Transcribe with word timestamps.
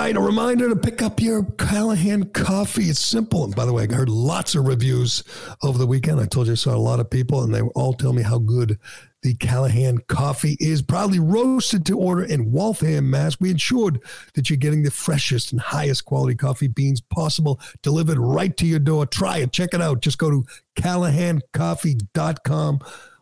A 0.00 0.14
reminder 0.14 0.70
to 0.70 0.76
pick 0.76 1.02
up 1.02 1.20
your 1.20 1.44
Callahan 1.44 2.30
coffee. 2.30 2.84
It's 2.84 2.98
simple. 2.98 3.44
And 3.44 3.54
by 3.54 3.66
the 3.66 3.72
way, 3.72 3.86
I 3.88 3.94
heard 3.94 4.08
lots 4.08 4.56
of 4.56 4.66
reviews 4.66 5.22
over 5.62 5.78
the 5.78 5.86
weekend. 5.86 6.18
I 6.18 6.26
told 6.26 6.46
you 6.46 6.54
I 6.54 6.56
saw 6.56 6.74
a 6.74 6.76
lot 6.76 7.00
of 7.00 7.10
people, 7.10 7.44
and 7.44 7.54
they 7.54 7.60
all 7.60 7.92
tell 7.92 8.12
me 8.12 8.22
how 8.22 8.38
good 8.38 8.78
the 9.22 9.34
Callahan 9.34 9.98
coffee 10.08 10.56
is. 10.58 10.82
Proudly 10.82 11.20
roasted 11.20 11.86
to 11.86 11.98
order 11.98 12.24
in 12.24 12.50
Waltham, 12.50 13.10
Mass. 13.10 13.38
We 13.38 13.50
ensured 13.50 14.00
that 14.34 14.50
you're 14.50 14.56
getting 14.56 14.82
the 14.82 14.90
freshest 14.90 15.52
and 15.52 15.60
highest 15.60 16.06
quality 16.06 16.34
coffee 16.34 16.68
beans 16.68 17.00
possible 17.00 17.60
delivered 17.82 18.18
right 18.18 18.56
to 18.56 18.66
your 18.66 18.80
door. 18.80 19.06
Try 19.06 19.38
it. 19.38 19.52
Check 19.52 19.74
it 19.74 19.82
out. 19.82 20.00
Just 20.00 20.18
go 20.18 20.30
to 20.30 20.44
callahancoffee.com 20.76 22.80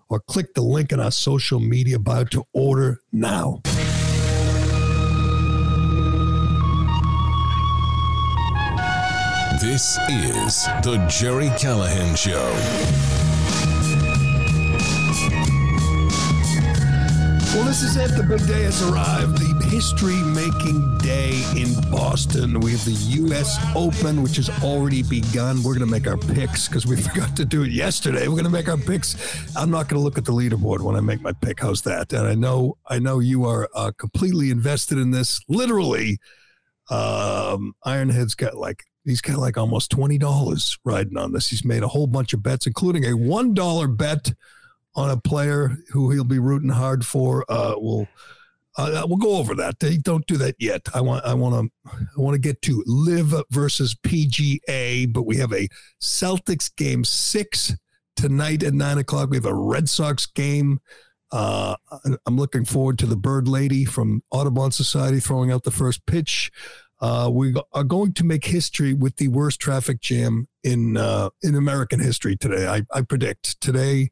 or 0.09 0.21
click 0.21 0.55
the 0.55 0.63
link 0.63 0.93
in 0.93 1.01
our 1.01 1.11
social 1.11 1.61
media 1.61 1.99
bio 1.99 2.25
to 2.25 2.47
order 2.55 3.03
now. 3.13 3.61
This 9.71 9.99
is 10.09 10.65
the 10.83 10.97
Gerry 11.11 11.51
Callahan 11.59 12.17
Show. 12.17 12.43
Well, 17.55 17.67
this 17.67 17.83
is 17.83 17.99
it. 17.99 18.17
The 18.17 18.25
big 18.27 18.47
day 18.47 18.63
has 18.63 18.83
arrived. 18.83 19.37
The 19.37 19.67
history 19.67 20.17
making 20.33 20.97
day 21.01 21.45
in 21.55 21.91
Boston. 21.91 22.61
We 22.61 22.71
have 22.71 22.85
the 22.87 22.97
U.S. 23.27 23.59
Open, 23.77 24.23
which 24.23 24.37
has 24.37 24.49
already 24.65 25.03
begun. 25.03 25.63
We're 25.63 25.75
going 25.75 25.87
to 25.87 25.93
make 25.93 26.07
our 26.07 26.17
picks 26.17 26.67
because 26.67 26.87
we 26.87 26.97
forgot 27.03 27.37
to 27.37 27.45
do 27.45 27.63
it 27.63 27.71
yesterday. 27.71 28.27
We're 28.27 28.41
going 28.41 28.45
to 28.45 28.51
make 28.51 28.71
our 28.71 28.79
picks. 28.79 29.17
I'm 29.55 29.71
not 29.71 29.91
going 29.91 30.01
to 30.01 30.03
look 30.03 30.17
at 30.17 30.25
the 30.25 30.33
leaderboard 30.33 30.81
when 30.81 30.97
I 30.97 31.01
make 31.01 31.21
my 31.21 31.33
pick. 31.33 31.61
How's 31.61 31.83
that? 31.83 32.15
And 32.15 32.27
I 32.27 32.35
know, 32.35 32.79
I 32.87 33.01
know 33.01 33.19
you 33.19 33.45
are 33.45 33.69
uh, 33.75 33.93
completely 33.99 34.51
invested 34.51 34.97
in 34.97 35.11
this. 35.11 35.41
Literally, 35.47 36.21
um, 36.89 37.75
Ironhead's 37.85 38.35
got 38.35 38.57
like 38.57 38.85
he's 39.09 39.21
got 39.21 39.39
like 39.39 39.57
almost 39.57 39.91
twenty 39.91 40.19
dollars 40.19 40.79
riding 40.85 41.17
on 41.17 41.33
this. 41.33 41.49
He's 41.49 41.65
made 41.65 41.83
a 41.83 41.89
whole 41.89 42.07
bunch 42.07 42.33
of 42.33 42.43
bets, 42.43 42.67
including 42.67 43.05
a 43.05 43.17
one 43.17 43.55
dollar 43.55 43.89
bet 43.89 44.33
on 44.95 45.11
a 45.11 45.17
player 45.17 45.77
who 45.93 46.11
he'll 46.11 46.25
be 46.25 46.39
rooting 46.39 46.71
hard 46.71 47.05
for. 47.05 47.45
Uh, 47.49 47.75
we'll 47.77 48.09
uh, 48.77 49.05
we'll 49.09 49.19
go 49.19 49.37
over 49.37 49.55
that. 49.57 49.81
They 49.81 49.97
don't 49.97 50.27
do 50.27 50.37
that 50.37 50.55
yet. 50.59 50.83
I 50.95 51.01
want 51.01 51.25
I 51.25 51.35
want 51.35 51.55
to 51.55 51.91
I 51.95 52.21
want 52.21 52.35
to 52.35 52.41
get 52.41 52.63
to 52.63 52.83
LIV 52.87 53.43
versus 53.51 53.95
PGA, 53.95 55.13
but 55.13 55.27
we 55.27 55.37
have 55.37 55.53
a 55.53 55.69
Celtics 56.01 56.75
game 56.75 57.05
six 57.05 57.75
tonight 58.17 58.63
at 58.63 58.75
nine 58.75 58.99
o'clock. 58.99 59.31
We 59.31 59.37
have 59.37 59.47
a 59.47 59.55
Red 59.55 59.89
Sox 59.89 60.27
game. 60.27 60.81
Uh, 61.31 61.77
I'm 62.27 62.37
looking 62.37 62.65
forward 62.65 62.99
to 63.01 63.07
the 63.07 63.17
Bird 63.17 63.49
Lady 63.49 63.85
from 63.85 64.23
Audubon 64.31 64.71
Society 64.71 65.21
throwing 65.21 65.51
out 65.51 65.65
the 65.65 65.71
first 65.71 66.07
pitch. 66.07 66.51
Uh, 67.01 67.31
we 67.33 67.55
are 67.73 67.85
going 67.85 68.13
to 68.13 68.25
make 68.25 68.45
history 68.45 68.93
with 68.93 69.17
the 69.17 69.29
worst 69.29 69.61
traffic 69.61 70.01
jam 70.01 70.47
in 70.65 70.97
uh, 70.97 71.31
in 71.43 71.55
American 71.55 72.01
history 72.01 72.37
today. 72.37 72.67
I, 72.67 72.83
I 72.93 73.03
predict 73.03 73.61
today, 73.61 74.11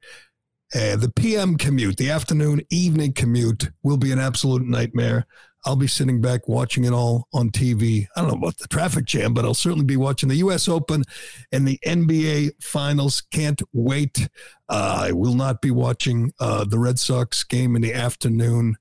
uh, 0.74 0.96
the 0.96 1.12
PM 1.14 1.56
commute, 1.56 1.96
the 1.96 2.10
afternoon 2.10 2.62
evening 2.70 3.12
commute, 3.12 3.70
will 3.82 3.96
be 3.96 4.12
an 4.12 4.18
absolute 4.18 4.62
nightmare. 4.66 5.26
I'll 5.64 5.74
be 5.74 5.88
sitting 5.88 6.20
back 6.20 6.46
watching 6.46 6.84
it 6.84 6.92
all 6.92 7.26
on 7.34 7.50
TV. 7.50 8.06
I 8.14 8.20
don't 8.20 8.30
know 8.30 8.36
about 8.36 8.58
the 8.58 8.68
traffic 8.68 9.04
jam, 9.04 9.34
but 9.34 9.44
I'll 9.44 9.52
certainly 9.52 9.84
be 9.84 9.96
watching 9.96 10.28
the 10.28 10.36
U.S. 10.36 10.68
Open 10.68 11.02
and 11.50 11.66
the 11.66 11.80
NBA 11.84 12.62
Finals. 12.62 13.20
Can't 13.32 13.60
wait. 13.72 14.28
Uh, 14.68 15.06
I 15.08 15.12
will 15.12 15.34
not 15.34 15.60
be 15.60 15.72
watching 15.72 16.32
uh, 16.38 16.64
the 16.64 16.78
Red 16.78 17.00
Sox 17.00 17.42
game 17.42 17.74
in 17.74 17.82
the 17.82 17.92
afternoon 17.94 18.76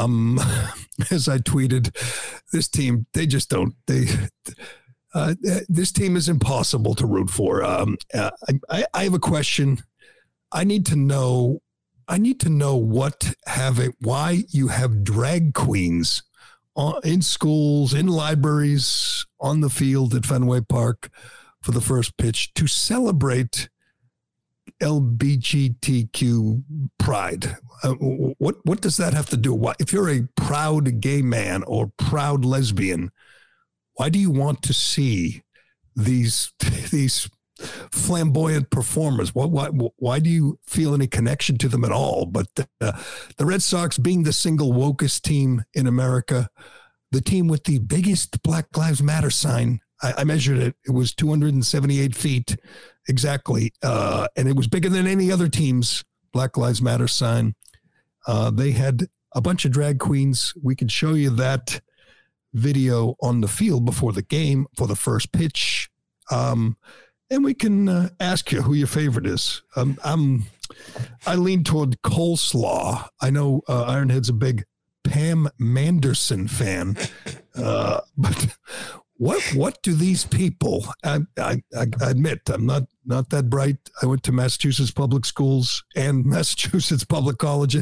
um, 0.00 0.38
as 1.10 1.28
I 1.28 1.38
tweeted, 1.38 1.94
this 2.52 2.68
team 2.68 3.06
they 3.12 3.26
just 3.26 3.50
don't 3.50 3.74
they. 3.86 4.06
Uh, 5.12 5.34
this 5.68 5.90
team 5.90 6.14
is 6.16 6.28
impossible 6.28 6.94
to 6.94 7.04
root 7.04 7.30
for. 7.30 7.64
Um, 7.64 7.96
uh, 8.14 8.30
I, 8.68 8.84
I 8.94 9.04
have 9.04 9.14
a 9.14 9.18
question. 9.18 9.78
I 10.52 10.62
need 10.62 10.86
to 10.86 10.96
know. 10.96 11.62
I 12.06 12.18
need 12.18 12.38
to 12.40 12.48
know 12.48 12.76
what 12.76 13.34
have 13.46 13.78
it. 13.80 13.94
Why 14.00 14.44
you 14.50 14.68
have 14.68 15.04
drag 15.04 15.54
queens 15.54 16.22
in 17.04 17.22
schools, 17.22 17.92
in 17.92 18.06
libraries, 18.06 19.26
on 19.40 19.60
the 19.60 19.70
field 19.70 20.14
at 20.14 20.26
Fenway 20.26 20.60
Park 20.62 21.10
for 21.62 21.72
the 21.72 21.80
first 21.80 22.16
pitch 22.16 22.54
to 22.54 22.66
celebrate 22.66 23.68
LBGTQ 24.80 26.62
pride. 26.98 27.56
Uh, 27.82 27.94
what 27.94 28.56
what 28.64 28.80
does 28.80 28.96
that 28.96 29.14
have 29.14 29.26
to 29.26 29.36
do? 29.36 29.54
Why, 29.54 29.74
if 29.78 29.92
you're 29.92 30.10
a 30.10 30.28
proud 30.36 31.00
gay 31.00 31.22
man 31.22 31.62
or 31.64 31.92
proud 31.96 32.44
lesbian, 32.44 33.10
why 33.94 34.08
do 34.08 34.18
you 34.18 34.30
want 34.30 34.62
to 34.62 34.72
see 34.72 35.42
these 35.96 36.52
these 36.90 37.28
flamboyant 37.92 38.70
performers? 38.70 39.34
Why, 39.34 39.44
why, 39.44 39.66
why 39.68 40.18
do 40.18 40.30
you 40.30 40.58
feel 40.66 40.94
any 40.94 41.06
connection 41.06 41.58
to 41.58 41.68
them 41.68 41.84
at 41.84 41.92
all? 41.92 42.26
But 42.26 42.46
uh, 42.80 42.92
the 43.36 43.46
Red 43.46 43.62
Sox, 43.62 43.98
being 43.98 44.22
the 44.22 44.32
single 44.32 44.72
wokest 44.72 45.22
team 45.22 45.64
in 45.74 45.86
America, 45.86 46.48
the 47.12 47.20
team 47.20 47.48
with 47.48 47.64
the 47.64 47.78
biggest 47.78 48.42
Black 48.42 48.76
Lives 48.76 49.02
Matter 49.02 49.30
sign, 49.30 49.80
I, 50.02 50.24
measured 50.24 50.58
it. 50.58 50.74
It 50.86 50.92
was 50.92 51.14
278 51.14 52.14
feet 52.14 52.56
exactly, 53.06 53.72
uh, 53.82 54.28
and 54.34 54.48
it 54.48 54.56
was 54.56 54.66
bigger 54.66 54.88
than 54.88 55.06
any 55.06 55.30
other 55.30 55.48
team's 55.48 56.04
Black 56.32 56.56
Lives 56.56 56.80
Matter 56.80 57.08
sign. 57.08 57.54
Uh, 58.26 58.50
they 58.50 58.72
had 58.72 59.08
a 59.34 59.40
bunch 59.40 59.64
of 59.64 59.72
drag 59.72 59.98
queens. 59.98 60.54
We 60.62 60.74
could 60.74 60.90
show 60.90 61.14
you 61.14 61.30
that 61.30 61.80
video 62.52 63.16
on 63.22 63.40
the 63.40 63.48
field 63.48 63.84
before 63.84 64.12
the 64.12 64.22
game 64.22 64.66
for 64.76 64.86
the 64.86 64.96
first 64.96 65.32
pitch. 65.32 65.88
Um, 66.30 66.76
and 67.30 67.44
we 67.44 67.54
can 67.54 67.88
uh, 67.88 68.08
ask 68.18 68.50
you 68.50 68.62
who 68.62 68.74
your 68.74 68.88
favorite 68.88 69.26
is. 69.26 69.62
Um, 69.76 69.98
I'm, 70.02 70.44
I 71.26 71.36
lean 71.36 71.62
toward 71.62 72.02
coleslaw. 72.02 73.08
I 73.20 73.30
know 73.30 73.62
uh, 73.68 73.84
Ironhead's 73.86 74.28
a 74.28 74.34
big 74.34 74.64
Pam 75.04 75.48
Manderson 75.58 76.48
fan, 76.48 76.96
uh, 77.54 78.00
but 78.16 78.56
what 79.20 79.42
what 79.54 79.82
do 79.82 79.94
these 79.94 80.24
people? 80.24 80.82
I, 81.04 81.18
I, 81.38 81.58
I 81.76 81.86
admit 82.00 82.48
I'm 82.48 82.64
not 82.64 82.84
not 83.04 83.28
that 83.28 83.50
bright. 83.50 83.76
I 84.00 84.06
went 84.06 84.22
to 84.22 84.32
Massachusetts 84.32 84.90
public 84.90 85.26
schools 85.26 85.84
and 85.94 86.24
Massachusetts 86.36 87.04
public 87.04 87.36
college. 87.36 87.76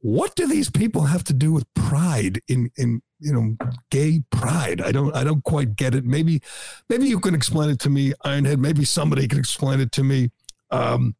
What 0.00 0.34
do 0.34 0.48
these 0.48 0.70
people 0.70 1.02
have 1.02 1.22
to 1.24 1.32
do 1.32 1.52
with 1.52 1.72
pride 1.74 2.40
in 2.48 2.72
in 2.76 3.02
you 3.20 3.32
know 3.32 3.56
gay 3.92 4.24
pride? 4.32 4.80
I 4.80 4.90
don't 4.90 5.14
I 5.14 5.22
don't 5.22 5.44
quite 5.44 5.76
get 5.76 5.94
it. 5.94 6.04
Maybe 6.04 6.42
maybe 6.88 7.06
you 7.06 7.20
can 7.20 7.36
explain 7.36 7.70
it 7.70 7.78
to 7.80 7.88
me, 7.88 8.12
Ironhead. 8.24 8.58
Maybe 8.58 8.84
somebody 8.84 9.28
can 9.28 9.38
explain 9.38 9.78
it 9.78 9.92
to 9.92 10.02
me. 10.02 10.32
Um, 10.72 11.14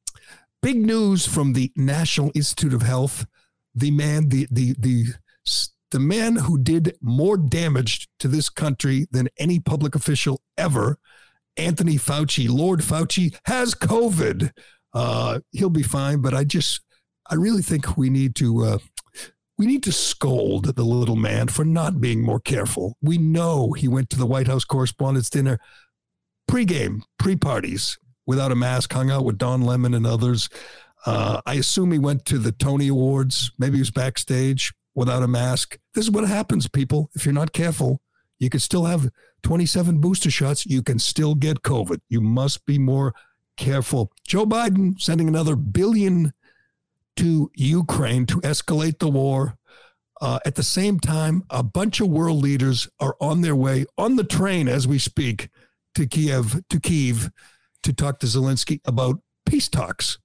big 0.63 0.85
news 0.85 1.27
from 1.27 1.53
the 1.53 1.71
National 1.77 2.33
Institute 2.35 2.75
of 2.75 2.83
Health. 2.83 3.25
The 3.73 3.93
man, 3.93 4.31
the 4.31 4.49
the 4.51 4.75
the 4.77 5.15
the 5.95 6.01
man 6.01 6.35
who 6.35 6.59
did 6.59 6.97
more 7.01 7.37
damage 7.37 8.09
to 8.19 8.27
this 8.27 8.49
country 8.49 9.07
than 9.13 9.29
any 9.39 9.61
public 9.61 9.95
official 9.95 10.41
ever, 10.59 10.99
Anthony 11.57 11.95
Fauci, 11.95 12.49
Lord 12.49 12.81
Fauci, 12.81 13.33
has 13.45 13.77
COVID. 13.77 14.51
Uh, 14.93 15.39
he'll 15.53 15.71
be 15.71 15.85
fine, 15.85 16.21
but 16.21 16.35
I 16.35 16.43
just, 16.43 16.81
I 17.31 17.37
really 17.37 17.63
think 17.63 17.97
we 17.97 18.11
need 18.11 18.35
to, 18.35 18.65
uh, 18.65 18.79
we 19.57 19.67
need 19.67 19.85
to 19.85 19.93
scold 19.93 20.75
the 20.75 20.83
little 20.83 21.15
man 21.15 21.47
for 21.47 21.65
not 21.65 22.01
being 22.01 22.23
more 22.23 22.41
careful. 22.41 22.97
We 23.01 23.17
know 23.17 23.71
he 23.71 23.87
went 23.87 24.11
to 24.11 24.19
the 24.19 24.27
White 24.27 24.49
House 24.49 24.65
Correspondents' 24.65 25.31
Dinner 25.31 25.61
pregame, 26.51 27.03
pre 27.21 27.37
parties, 27.37 27.97
without 28.27 28.51
a 28.51 28.57
mask, 28.57 28.93
hung 28.93 29.13
out 29.13 29.25
with 29.25 29.39
Don 29.39 29.63
Lemon 29.63 29.95
and 29.95 30.09
others. 30.09 30.49
Uh, 31.07 31.41
I 31.47 31.55
assume 31.55 31.93
he 31.93 32.01
went 32.01 32.25
to 32.25 32.39
the 32.39 32.51
Tony 32.51 32.89
Awards. 32.89 33.53
Maybe 33.61 33.77
he 33.77 33.83
was 33.83 33.93
backstage 33.93 34.73
without 34.95 35.23
a 35.23 35.29
mask. 35.29 35.79
This 35.95 36.05
is 36.05 36.11
what 36.11 36.27
happens, 36.27 36.69
people. 36.69 37.11
If 37.15 37.25
you're 37.25 37.35
not 37.35 37.53
careful, 37.53 38.01
you 38.39 38.51
could 38.51 38.63
still 38.63 38.85
have 38.85 39.11
27 39.43 40.01
booster 40.01 40.31
shots. 40.31 40.67
You 40.67 40.83
can 40.83 40.99
still 40.99 41.35
get 41.35 41.63
COVID. 41.63 42.01
You 42.09 42.21
must 42.21 42.65
be 42.67 42.79
more 42.79 43.15
careful. 43.57 44.13
Joe 44.27 44.47
Biden 44.47 45.01
sending 45.01 45.29
another 45.29 45.57
billion 45.57 46.33
to 47.17 47.51
Ukraine 47.55 48.27
to 48.27 48.41
escalate 48.41 48.99
the 48.99 49.09
war. 49.09 49.57
Uh, 50.21 50.39
at 50.47 50.55
the 50.55 50.63
same 50.63 50.99
time, 50.99 51.45
a 51.51 51.63
bunch 51.63 52.01
of 52.01 52.09
world 52.09 52.43
leaders 52.43 52.89
are 53.01 53.17
on 53.21 53.41
their 53.41 53.57
way 53.57 53.85
on 53.99 54.17
the 54.17 54.25
train 54.25 54.69
as 54.69 54.87
we 54.87 54.99
speak 54.99 55.49
to 55.95 56.07
Kiev, 56.07 56.63
to 56.71 56.81
Kiev, 56.81 57.31
to 57.83 57.93
talk 57.93 58.19
to 58.21 58.27
Zelensky 58.27 58.81
about 58.85 59.21
peace 59.45 59.69
talks. 59.69 60.19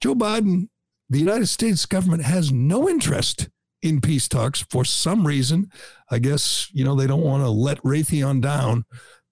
Joe 0.00 0.14
Biden, 0.14 0.68
the 1.08 1.18
United 1.18 1.46
States 1.46 1.86
government 1.86 2.24
has 2.24 2.52
no 2.52 2.88
interest 2.88 3.48
in 3.82 4.00
peace 4.00 4.28
talks 4.28 4.64
for 4.70 4.84
some 4.84 5.26
reason. 5.26 5.70
I 6.10 6.18
guess, 6.18 6.68
you 6.72 6.84
know, 6.84 6.94
they 6.94 7.06
don't 7.06 7.22
want 7.22 7.42
to 7.42 7.50
let 7.50 7.78
Raytheon 7.78 8.40
down. 8.40 8.84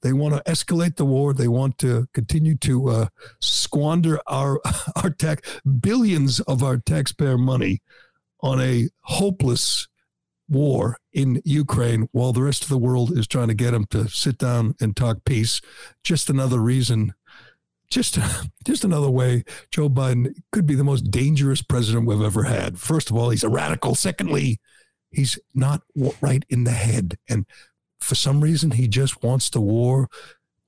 They 0.03 0.13
want 0.13 0.35
to 0.35 0.51
escalate 0.51 0.97
the 0.97 1.05
war. 1.05 1.35
They 1.35 1.49
want 1.49 1.79
to 1.79 2.07
continue 2.15 2.57
to 2.59 2.89
uh, 2.89 3.07
squander 3.41 4.21
our 4.27 4.61
our 5.03 5.11
tax 5.11 5.61
billions 5.81 6.41
of 6.41 6.63
our 6.63 6.77
taxpayer 6.79 7.39
money 7.39 7.81
on 8.41 8.61
a 8.61 8.89
hopeless 9.03 9.89
war 10.49 10.97
in 11.13 11.43
Ukraine 11.45 12.09
while 12.13 12.33
the 12.33 12.43
rest 12.43 12.63
of 12.63 12.69
the 12.69 12.79
world 12.79 13.17
is 13.17 13.27
trying 13.27 13.49
to 13.49 13.55
get 13.55 13.73
them 13.73 13.85
to 13.91 14.09
sit 14.09 14.39
down 14.39 14.75
and 14.81 14.97
talk 14.97 15.25
peace. 15.25 15.61
Just 16.03 16.31
another 16.31 16.61
reason, 16.61 17.13
just 17.91 18.19
just 18.65 18.85
another 18.85 19.11
way 19.11 19.45
Joe 19.71 19.89
Biden 19.89 20.35
could 20.53 20.67
be 20.67 20.75
the 20.75 20.85
most 20.85 21.11
dangerous 21.11 21.63
president 21.63 22.07
we've 22.07 22.23
ever 22.23 22.45
had. 22.45 22.79
First 22.79 23.11
of 23.11 23.17
all, 23.17 23.31
he's 23.31 23.45
a 23.45 23.49
radical. 23.49 23.95
Secondly, 23.95 24.61
he's 25.11 25.39
not 25.55 25.83
right 26.21 26.45
in 26.49 26.65
the 26.65 26.73
head. 26.73 27.17
And 27.29 27.47
for 28.01 28.15
some 28.15 28.41
reason, 28.41 28.73
he 28.73 28.89
just 28.89 29.23
wants 29.23 29.51
the 29.51 29.61
war, 29.61 30.09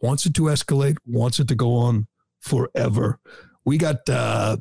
wants 0.01 0.27
it 0.27 0.35
to 0.35 0.43
escalate, 0.43 0.97
wants 1.07 1.39
it 1.41 1.49
to 1.49 1.55
go 1.55 1.75
on 1.75 2.07
forever. 2.41 3.19
We 3.65 3.79
got 3.79 4.09
uh, 4.09 4.57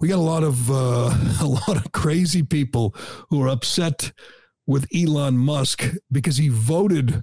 we 0.00 0.08
got 0.08 0.18
a 0.18 0.22
lot 0.22 0.42
of 0.42 0.70
uh, 0.70 1.10
a 1.40 1.46
lot 1.46 1.76
of 1.76 1.92
crazy 1.92 2.42
people 2.42 2.94
who 3.30 3.42
are 3.42 3.48
upset 3.48 4.12
with 4.66 4.86
Elon 4.94 5.38
Musk 5.38 5.84
because 6.12 6.36
he 6.36 6.48
voted 6.48 7.22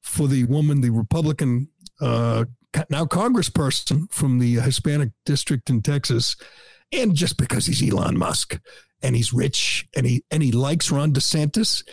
for 0.00 0.28
the 0.28 0.44
woman, 0.44 0.80
the 0.80 0.90
Republican 0.90 1.68
uh, 2.00 2.44
now 2.90 3.04
Congressperson 3.04 4.10
from 4.12 4.38
the 4.38 4.54
Hispanic 4.56 5.10
district 5.24 5.70
in 5.70 5.82
Texas, 5.82 6.36
and 6.92 7.14
just 7.14 7.36
because 7.36 7.66
he's 7.66 7.82
Elon 7.82 8.18
Musk 8.18 8.60
and 9.02 9.14
he's 9.16 9.32
rich 9.32 9.86
and 9.96 10.06
he 10.06 10.24
and 10.30 10.42
he 10.42 10.52
likes 10.52 10.90
Ron 10.90 11.12
DeSantis, 11.12 11.84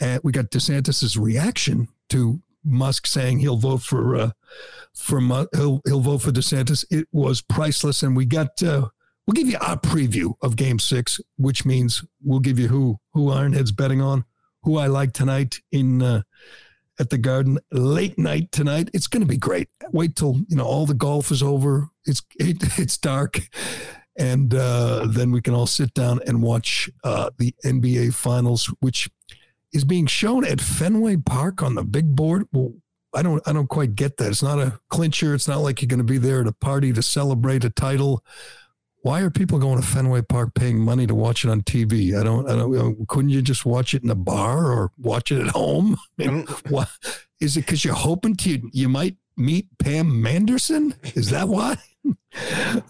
and 0.00 0.20
we 0.24 0.32
got 0.32 0.50
DeSantis's 0.50 1.16
reaction 1.16 1.88
to 2.10 2.40
Musk 2.64 3.06
saying 3.06 3.38
he'll 3.38 3.56
vote 3.56 3.82
for 3.82 4.16
uh, 4.16 4.30
for 4.94 5.20
he'll 5.20 5.80
he'll 5.86 6.00
vote 6.00 6.22
for 6.22 6.32
DeSantis. 6.32 6.84
It 6.90 7.08
was 7.12 7.40
priceless, 7.42 8.02
and 8.02 8.16
we 8.16 8.26
got 8.26 8.62
uh, 8.62 8.88
We'll 9.26 9.34
give 9.34 9.48
you 9.48 9.58
our 9.60 9.76
preview 9.76 10.34
of 10.40 10.54
Game 10.54 10.78
Six, 10.78 11.20
which 11.36 11.64
means 11.64 12.04
we'll 12.22 12.38
give 12.38 12.60
you 12.60 12.68
who 12.68 12.98
who 13.12 13.26
Ironhead's 13.26 13.72
betting 13.72 14.00
on, 14.00 14.24
who 14.62 14.78
I 14.78 14.86
like 14.86 15.12
tonight 15.12 15.58
in 15.72 16.00
uh, 16.00 16.22
at 16.98 17.10
the 17.10 17.18
Garden 17.18 17.58
late 17.70 18.18
night 18.18 18.52
tonight. 18.52 18.90
It's 18.92 19.06
going 19.06 19.22
to 19.22 19.28
be 19.28 19.36
great. 19.36 19.68
Wait 19.92 20.16
till 20.16 20.36
you 20.48 20.56
know 20.56 20.64
all 20.64 20.86
the 20.86 20.94
golf 20.94 21.30
is 21.30 21.42
over. 21.42 21.88
It's 22.04 22.22
it, 22.38 22.56
it's 22.78 22.98
dark, 22.98 23.40
and 24.18 24.54
uh, 24.54 25.06
then 25.08 25.30
we 25.30 25.40
can 25.40 25.54
all 25.54 25.66
sit 25.66 25.94
down 25.94 26.20
and 26.26 26.42
watch 26.42 26.90
uh, 27.04 27.30
the 27.38 27.54
NBA 27.64 28.14
Finals, 28.14 28.72
which 28.80 29.08
is 29.72 29.84
being 29.84 30.06
shown 30.06 30.44
at 30.44 30.60
Fenway 30.60 31.16
Park 31.16 31.62
on 31.62 31.74
the 31.74 31.84
big 31.84 32.14
board. 32.14 32.46
Well, 32.52 32.72
I 33.14 33.22
don't 33.22 33.42
I 33.46 33.52
don't 33.52 33.68
quite 33.68 33.94
get 33.94 34.16
that. 34.18 34.28
It's 34.28 34.42
not 34.42 34.58
a 34.58 34.78
clincher. 34.90 35.34
It's 35.34 35.48
not 35.48 35.60
like 35.60 35.80
you're 35.80 35.88
going 35.88 35.98
to 35.98 36.04
be 36.04 36.18
there 36.18 36.40
at 36.40 36.46
a 36.46 36.52
party 36.52 36.92
to 36.92 37.02
celebrate 37.02 37.64
a 37.64 37.70
title 37.70 38.22
why 39.06 39.20
are 39.20 39.30
people 39.30 39.60
going 39.60 39.80
to 39.80 39.86
Fenway 39.86 40.22
Park 40.22 40.54
paying 40.56 40.80
money 40.80 41.06
to 41.06 41.14
watch 41.14 41.44
it 41.44 41.48
on 41.48 41.62
TV? 41.62 42.18
I 42.18 42.24
don't, 42.24 42.50
I 42.50 42.56
don't, 42.56 43.06
couldn't 43.06 43.30
you 43.30 43.40
just 43.40 43.64
watch 43.64 43.94
it 43.94 44.02
in 44.02 44.10
a 44.10 44.16
bar 44.16 44.72
or 44.72 44.90
watch 44.98 45.30
it 45.30 45.40
at 45.40 45.52
home? 45.52 45.96
I 46.18 46.26
mean, 46.26 46.46
what, 46.70 46.88
is 47.38 47.56
it 47.56 47.60
because 47.60 47.84
you're 47.84 47.94
hoping 47.94 48.34
to, 48.34 48.68
you 48.72 48.88
might 48.88 49.14
meet 49.36 49.68
Pam 49.78 50.20
Manderson? 50.20 50.92
Is 51.14 51.30
that 51.30 51.48
why? 51.48 51.76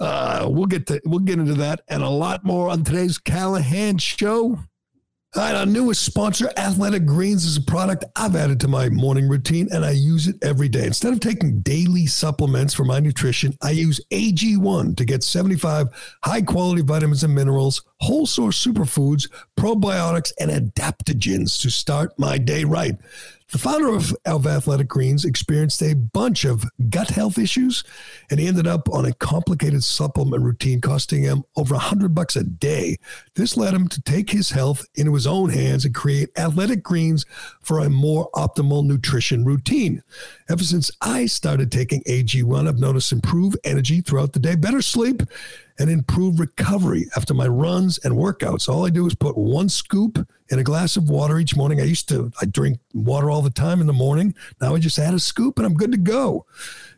Uh, 0.00 0.46
we'll 0.50 0.66
get 0.66 0.88
to, 0.88 1.00
we'll 1.04 1.20
get 1.20 1.38
into 1.38 1.54
that 1.54 1.80
and 1.88 2.02
a 2.02 2.08
lot 2.08 2.44
more 2.44 2.68
on 2.68 2.82
today's 2.82 3.16
Callahan 3.16 3.96
show. 3.96 4.58
All 5.34 5.42
right, 5.42 5.54
our 5.54 5.66
newest 5.66 6.02
sponsor, 6.02 6.50
Athletic 6.56 7.04
Greens, 7.04 7.44
is 7.44 7.58
a 7.58 7.62
product 7.62 8.06
I've 8.14 8.36
added 8.36 8.58
to 8.60 8.68
my 8.68 8.88
morning 8.88 9.28
routine 9.28 9.68
and 9.70 9.84
I 9.84 9.90
use 9.90 10.28
it 10.28 10.36
every 10.42 10.68
day. 10.68 10.86
Instead 10.86 11.12
of 11.12 11.20
taking 11.20 11.60
daily 11.60 12.06
supplements 12.06 12.72
for 12.72 12.84
my 12.84 13.00
nutrition, 13.00 13.54
I 13.60 13.72
use 13.72 14.00
AG1 14.12 14.96
to 14.96 15.04
get 15.04 15.22
75 15.22 15.88
high 16.24 16.40
quality 16.40 16.80
vitamins 16.80 17.22
and 17.22 17.34
minerals, 17.34 17.82
whole 18.00 18.24
source 18.24 18.64
superfoods, 18.64 19.28
probiotics, 19.58 20.32
and 20.40 20.50
adaptogens 20.50 21.60
to 21.60 21.70
start 21.70 22.18
my 22.18 22.38
day 22.38 22.64
right. 22.64 22.94
The 23.52 23.58
founder 23.58 23.94
of, 23.94 24.12
of 24.24 24.44
Athletic 24.44 24.88
Greens 24.88 25.24
experienced 25.24 25.80
a 25.80 25.94
bunch 25.94 26.44
of 26.44 26.64
gut 26.90 27.10
health 27.10 27.38
issues, 27.38 27.84
and 28.28 28.40
he 28.40 28.48
ended 28.48 28.66
up 28.66 28.88
on 28.88 29.04
a 29.04 29.12
complicated 29.12 29.84
supplement 29.84 30.42
routine 30.42 30.80
costing 30.80 31.22
him 31.22 31.44
over 31.54 31.76
a 31.76 31.78
hundred 31.78 32.12
bucks 32.12 32.34
a 32.34 32.42
day. 32.42 32.96
This 33.36 33.56
led 33.56 33.72
him 33.72 33.86
to 33.88 34.02
take 34.02 34.30
his 34.30 34.50
health 34.50 34.84
into 34.96 35.14
his 35.14 35.28
own 35.28 35.50
hands 35.50 35.84
and 35.84 35.94
create 35.94 36.30
Athletic 36.36 36.82
Greens 36.82 37.24
for 37.62 37.78
a 37.78 37.88
more 37.88 38.28
optimal 38.34 38.84
nutrition 38.84 39.44
routine. 39.44 40.02
Ever 40.48 40.62
since 40.62 40.92
I 41.00 41.26
started 41.26 41.72
taking 41.72 42.04
AG1, 42.04 42.68
I've 42.68 42.78
noticed 42.78 43.10
improved 43.10 43.58
energy 43.64 44.00
throughout 44.00 44.32
the 44.32 44.38
day, 44.38 44.54
better 44.54 44.80
sleep, 44.80 45.22
and 45.76 45.90
improve 45.90 46.38
recovery 46.38 47.06
after 47.16 47.34
my 47.34 47.48
runs 47.48 47.98
and 47.98 48.14
workouts. 48.14 48.68
All 48.68 48.86
I 48.86 48.90
do 48.90 49.06
is 49.06 49.16
put 49.16 49.36
one 49.36 49.68
scoop 49.68 50.24
in 50.48 50.60
a 50.60 50.62
glass 50.62 50.96
of 50.96 51.10
water 51.10 51.40
each 51.40 51.56
morning. 51.56 51.80
I 51.80 51.84
used 51.84 52.08
to 52.10 52.30
I 52.40 52.44
drink 52.44 52.78
water 52.94 53.28
all 53.28 53.42
the 53.42 53.50
time 53.50 53.80
in 53.80 53.88
the 53.88 53.92
morning. 53.92 54.36
Now 54.60 54.76
I 54.76 54.78
just 54.78 55.00
add 55.00 55.14
a 55.14 55.18
scoop 55.18 55.58
and 55.58 55.66
I'm 55.66 55.74
good 55.74 55.90
to 55.90 55.98
go. 55.98 56.46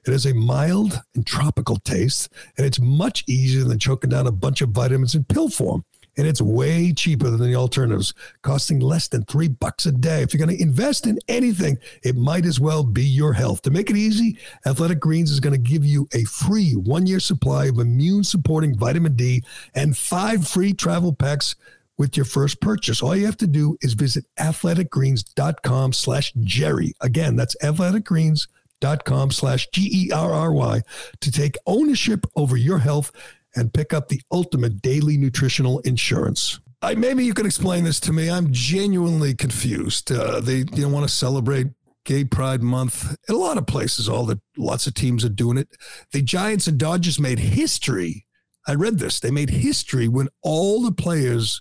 It 0.07 0.13
has 0.13 0.27
a 0.27 0.35
mild 0.35 1.01
and 1.15 1.27
tropical 1.27 1.77
taste, 1.77 2.31
and 2.59 2.67
it's 2.67 2.79
much 2.79 3.25
easier 3.27 3.65
than 3.65 3.79
choking 3.79 4.11
down 4.11 4.27
a 4.27 4.33
bunch 4.33 4.61
of 4.61 4.71
vitamins 4.71 5.15
in 5.15 5.25
pill 5.25 5.49
form 5.49 5.85
and 6.19 6.27
it's 6.27 6.43
way 6.43 6.93
cheaper 6.93 7.31
than 7.31 7.41
the 7.41 7.55
alternatives, 7.55 8.13
costing 8.43 8.81
less 8.81 9.09
than 9.09 9.25
three 9.25 9.49
bucks 9.49 9.87
a 9.87 9.93
day. 9.93 10.23
If 10.23 10.35
you're 10.35 10.45
going 10.45 10.55
to 10.55 10.63
invest 10.63 11.07
in 11.07 11.19
anything, 11.29 11.79
it 12.03 12.17
might 12.17 12.45
as 12.45 12.61
well 12.61 12.83
be 12.83 13.05
your 13.05 13.33
health. 13.33 13.63
To 13.63 13.71
make 13.71 13.89
it 13.89 13.97
easy, 13.97 14.37
Athletic 14.67 14.99
Greens 14.99 15.31
is 15.31 15.41
going 15.41 15.55
to 15.55 15.59
give 15.59 15.85
you 15.85 16.09
a 16.13 16.25
free 16.25 16.73
one 16.73 17.07
year 17.07 17.21
supply 17.21 17.67
of 17.67 17.79
immune 17.79 18.25
supporting 18.25 18.77
vitamin 18.77 19.15
D 19.15 19.45
and 19.75 19.97
five 19.97 20.47
free 20.47 20.75
travel 20.75 21.15
packs 21.15 21.55
with 21.99 22.17
your 22.17 22.27
first 22.27 22.61
purchase. 22.61 23.03
All 23.03 23.15
you 23.15 23.27
have 23.27 23.37
to 23.39 23.47
do 23.47 23.77
is 23.81 23.95
visit 23.95 24.25
athleticgreens.com 24.39 25.93
slash 25.93 26.33
Gerry. 26.41 26.95
Again, 27.01 27.37
that's 27.37 27.57
athleticgreens.com 27.63 29.31
slash 29.31 29.69
G-E-R-R-Y 29.73 30.83
to 31.21 31.33
take 31.33 31.57
ownership 31.67 32.25
over 32.37 32.57
your 32.57 32.79
health 32.79 33.13
and 33.59 33.73
pick 33.73 33.93
up 33.93 34.09
the 34.09 34.21
ultimate 34.31 34.81
daily 34.83 35.17
nutritional 35.17 35.81
insurance. 35.81 36.61
I, 36.81 36.95
maybe 36.95 37.25
you 37.25 37.35
can 37.35 37.47
explain 37.47 37.85
this 37.85 37.99
to 38.01 38.13
me. 38.13 38.31
I'm 38.31 38.53
genuinely 38.53 39.35
confused. 39.35 40.13
Uh, 40.13 40.41
they 40.41 40.65
you 40.73 40.83
know, 40.83 40.89
want 40.89 41.09
to 41.09 41.13
celebrate 41.13 41.67
Gay 42.05 42.25
Pride 42.25 42.63
Month 42.63 43.17
in 43.29 43.35
a 43.35 43.39
lot 43.39 43.59
of 43.59 43.67
places. 43.67 44.09
All 44.09 44.25
the 44.25 44.41
lots 44.57 44.87
of 44.87 44.95
teams 44.95 45.25
are 45.25 45.31
doing 45.31 45.59
it. 45.59 45.69
The 46.13 46.23
Giants 46.23 46.69
and 46.69 46.79
Dodgers 46.79 47.19
made 47.19 47.41
history. 47.41 48.27
I 48.67 48.75
read 48.75 48.99
this. 48.99 49.19
They 49.19 49.31
made 49.31 49.51
history 49.51 50.09
when 50.09 50.29
all 50.43 50.83
the 50.83 50.93
players 50.93 51.61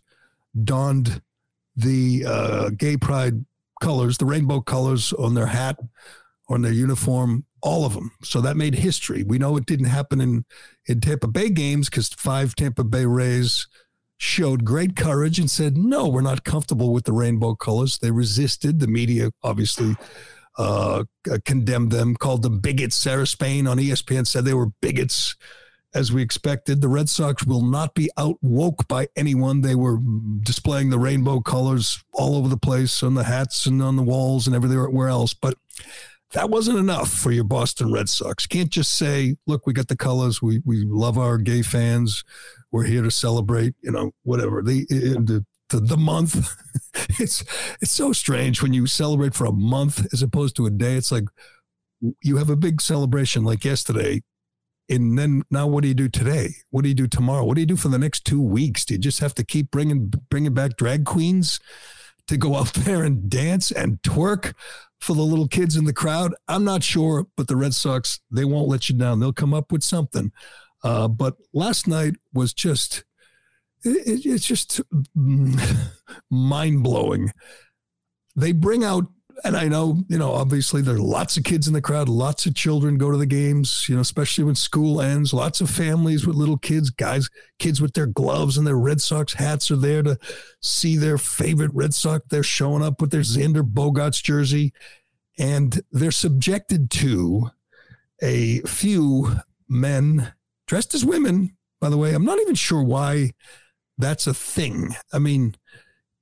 donned 0.64 1.22
the 1.76 2.24
uh, 2.28 2.70
Gay 2.78 2.98
Pride 2.98 3.44
colors, 3.82 4.18
the 4.18 4.26
rainbow 4.26 4.62
colors 4.62 5.14
on 5.14 5.34
their 5.34 5.48
hat, 5.48 5.80
on 6.50 6.62
their 6.62 6.72
uniform 6.72 7.44
all 7.62 7.86
of 7.86 7.94
them. 7.94 8.12
So 8.24 8.42
that 8.42 8.58
made 8.58 8.76
history. 8.76 9.24
We 9.24 9.40
know 9.40 9.58
it 9.58 9.66
didn't 9.66 9.88
happen 9.88 10.22
in, 10.22 10.46
in 10.88 11.02
Tampa 11.02 11.28
Bay 11.28 11.50
games 11.50 11.90
because 11.90 12.10
five 12.10 12.56
Tampa 12.56 12.84
Bay 12.84 13.06
Rays 13.06 13.68
showed 14.18 14.66
great 14.66 14.96
courage 14.96 15.40
and 15.40 15.50
said, 15.50 15.78
no, 15.78 16.08
we're 16.08 16.22
not 16.22 16.44
comfortable 16.44 16.92
with 16.92 17.06
the 17.06 17.14
rainbow 17.14 17.56
colors. 17.56 18.00
They 18.00 18.12
resisted. 18.12 18.80
The 18.80 18.88
media 18.88 19.32
obviously 19.44 19.96
uh, 20.58 21.04
condemned 21.46 21.92
them, 21.92 22.16
called 22.16 22.42
them 22.42 22.60
bigots. 22.60 22.96
Sarah 22.96 23.28
Spain 23.28 23.68
on 23.68 23.78
ESPN 23.78 24.26
said 24.26 24.46
they 24.46 24.54
were 24.54 24.72
bigots. 24.82 25.36
As 25.94 26.12
we 26.12 26.22
expected, 26.22 26.82
the 26.82 26.90
Red 26.90 27.10
Sox 27.10 27.46
will 27.46 27.64
not 27.64 27.94
be 27.94 28.10
outwoke 28.18 28.88
by 28.88 29.08
anyone. 29.16 29.62
They 29.62 29.74
were 29.74 30.00
displaying 30.42 30.90
the 30.90 31.00
rainbow 31.00 31.40
colors 31.40 32.04
all 32.14 32.36
over 32.36 32.50
the 32.50 32.58
place 32.58 33.02
on 33.04 33.14
the 33.14 33.24
hats 33.24 33.66
and 33.66 33.82
on 33.82 33.96
the 33.96 34.04
walls 34.04 34.48
and 34.48 34.56
everywhere 34.56 35.08
else. 35.08 35.34
But 35.34 35.56
that 36.34 36.50
wasn't 36.50 36.78
enough 36.78 37.10
for 37.10 37.32
your 37.32 37.46
Boston 37.46 37.92
Red 37.92 38.10
Sox. 38.10 38.46
Can't 38.46 38.70
just 38.70 38.94
say, 38.94 39.38
look, 39.48 39.66
we 39.66 39.74
got 39.74 39.88
the 39.88 39.96
colors. 39.96 40.42
We, 40.42 40.62
we 40.66 40.84
love 40.84 41.18
our 41.18 41.38
gay 41.38 41.62
fans. 41.62 42.24
We're 42.72 42.84
here 42.84 43.02
to 43.02 43.12
celebrate, 43.12 43.76
you 43.82 43.92
know, 43.92 44.12
whatever. 44.24 44.62
The, 44.62 44.86
the, 44.90 45.46
the, 45.70 45.80
the 45.80 45.98
month, 45.98 46.54
it's, 47.20 47.44
it's 47.82 47.92
so 47.92 48.12
strange 48.12 48.62
when 48.62 48.74
you 48.74 48.88
celebrate 48.88 49.36
for 49.36 49.46
a 49.46 49.54
month 49.54 50.06
as 50.12 50.22
opposed 50.22 50.56
to 50.58 50.66
a 50.66 50.70
day. 50.70 50.96
It's 50.96 51.12
like 51.12 51.26
you 52.22 52.38
have 52.38 52.50
a 52.50 52.58
big 52.58 52.82
celebration 52.82 53.44
like 53.46 53.64
yesterday. 53.64 54.22
And 54.90 55.18
then 55.18 55.44
now 55.50 55.68
what 55.68 55.82
do 55.82 55.88
you 55.88 55.94
do 55.94 56.10
today? 56.10 56.50
What 56.72 56.84
do 56.84 56.90
you 56.90 56.96
do 56.96 57.08
tomorrow? 57.08 57.46
What 57.46 57.56
do 57.56 57.62
you 57.62 57.68
do 57.68 57.76
for 57.76 57.90
the 57.90 58.00
next 58.00 58.26
two 58.26 58.42
weeks? 58.42 58.84
Do 58.86 58.94
you 58.94 59.00
just 59.00 59.20
have 59.20 59.34
to 59.36 59.46
keep 59.46 59.72
bringing, 59.72 60.14
bringing 60.30 60.54
back 60.54 60.76
drag 60.76 61.06
queens? 61.06 61.60
to 62.28 62.38
go 62.38 62.56
out 62.58 62.74
there 62.74 63.04
and 63.04 63.30
dance 63.30 63.72
and 63.72 64.02
twerk 64.02 64.54
for 65.00 65.16
the 65.16 65.22
little 65.22 65.48
kids 65.48 65.76
in 65.76 65.86
the 65.86 65.94
crowd? 65.94 66.34
I'm 66.48 66.64
not 66.64 66.84
sure, 66.84 67.28
but 67.36 67.48
the 67.48 67.56
Red 67.56 67.74
Sox, 67.74 68.20
they 68.32 68.46
won't 68.46 68.68
let 68.68 68.90
you 68.90 68.96
down. 68.96 69.20
They'll 69.20 69.34
come 69.34 69.54
up 69.54 69.72
with 69.72 69.84
something. 69.84 70.32
Uh, 70.84 71.08
but 71.08 71.36
last 71.54 71.88
night 71.88 72.16
was 72.34 72.54
just, 72.54 73.04
it, 73.84 74.26
it's 74.26 74.46
just 74.46 74.82
mind 76.30 76.84
blowing. 76.84 77.32
They 78.36 78.52
bring 78.52 78.84
out 78.84 79.06
and 79.44 79.56
I 79.56 79.68
know, 79.68 80.04
you 80.08 80.18
know, 80.18 80.32
obviously 80.32 80.82
there 80.82 80.96
are 80.96 81.00
lots 81.00 81.38
of 81.38 81.44
kids 81.44 81.68
in 81.68 81.74
the 81.74 81.82
crowd, 81.82 82.10
lots 82.10 82.46
of 82.46 82.56
children 82.56 82.98
go 82.98 83.12
to 83.12 83.18
the 83.18 83.26
games, 83.26 83.88
you 83.88 83.96
know, 83.96 84.02
especially 84.02 84.44
when 84.44 84.56
school 84.56 85.00
ends, 85.00 85.34
lots 85.34 85.62
of 85.62 85.70
families 85.70 86.26
with 86.26 86.36
little 86.36 86.58
kids, 86.58 86.90
guys, 86.90 87.30
kids 87.60 87.80
with 87.80 87.94
their 87.94 88.08
gloves 88.08 88.58
and 88.58 88.66
their 88.66 88.78
Red 88.78 89.00
Sox 89.00 89.34
hats 89.34 89.70
are 89.70 89.76
there 89.76 90.02
to 90.04 90.18
see 90.62 90.98
their 90.98 91.18
favorite 91.18 91.72
Red 91.74 91.94
Sox. 91.94 92.26
They're 92.30 92.44
showing 92.44 92.84
up 92.84 93.00
with 93.00 93.12
their 93.12 93.22
Xander 93.22 93.62
Bogaerts 93.62 94.24
jersey 94.24 94.74
and 95.38 95.82
they're 95.92 96.12
subjected 96.12 96.90
to 96.92 97.52
a 98.22 98.62
few 98.62 99.36
men 99.70 100.34
dressed 100.66 100.96
as 100.96 101.06
women. 101.06 101.56
By 101.80 101.90
the 101.90 101.98
way, 101.98 102.14
I'm 102.14 102.26
not 102.26 102.40
even 102.40 102.56
sure 102.56 102.82
why 102.82 103.34
that's 103.98 104.26
a 104.26 104.34
thing. 104.34 104.96
I 105.14 105.20
mean, 105.20 105.56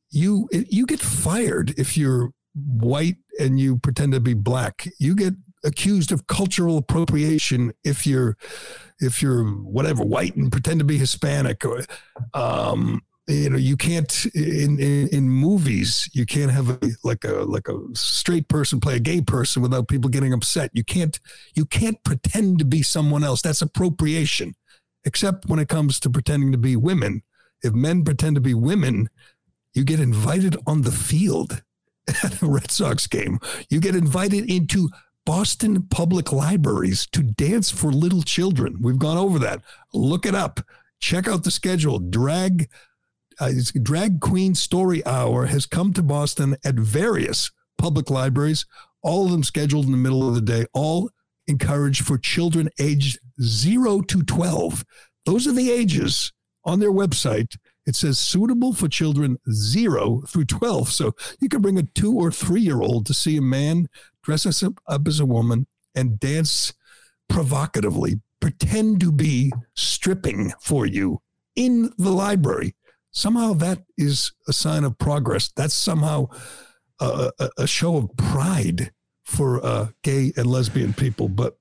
you 0.10 0.48
you 0.51 0.86
get 0.86 1.00
fired 1.00 1.74
if 1.77 1.98
you're 1.98 2.31
white 2.55 3.17
and 3.39 3.59
you 3.59 3.77
pretend 3.77 4.13
to 4.13 4.19
be 4.19 4.33
black. 4.33 4.88
You 5.00 5.15
get 5.15 5.33
accused 5.63 6.12
of 6.12 6.27
cultural 6.27 6.77
appropriation 6.77 7.74
if 7.83 8.05
you're 8.05 8.38
if 9.00 9.21
you're 9.21 9.43
whatever 9.43 10.03
white 10.03 10.35
and 10.35 10.51
pretend 10.51 10.79
to 10.79 10.85
be 10.85 10.97
Hispanic. 10.97 11.65
Or 11.65 11.81
um, 12.33 13.01
you 13.27 13.50
know 13.50 13.57
you 13.57 13.75
can't 13.75 14.25
in, 14.35 14.79
in, 14.79 15.07
in 15.09 15.29
movies 15.29 16.07
you 16.13 16.27
can't 16.27 16.51
have 16.51 16.69
a, 16.69 16.79
like 17.03 17.24
a 17.24 17.33
like 17.43 17.67
a 17.67 17.79
straight 17.93 18.47
person 18.47 18.79
play 18.79 18.97
a 18.97 19.00
gay 19.00 19.21
person 19.21 19.62
without 19.62 19.88
people 19.88 20.09
getting 20.09 20.33
upset. 20.33 20.71
You 20.74 20.83
can't 20.83 21.19
you 21.55 21.65
can't 21.65 22.01
pretend 22.03 22.59
to 22.59 22.65
be 22.65 22.83
someone 22.83 23.24
else. 23.24 23.41
That's 23.41 23.62
appropriation. 23.62 24.55
Except 25.07 25.45
when 25.45 25.59
it 25.59 25.69
comes 25.69 26.00
to 26.00 26.09
pretending 26.09 26.51
to 26.51 26.57
be 26.57 26.75
women. 26.75 27.21
If 27.62 27.74
men 27.74 28.03
pretend 28.03 28.35
to 28.35 28.41
be 28.41 28.53
women 28.53 29.09
you 29.75 29.83
get 29.83 30.00
invited 30.00 30.55
on 30.65 30.81
the 30.81 30.91
field 30.91 31.62
at 32.07 32.41
a 32.41 32.47
Red 32.47 32.71
Sox 32.71 33.07
game. 33.07 33.39
You 33.69 33.79
get 33.79 33.95
invited 33.95 34.50
into 34.50 34.89
Boston 35.25 35.88
public 35.89 36.31
libraries 36.31 37.07
to 37.07 37.24
dance 37.24 37.71
for 37.71 37.91
little 37.91 38.21
children. 38.21 38.77
We've 38.81 39.00
gone 39.00 39.17
over 39.17 39.39
that. 39.39 39.62
Look 39.93 40.25
it 40.25 40.35
up. 40.35 40.59
Check 41.00 41.27
out 41.27 41.43
the 41.43 41.51
schedule. 41.51 42.00
Drag 42.00 42.69
uh, 43.39 43.51
drag 43.81 44.21
queen 44.21 44.55
story 44.55 45.05
hour 45.05 45.45
has 45.47 45.65
come 45.65 45.93
to 45.93 46.01
Boston 46.01 46.55
at 46.63 46.75
various 46.75 47.51
public 47.77 48.09
libraries, 48.09 48.65
all 49.01 49.25
of 49.25 49.31
them 49.31 49.43
scheduled 49.43 49.85
in 49.85 49.91
the 49.91 49.97
middle 49.97 50.27
of 50.27 50.35
the 50.35 50.41
day, 50.41 50.65
all 50.74 51.09
encouraged 51.47 52.05
for 52.05 52.17
children 52.17 52.69
aged 52.79 53.19
0 53.41 54.01
to 54.01 54.24
12. 54.24 54.85
Those 55.25 55.47
are 55.47 55.51
the 55.51 55.71
ages 55.71 56.31
on 56.63 56.79
their 56.79 56.91
website 56.91 57.57
it 57.85 57.95
says 57.95 58.17
suitable 58.17 58.73
for 58.73 58.87
children 58.87 59.37
0 59.51 60.23
through 60.27 60.45
12. 60.45 60.89
So 60.89 61.15
you 61.39 61.49
can 61.49 61.61
bring 61.61 61.77
a 61.77 61.83
two 61.83 62.13
or 62.13 62.31
three 62.31 62.61
year 62.61 62.81
old 62.81 63.05
to 63.05 63.13
see 63.13 63.37
a 63.37 63.41
man 63.41 63.87
dress 64.23 64.63
up 64.63 65.07
as 65.07 65.19
a 65.19 65.25
woman 65.25 65.67
and 65.93 66.19
dance 66.19 66.73
provocatively, 67.29 68.21
pretend 68.39 68.99
to 68.99 69.11
be 69.11 69.51
stripping 69.75 70.51
for 70.59 70.85
you 70.85 71.21
in 71.55 71.91
the 71.97 72.11
library. 72.11 72.75
Somehow 73.11 73.53
that 73.53 73.79
is 73.97 74.33
a 74.47 74.53
sign 74.53 74.83
of 74.83 74.97
progress. 74.97 75.51
That's 75.55 75.73
somehow 75.73 76.27
a, 76.99 77.31
a, 77.39 77.49
a 77.59 77.67
show 77.67 77.97
of 77.97 78.17
pride 78.17 78.91
for 79.23 79.65
uh, 79.65 79.87
gay 80.03 80.33
and 80.35 80.47
lesbian 80.47 80.93
people. 80.93 81.29
But 81.29 81.57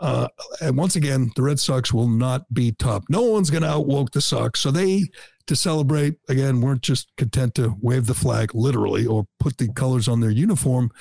uh, 0.00 0.28
and 0.62 0.76
once 0.78 0.96
again, 0.96 1.30
the 1.36 1.42
Red 1.42 1.60
Sox 1.60 1.92
will 1.92 2.08
not 2.08 2.52
be 2.52 2.72
top. 2.72 3.04
No 3.10 3.22
one's 3.22 3.50
going 3.50 3.62
to 3.62 3.68
outwoke 3.68 4.12
the 4.12 4.22
Sox. 4.22 4.58
So 4.58 4.70
they, 4.70 5.04
to 5.50 5.56
celebrate, 5.56 6.14
again, 6.28 6.60
weren't 6.60 6.80
just 6.80 7.08
content 7.16 7.56
to 7.56 7.76
wave 7.82 8.06
the 8.06 8.14
flag 8.14 8.54
literally 8.54 9.04
or 9.04 9.26
put 9.40 9.58
the 9.58 9.66
colors 9.72 10.06
on 10.06 10.20
their 10.20 10.30
uniform. 10.30 10.92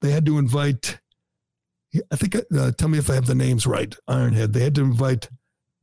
They 0.00 0.10
had 0.10 0.24
to 0.24 0.38
invite, 0.38 0.98
I 2.10 2.16
think, 2.16 2.34
uh, 2.34 2.72
tell 2.72 2.88
me 2.88 2.96
if 2.96 3.10
I 3.10 3.14
have 3.14 3.26
the 3.26 3.34
names 3.34 3.66
right, 3.66 3.94
Ironhead. 4.08 4.54
They 4.54 4.64
had 4.64 4.74
to 4.76 4.80
invite 4.80 5.28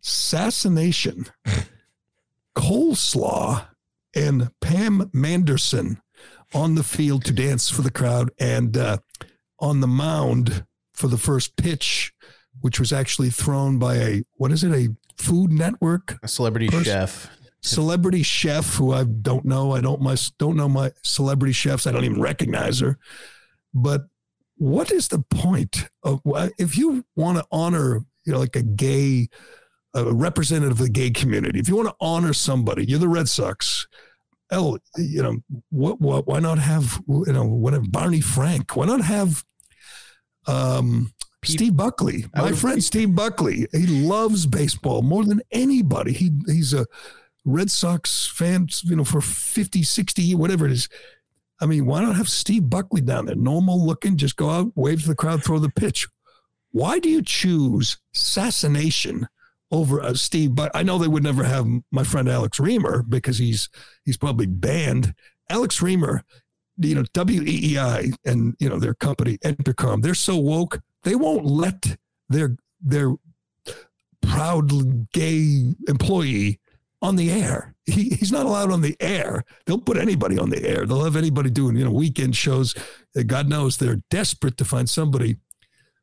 Assassination, 0.03 1.27
Coleslaw, 2.57 3.67
and 4.15 4.49
Pam 4.61 5.11
Manderson 5.13 6.01
on 6.55 6.73
the 6.73 6.83
field 6.83 7.23
to 7.25 7.33
dance 7.33 7.69
for 7.69 7.83
the 7.83 7.91
crowd 7.91 8.31
and 8.39 8.75
uh, 8.75 8.97
on 9.59 9.81
the 9.81 9.87
mound 9.87 10.65
for 10.91 11.07
the 11.07 11.19
first 11.19 11.55
pitch 11.55 12.13
which 12.61 12.79
was 12.79 12.91
actually 12.91 13.29
thrown 13.29 13.77
by 13.77 13.95
a 13.97 14.23
what 14.33 14.51
is 14.51 14.63
it 14.63 14.71
a 14.71 14.95
food 15.21 15.51
network 15.51 16.17
a 16.23 16.27
celebrity 16.27 16.67
person? 16.67 16.85
chef 16.85 17.29
celebrity 17.67 18.23
chef 18.23 18.75
who 18.75 18.93
I 18.93 19.03
don't 19.03 19.45
know. 19.45 19.73
I 19.73 19.81
don't 19.81 20.01
my 20.01 20.15
don't 20.37 20.55
know 20.55 20.69
my 20.69 20.91
celebrity 21.03 21.53
chefs. 21.53 21.87
I 21.87 21.91
don't 21.91 22.05
even 22.05 22.21
recognize 22.21 22.79
her. 22.79 22.97
But 23.73 24.07
what 24.57 24.91
is 24.91 25.07
the 25.07 25.19
point 25.19 25.89
of 26.03 26.21
if 26.57 26.77
you 26.77 27.05
want 27.15 27.37
to 27.37 27.45
honor 27.51 28.05
you 28.25 28.33
know 28.33 28.39
like 28.39 28.55
a 28.55 28.63
gay 28.63 29.29
a 29.93 30.11
representative 30.11 30.79
of 30.79 30.85
the 30.85 30.89
gay 30.89 31.09
community 31.11 31.59
if 31.59 31.67
you 31.67 31.75
want 31.75 31.87
to 31.87 31.95
honor 32.01 32.33
somebody 32.33 32.85
you're 32.85 32.99
the 32.99 33.07
Red 33.07 33.29
Sox. 33.29 33.87
Oh 34.51 34.79
you 34.97 35.21
know 35.21 35.37
what 35.69 35.99
what 36.01 36.27
why 36.27 36.39
not 36.39 36.57
have 36.57 37.01
you 37.07 37.33
know 37.33 37.45
whatever 37.45 37.85
Barney 37.87 38.21
Frank 38.21 38.75
why 38.75 38.85
not 38.85 39.01
have 39.01 39.43
um 40.47 41.13
Steve 41.43 41.77
Buckley, 41.77 42.25
my 42.35 42.51
friend 42.51 42.83
Steve 42.83 43.15
Buckley, 43.15 43.67
he 43.71 43.87
loves 43.87 44.45
baseball 44.45 45.01
more 45.01 45.23
than 45.23 45.41
anybody. 45.51 46.11
He 46.11 46.31
he's 46.47 46.73
a 46.73 46.85
Red 47.47 47.71
Sox 47.71 48.27
fans, 48.27 48.83
you 48.85 48.95
know, 48.95 49.03
for 49.03 49.21
50, 49.21 49.83
60, 49.83 50.35
whatever 50.35 50.65
it 50.65 50.71
is. 50.71 50.89
I 51.59 51.65
mean, 51.65 51.85
why 51.85 52.01
not 52.01 52.15
have 52.15 52.29
Steve 52.29 52.69
Buckley 52.69 53.01
down 53.01 53.25
there, 53.25 53.35
normal 53.35 53.83
looking, 53.83 54.17
just 54.17 54.35
go 54.35 54.49
out, 54.49 54.71
wave 54.75 55.01
to 55.01 55.07
the 55.07 55.15
crowd, 55.15 55.43
throw 55.43 55.57
the 55.57 55.69
pitch? 55.69 56.07
Why 56.71 56.99
do 56.99 57.09
you 57.09 57.23
choose 57.23 57.97
assassination 58.13 59.27
over 59.71 60.01
uh, 60.01 60.13
Steve? 60.13 60.53
But 60.53 60.71
I 60.75 60.83
know 60.83 60.99
they 60.99 61.07
would 61.07 61.23
never 61.23 61.43
have 61.43 61.65
my 61.91 62.03
friend 62.03 62.29
Alex 62.29 62.59
Reimer 62.59 63.03
because 63.09 63.39
he's 63.39 63.69
he's 64.05 64.17
probably 64.17 64.45
banned. 64.45 65.15
Alex 65.49 65.79
Reimer, 65.79 66.21
you 66.77 66.93
know, 66.93 67.03
WEEI 67.03 68.13
and 68.25 68.55
you 68.59 68.69
know 68.69 68.77
their 68.77 68.93
company 68.93 69.39
Entercom, 69.39 70.03
they're 70.03 70.13
so 70.13 70.37
woke 70.37 70.79
they 71.07 71.15
won't 71.15 71.45
let 71.45 71.97
their 72.27 72.57
their 72.81 73.13
proud 74.21 75.09
gay 75.13 75.73
employee 75.87 76.59
on 77.01 77.15
the 77.15 77.31
air. 77.31 77.75
He, 77.85 78.09
he's 78.09 78.31
not 78.31 78.45
allowed 78.45 78.71
on 78.71 78.81
the 78.81 78.97
air. 78.99 79.43
They'll 79.65 79.79
put 79.79 79.97
anybody 79.97 80.37
on 80.37 80.49
the 80.49 80.67
air. 80.67 80.85
They'll 80.85 81.03
have 81.03 81.15
anybody 81.15 81.49
doing, 81.49 81.77
you 81.77 81.85
know, 81.85 81.91
weekend 81.91 82.35
shows. 82.35 82.75
Uh, 83.17 83.23
God 83.25 83.47
knows 83.47 83.77
they're 83.77 84.01
desperate 84.09 84.57
to 84.57 84.65
find 84.65 84.89
somebody 84.89 85.37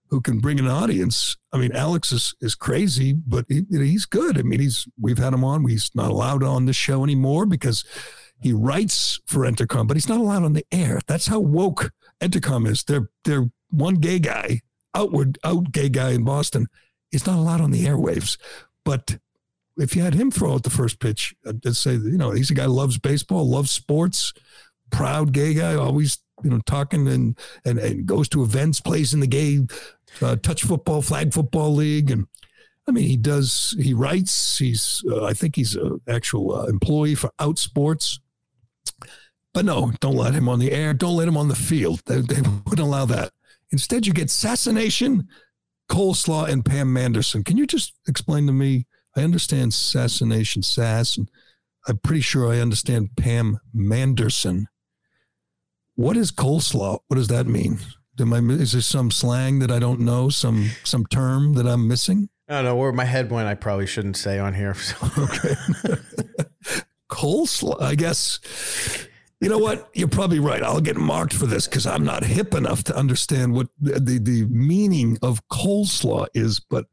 who 0.08 0.20
can 0.20 0.38
bring 0.38 0.58
an 0.58 0.68
audience. 0.68 1.36
I 1.52 1.58
mean, 1.58 1.72
Alex 1.72 2.12
is, 2.12 2.34
is 2.40 2.54
crazy, 2.54 3.12
but 3.12 3.46
he, 3.48 3.64
he's 3.70 4.06
good. 4.06 4.38
I 4.38 4.42
mean, 4.42 4.60
he's 4.60 4.86
we've 5.00 5.18
had 5.18 5.32
him 5.32 5.44
on. 5.44 5.68
He's 5.68 5.90
not 5.94 6.10
allowed 6.10 6.42
on 6.42 6.66
this 6.66 6.76
show 6.76 7.02
anymore 7.02 7.46
because 7.46 7.84
he 8.40 8.52
writes 8.52 9.20
for 9.26 9.40
Entercom, 9.40 9.88
but 9.88 9.96
he's 9.96 10.08
not 10.08 10.20
allowed 10.20 10.44
on 10.44 10.52
the 10.52 10.66
air. 10.70 11.00
That's 11.06 11.26
how 11.26 11.40
woke 11.40 11.92
Entercom 12.20 12.68
is. 12.68 12.84
They're 12.84 13.08
they're 13.24 13.50
one 13.70 13.96
gay 13.96 14.18
guy 14.18 14.60
outward 14.94 15.38
out 15.44 15.72
gay 15.72 15.88
guy 15.88 16.10
in 16.10 16.24
Boston 16.24 16.66
is 17.10 17.26
not 17.26 17.38
allowed 17.38 17.60
on 17.60 17.70
the 17.70 17.84
airwaves. 17.84 18.38
But 18.84 19.18
if 19.76 19.96
you 19.96 20.02
had 20.02 20.14
him 20.14 20.30
throw 20.30 20.54
out 20.54 20.62
the 20.62 20.70
first 20.70 21.00
pitch, 21.00 21.34
I'd 21.46 21.76
say 21.76 21.92
you 21.94 22.18
know 22.18 22.30
he's 22.30 22.50
a 22.50 22.54
guy 22.54 22.66
loves 22.66 22.98
baseball, 22.98 23.48
loves 23.48 23.70
sports, 23.70 24.32
proud 24.90 25.32
gay 25.32 25.54
guy, 25.54 25.74
always 25.74 26.18
you 26.42 26.50
know 26.50 26.60
talking 26.66 27.08
and 27.08 27.38
and, 27.64 27.78
and 27.78 28.06
goes 28.06 28.28
to 28.30 28.42
events, 28.42 28.80
plays 28.80 29.14
in 29.14 29.20
the 29.20 29.26
gay 29.26 29.60
uh, 30.22 30.36
touch 30.36 30.62
football, 30.62 31.02
flag 31.02 31.32
football 31.32 31.74
league, 31.74 32.10
and 32.10 32.26
I 32.88 32.92
mean 32.92 33.04
he 33.04 33.16
does 33.16 33.76
he 33.80 33.94
writes. 33.94 34.58
He's 34.58 35.02
uh, 35.10 35.24
I 35.24 35.32
think 35.32 35.56
he's 35.56 35.74
an 35.74 36.00
actual 36.08 36.54
uh, 36.54 36.66
employee 36.66 37.14
for 37.14 37.30
Outsports. 37.40 38.20
But 39.52 39.64
no, 39.64 39.92
don't 40.00 40.16
let 40.16 40.34
him 40.34 40.48
on 40.48 40.58
the 40.58 40.72
air. 40.72 40.92
Don't 40.92 41.16
let 41.16 41.28
him 41.28 41.36
on 41.36 41.46
the 41.46 41.54
field. 41.54 42.02
They, 42.06 42.20
they 42.20 42.40
wouldn't 42.66 42.80
allow 42.80 43.04
that. 43.06 43.30
Instead, 43.70 44.04
you 44.04 44.12
get 44.12 44.26
assassination, 44.26 45.28
coleslaw, 45.88 46.48
and 46.48 46.64
Pam 46.64 46.92
Manderson. 46.92 47.44
Can 47.44 47.56
you 47.56 47.64
just 47.64 47.94
explain 48.08 48.46
to 48.46 48.52
me? 48.52 48.86
I 49.16 49.22
understand 49.22 49.72
assassination, 49.72 50.62
sass, 50.62 51.16
and 51.16 51.30
I'm 51.86 51.98
pretty 51.98 52.20
sure 52.20 52.52
I 52.52 52.60
understand 52.60 53.16
Pam 53.16 53.58
Manderson. 53.74 54.66
What 55.94 56.16
is 56.16 56.32
coleslaw? 56.32 56.98
What 57.06 57.16
does 57.16 57.28
that 57.28 57.46
mean? 57.46 57.78
I, 58.18 58.38
is 58.38 58.72
there 58.72 58.80
some 58.80 59.10
slang 59.10 59.58
that 59.60 59.70
I 59.70 59.78
don't 59.78 60.00
know? 60.00 60.28
Some 60.28 60.70
some 60.84 61.06
term 61.06 61.54
that 61.54 61.66
I'm 61.66 61.86
missing? 61.86 62.28
I 62.48 62.54
don't 62.56 62.64
know 62.64 62.76
where 62.76 62.92
my 62.92 63.04
head 63.04 63.30
went. 63.30 63.48
I 63.48 63.54
probably 63.54 63.86
shouldn't 63.86 64.16
say 64.16 64.38
on 64.38 64.54
here. 64.54 64.74
So. 64.84 64.96
okay. 65.18 65.54
coleslaw. 67.10 67.80
I 67.80 67.94
guess 67.94 68.40
you 69.40 69.48
know 69.48 69.58
what? 69.58 69.90
You're 69.94 70.08
probably 70.08 70.38
right. 70.38 70.62
I'll 70.62 70.80
get 70.80 70.96
marked 70.96 71.34
for 71.34 71.46
this 71.46 71.66
because 71.66 71.86
I'm 71.86 72.04
not 72.04 72.24
hip 72.24 72.54
enough 72.54 72.82
to 72.84 72.96
understand 72.96 73.52
what 73.52 73.68
the, 73.78 74.00
the, 74.00 74.18
the 74.18 74.46
meaning 74.46 75.18
of 75.22 75.46
coleslaw 75.48 76.26
is. 76.34 76.60
But 76.60 76.86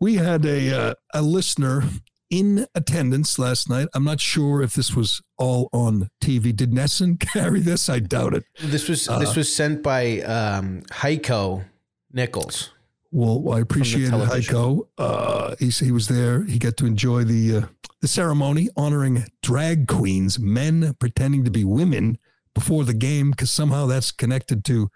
we 0.00 0.16
had 0.16 0.44
a 0.44 0.74
uh, 0.74 0.94
a 1.14 1.22
listener 1.22 1.84
in 2.30 2.66
attendance 2.74 3.38
last 3.38 3.68
night. 3.68 3.88
I'm 3.94 4.04
not 4.04 4.20
sure 4.20 4.62
if 4.62 4.74
this 4.74 4.94
was 4.94 5.20
all 5.36 5.68
on 5.72 6.08
TV. 6.22 6.54
Did 6.54 6.72
NESN 6.72 7.20
carry 7.32 7.60
this? 7.60 7.88
I 7.88 7.98
doubt 7.98 8.34
it. 8.34 8.44
This 8.60 8.88
was 8.88 9.06
this 9.06 9.36
was 9.36 9.54
sent 9.54 9.82
by 9.82 10.20
um, 10.20 10.82
Heiko 10.90 11.64
Nichols. 12.12 12.70
Well, 13.12 13.52
I 13.52 13.60
appreciate. 13.60 14.10
Heiko. 14.10 14.86
Uh, 14.96 15.56
he, 15.58 15.68
he 15.68 15.90
was 15.90 16.06
there. 16.06 16.44
He 16.44 16.58
got 16.58 16.76
to 16.78 16.86
enjoy 16.86 17.24
the 17.24 17.56
uh, 17.56 17.66
the 18.00 18.08
ceremony 18.08 18.68
honoring 18.76 19.24
drag 19.42 19.88
queens, 19.88 20.38
men 20.38 20.94
pretending 20.98 21.44
to 21.44 21.50
be 21.50 21.64
women 21.64 22.18
before 22.54 22.84
the 22.84 22.94
game, 22.94 23.32
because 23.32 23.50
somehow 23.50 23.86
that's 23.86 24.12
connected 24.12 24.64
to 24.66 24.90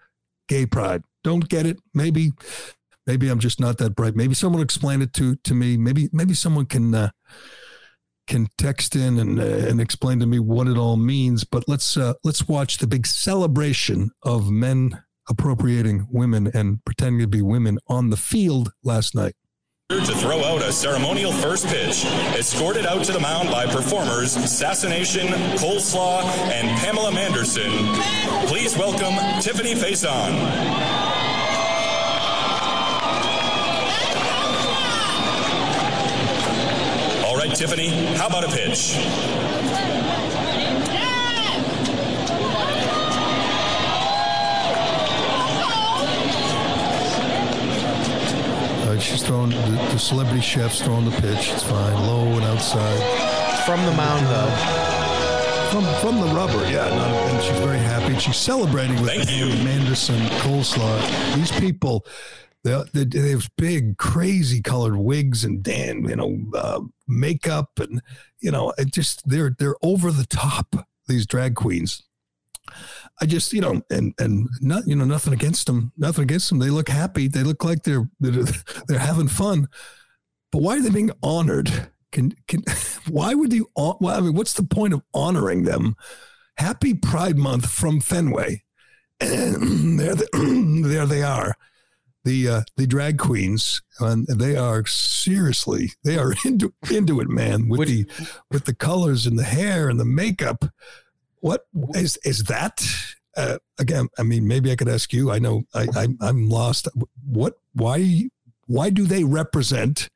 gay 0.47 0.65
pride. 0.65 1.03
Don't 1.23 1.49
get 1.49 1.65
it? 1.65 1.79
Maybe, 1.93 2.31
maybe 3.07 3.29
I'm 3.29 3.39
just 3.39 3.59
not 3.59 3.77
that 3.79 3.95
bright. 3.95 4.15
Maybe 4.15 4.33
someone 4.33 4.61
explain 4.61 5.01
it 5.01 5.13
to 5.13 5.35
to 5.35 5.53
me. 5.53 5.77
Maybe 5.77 6.09
maybe 6.11 6.33
someone 6.33 6.65
can 6.65 6.93
uh, 6.93 7.09
can 8.27 8.47
text 8.57 8.95
in 8.95 9.19
and 9.19 9.39
uh, 9.39 9.43
and 9.43 9.79
explain 9.79 10.19
to 10.19 10.25
me 10.25 10.39
what 10.39 10.67
it 10.67 10.77
all 10.77 10.97
means. 10.97 11.43
But 11.43 11.65
let's 11.67 11.97
uh, 11.97 12.13
let's 12.23 12.47
watch 12.47 12.77
the 12.77 12.87
big 12.87 13.07
celebration 13.07 14.11
of 14.23 14.49
men 14.49 15.03
appropriating 15.29 16.07
women 16.11 16.47
and 16.53 16.83
pretending 16.85 17.19
to 17.21 17.27
be 17.27 17.41
women 17.41 17.79
on 17.87 18.09
the 18.09 18.17
field 18.17 18.71
last 18.83 19.15
night. 19.15 19.33
To 19.89 20.01
throw 20.01 20.43
out 20.43 20.63
a 20.63 20.71
ceremonial 20.71 21.31
first 21.31 21.67
pitch, 21.67 22.05
escorted 22.35 22.87
out 22.87 23.03
to 23.05 23.11
the 23.11 23.19
mound 23.19 23.51
by 23.51 23.67
performers 23.67 24.35
Assassination, 24.35 25.27
Coleslaw, 25.57 26.23
and 26.49 26.67
Pamela 26.79 27.11
Manderson. 27.11 27.93
Please 28.47 28.75
welcome 28.75 29.13
Tiffani 29.41 29.75
Faison. 29.75 31.14
Right, 37.47 37.55
Tiffani, 37.55 38.15
how 38.15 38.25
about 38.25 38.43
a 38.43 38.47
pitch? 38.47 38.95
Uh, 48.87 48.97
she's 48.99 49.21
throwing 49.21 49.51
the, 49.51 49.57
the 49.91 49.99
celebrity 49.99 50.41
chef's 50.41 50.81
throwing 50.81 51.05
the 51.05 51.11
pitch. 51.21 51.51
It's 51.51 51.61
fine, 51.61 51.93
low 52.07 52.25
and 52.25 52.45
outside. 52.45 52.99
From 53.63 53.85
the 53.85 53.91
mound, 53.91 54.25
though. 54.25 54.51
From 55.69 55.83
from 56.01 56.27
the 56.27 56.33
rubber, 56.33 56.67
yeah. 56.71 56.89
Not, 56.89 57.11
and 57.29 57.43
she's 57.43 57.59
very 57.59 57.77
happy. 57.77 58.17
She's 58.17 58.37
celebrating 58.37 58.99
with 59.01 59.11
Thank 59.11 59.29
you. 59.29 59.49
Manderson 59.63 60.19
coleslaw. 60.39 61.35
These 61.35 61.51
people, 61.59 62.07
they, 62.65 63.03
they 63.05 63.29
have 63.29 63.49
big, 63.57 63.97
crazy 63.97 64.61
colored 64.61 64.97
wigs 64.97 65.43
and 65.43 65.61
dan, 65.61 66.03
you 66.09 66.15
know, 66.15 66.37
uh, 66.55 66.81
makeup, 67.07 67.69
and 67.79 68.01
you 68.39 68.51
know, 68.51 68.73
it 68.77 68.91
just 68.91 69.27
they're 69.29 69.55
they're 69.57 69.75
over 69.83 70.11
the 70.11 70.25
top. 70.25 70.87
These 71.07 71.27
drag 71.27 71.53
queens. 71.55 72.01
I 73.21 73.27
just, 73.27 73.53
you 73.53 73.61
know, 73.61 73.81
and 73.91 74.13
and 74.17 74.49
not, 74.61 74.87
you 74.87 74.95
know, 74.95 75.05
nothing 75.05 75.33
against 75.33 75.67
them, 75.67 75.91
nothing 75.97 76.23
against 76.23 76.49
them. 76.49 76.59
They 76.59 76.71
look 76.71 76.89
happy. 76.89 77.27
They 77.27 77.43
look 77.43 77.63
like 77.63 77.83
they're 77.83 78.09
they're, 78.19 78.43
they're 78.87 78.99
having 78.99 79.27
fun. 79.27 79.67
But 80.51 80.61
why 80.61 80.77
are 80.77 80.81
they 80.81 80.89
being 80.89 81.11
honored? 81.21 81.89
Can 82.11 82.33
can 82.47 82.63
why 83.09 83.35
would 83.35 83.53
you? 83.53 83.69
hon- 83.77 83.97
Well, 84.01 84.17
I 84.17 84.21
mean, 84.21 84.33
what's 84.33 84.53
the 84.53 84.63
point 84.63 84.93
of 84.93 85.01
honoring 85.13 85.63
them? 85.63 85.95
Happy 86.57 86.93
Pride 86.93 87.37
Month 87.37 87.69
from 87.69 87.99
Fenway, 88.01 88.63
and 89.19 89.99
there 89.99 90.15
there 90.33 91.05
they 91.05 91.21
are, 91.21 91.55
the 92.25 92.49
uh, 92.49 92.61
the 92.75 92.85
drag 92.85 93.17
queens, 93.17 93.81
and 93.99 94.27
they 94.27 94.57
are 94.57 94.85
seriously 94.85 95.93
they 96.03 96.17
are 96.17 96.33
into 96.45 96.73
into 96.91 97.21
it, 97.21 97.29
man, 97.29 97.69
with 97.69 97.87
the 97.87 98.05
with 98.51 98.65
the 98.65 98.75
colors 98.75 99.25
and 99.25 99.39
the 99.39 99.43
hair 99.43 99.87
and 99.87 99.99
the 99.99 100.05
makeup. 100.05 100.65
What 101.39 101.65
is 101.93 102.17
is 102.25 102.43
that? 102.45 102.83
Uh, 103.37 103.57
again, 103.79 104.07
I 104.17 104.23
mean, 104.23 104.47
maybe 104.47 104.71
I 104.71 104.75
could 104.75 104.89
ask 104.89 105.13
you. 105.13 105.31
I 105.31 105.39
know 105.39 105.63
I, 105.73 105.87
I 105.95 106.07
I'm 106.21 106.49
lost. 106.49 106.87
What? 107.25 107.55
Why? 107.73 108.29
Why 108.67 108.89
do 108.89 109.05
they 109.05 109.23
represent 109.23 110.09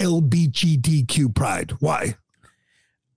LBGTQ 0.00 1.34
pride? 1.34 1.72
Why? 1.80 2.14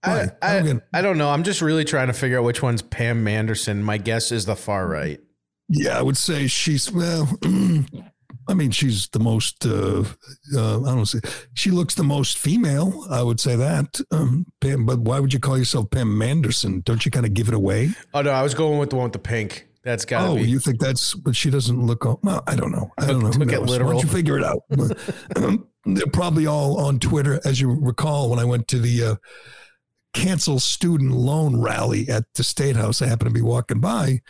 I? 0.04 0.32
I, 0.42 0.82
I 0.94 1.02
don't 1.02 1.18
know. 1.18 1.30
I'm 1.30 1.44
just 1.44 1.62
really 1.62 1.86
trying 1.86 2.08
to 2.08 2.14
figure 2.14 2.40
out 2.40 2.44
which 2.44 2.62
one's 2.62 2.82
Pam 2.82 3.24
Manderson. 3.24 3.82
My 3.84 3.98
guess 3.98 4.34
is 4.34 4.46
the 4.46 4.58
far 4.58 4.86
right. 4.86 5.22
Yeah, 5.70 5.98
I 5.98 6.02
would 6.02 6.18
say 6.18 6.48
she's 6.48 6.92
well. 6.92 7.30
I 8.48 8.54
mean, 8.54 8.72
she's 8.72 9.08
the 9.10 9.20
most. 9.20 9.66
Uh, 9.66 10.04
uh, 10.56 10.82
I 10.82 10.96
don't 10.96 11.06
say 11.06 11.20
she 11.54 11.72
looks 11.72 11.96
the 11.96 12.04
most 12.04 12.38
female. 12.38 13.06
I 13.10 13.24
would 13.24 13.40
say 13.40 13.56
that. 13.56 14.00
Um, 14.12 14.46
Pam, 14.62 14.86
but 14.86 15.00
why 15.00 15.20
would 15.20 15.34
you 15.34 15.40
call 15.40 15.58
yourself 15.58 15.90
Pam 15.92 16.18
Manderson? 16.18 16.82
Don't 16.84 17.06
you 17.06 17.12
kind 17.12 17.26
of 17.26 17.34
give 17.34 17.48
it 17.48 17.54
away? 17.54 17.92
Oh 18.14 18.22
no, 18.22 18.32
I 18.32 18.44
was 18.44 18.54
going 18.54 18.80
with 18.80 18.90
the 18.90 18.96
one 18.98 19.06
with 19.06 19.14
the 19.14 19.20
pink. 19.20 19.68
That's 19.84 20.06
got 20.06 20.22
to 20.22 20.28
Oh, 20.32 20.36
be. 20.36 20.44
you 20.44 20.60
think 20.60 20.80
that's? 20.80 21.14
But 21.14 21.36
she 21.36 21.50
doesn't 21.50 21.78
look. 21.86 22.06
All, 22.06 22.20
well, 22.24 22.42
I 22.48 22.56
don't 22.56 22.72
know. 22.72 22.92
I 22.98 23.06
don't 23.08 23.20
know. 23.22 23.30
Who 23.32 23.44
knows? 23.46 23.60
Why 23.60 23.66
literal. 23.66 23.92
don't 23.94 24.04
you 24.04 24.10
figure 24.10 24.38
it 24.38 24.44
out? 24.44 24.62
Um, 25.36 25.68
They're 25.86 26.08
probably 26.08 26.48
all 26.48 26.80
on 26.80 27.00
Twitter, 27.00 27.42
as 27.44 27.60
you 27.60 27.70
recall. 27.70 28.30
When 28.30 28.40
I 28.40 28.46
went 28.46 28.70
to 28.70 28.80
the 28.80 29.04
uh, 29.04 29.16
cancel 30.14 30.60
student 30.60 31.12
loan 31.12 31.62
rally 31.62 32.08
at 32.08 32.24
the 32.36 32.44
state 32.44 32.76
house, 32.78 33.02
I 33.02 33.08
happened 33.08 33.30
to 33.30 33.34
be 33.34 33.42
walking 33.42 33.80
by. 33.82 34.22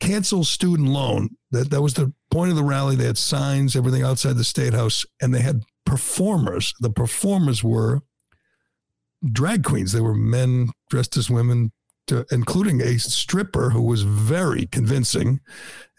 Cancel 0.00 0.44
student 0.44 0.88
loan. 0.88 1.30
That 1.50 1.70
that 1.70 1.82
was 1.82 1.94
the 1.94 2.12
point 2.30 2.50
of 2.50 2.56
the 2.56 2.64
rally. 2.64 2.96
They 2.96 3.06
had 3.06 3.18
signs, 3.18 3.76
everything 3.76 4.02
outside 4.02 4.36
the 4.36 4.44
state 4.44 4.74
house, 4.74 5.04
and 5.20 5.34
they 5.34 5.40
had 5.40 5.62
performers. 5.84 6.74
The 6.80 6.90
performers 6.90 7.62
were 7.62 8.00
drag 9.24 9.64
queens. 9.64 9.92
They 9.92 10.00
were 10.00 10.14
men 10.14 10.70
dressed 10.88 11.16
as 11.16 11.30
women, 11.30 11.72
to, 12.06 12.26
including 12.30 12.80
a 12.80 12.98
stripper 12.98 13.70
who 13.70 13.82
was 13.82 14.02
very 14.02 14.66
convincing. 14.66 15.40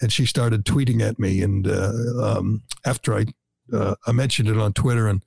And 0.01 0.11
she 0.11 0.25
started 0.25 0.65
tweeting 0.65 1.01
at 1.01 1.19
me. 1.19 1.41
And 1.41 1.67
uh, 1.67 1.91
um, 2.21 2.63
after 2.85 3.13
I, 3.13 3.25
uh, 3.73 3.95
I 4.07 4.11
mentioned 4.11 4.49
it 4.49 4.57
on 4.57 4.73
Twitter, 4.73 5.07
and 5.07 5.23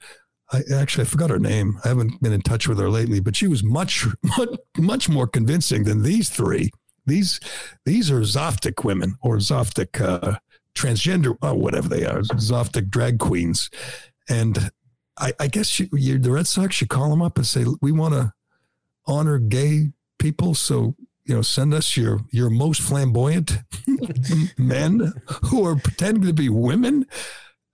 I 0.53 0.63
actually 0.75 1.03
I 1.03 1.07
forgot 1.07 1.31
her 1.31 1.39
name. 1.39 1.79
I 1.85 1.89
haven't 1.89 2.21
been 2.21 2.33
in 2.33 2.43
touch 2.43 2.69
with 2.69 2.79
her 2.79 2.91
lately, 2.91 3.21
but 3.21 3.37
she 3.37 3.47
was 3.47 3.63
much, 3.63 4.07
much, 4.39 4.51
much 4.79 5.09
more 5.09 5.27
convincing 5.27 5.85
than 5.85 6.03
these 6.03 6.29
three. 6.29 6.71
These, 7.07 7.41
these 7.85 8.11
are 8.11 8.21
Zaftig 8.21 8.85
women 8.85 9.17
or 9.23 9.37
Zaftig 9.37 10.01
uh, 10.01 10.39
transgender, 10.75 11.37
or 11.43 11.55
whatever 11.55 11.89
they 11.89 12.05
are, 12.05 12.21
Zaftig 12.21 12.91
drag 12.91 13.19
queens. 13.19 13.71
And 14.29 14.71
I, 15.19 15.33
I 15.39 15.47
guess 15.49 15.79
you, 15.79 15.89
you, 15.93 16.19
the 16.19 16.33
Red 16.33 16.47
Sox 16.47 16.75
should 16.75 16.89
call 16.89 17.11
them 17.11 17.23
up 17.23 17.37
and 17.37 17.47
say, 17.47 17.65
we 17.81 17.93
want 17.93 18.15
to 18.15 18.33
honor 19.07 19.39
gay 19.39 19.93
people. 20.19 20.55
So, 20.55 20.97
you 21.25 21.35
know, 21.35 21.43
send 21.43 21.73
us 21.73 21.97
your, 21.97 22.21
your 22.31 22.51
most 22.51 22.81
flamboyant 22.81 23.59
men 24.59 25.13
who 25.45 25.65
are 25.67 25.77
pretending 25.77 26.25
to 26.25 26.33
be 26.33 26.49
women. 26.49 27.07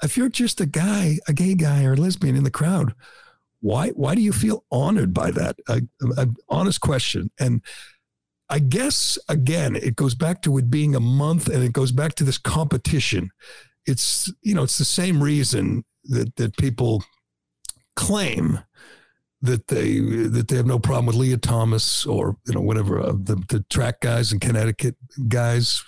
If 0.03 0.17
you're 0.17 0.29
just 0.29 0.61
a 0.61 0.67
guy, 0.67 1.19
a 1.29 1.33
gay 1.33 1.55
guy 1.55 1.85
or 1.85 1.95
a 1.95 1.97
lesbian 1.97 2.37
in 2.37 2.45
the 2.45 2.51
crowd, 2.51 2.95
why, 3.61 3.91
why 3.91 4.15
do 4.15 4.23
you 4.23 4.33
feel 4.33 4.65
honored 4.71 5.13
by 5.13 5.31
that? 5.33 5.57
An 5.69 6.37
honest 6.49 6.81
question. 6.81 7.31
And 7.39 7.63
I 8.51 8.59
guess, 8.59 9.19
again, 9.29 9.77
it 9.77 9.97
goes 9.97 10.15
back 10.15 10.43
to 10.43 10.59
it 10.59 10.71
being 10.71 10.95
a 10.97 11.01
month 11.01 11.49
and 11.49 11.63
it 11.63 11.73
goes 11.73 11.93
back 11.93 12.15
to 12.17 12.25
this 12.25 12.39
competition. 12.39 13.31
It's, 13.87 14.31
you 14.43 14.55
know, 14.55 14.65
it's 14.65 14.79
the 14.79 14.85
same 14.85 15.23
reason 15.23 15.85
that, 16.05 16.35
that 16.37 16.57
people 16.57 17.05
claim 17.95 18.61
that 19.43 19.69
they 19.69 19.99
that 20.01 20.49
they 20.49 20.57
have 20.57 20.67
no 20.67 20.79
problem 20.79 21.07
with 21.07 21.17
Lia 21.17 21.39
Thomas 21.39 22.05
or 22.05 22.37
you 22.47 22.55
know 22.55 22.61
whatever 22.61 23.01
uh, 23.01 23.13
the 23.13 23.43
the 23.49 23.65
track 23.71 24.01
guys 24.01 24.33
and 24.33 24.41
Connecticut 24.41 24.97
guys 25.29 25.83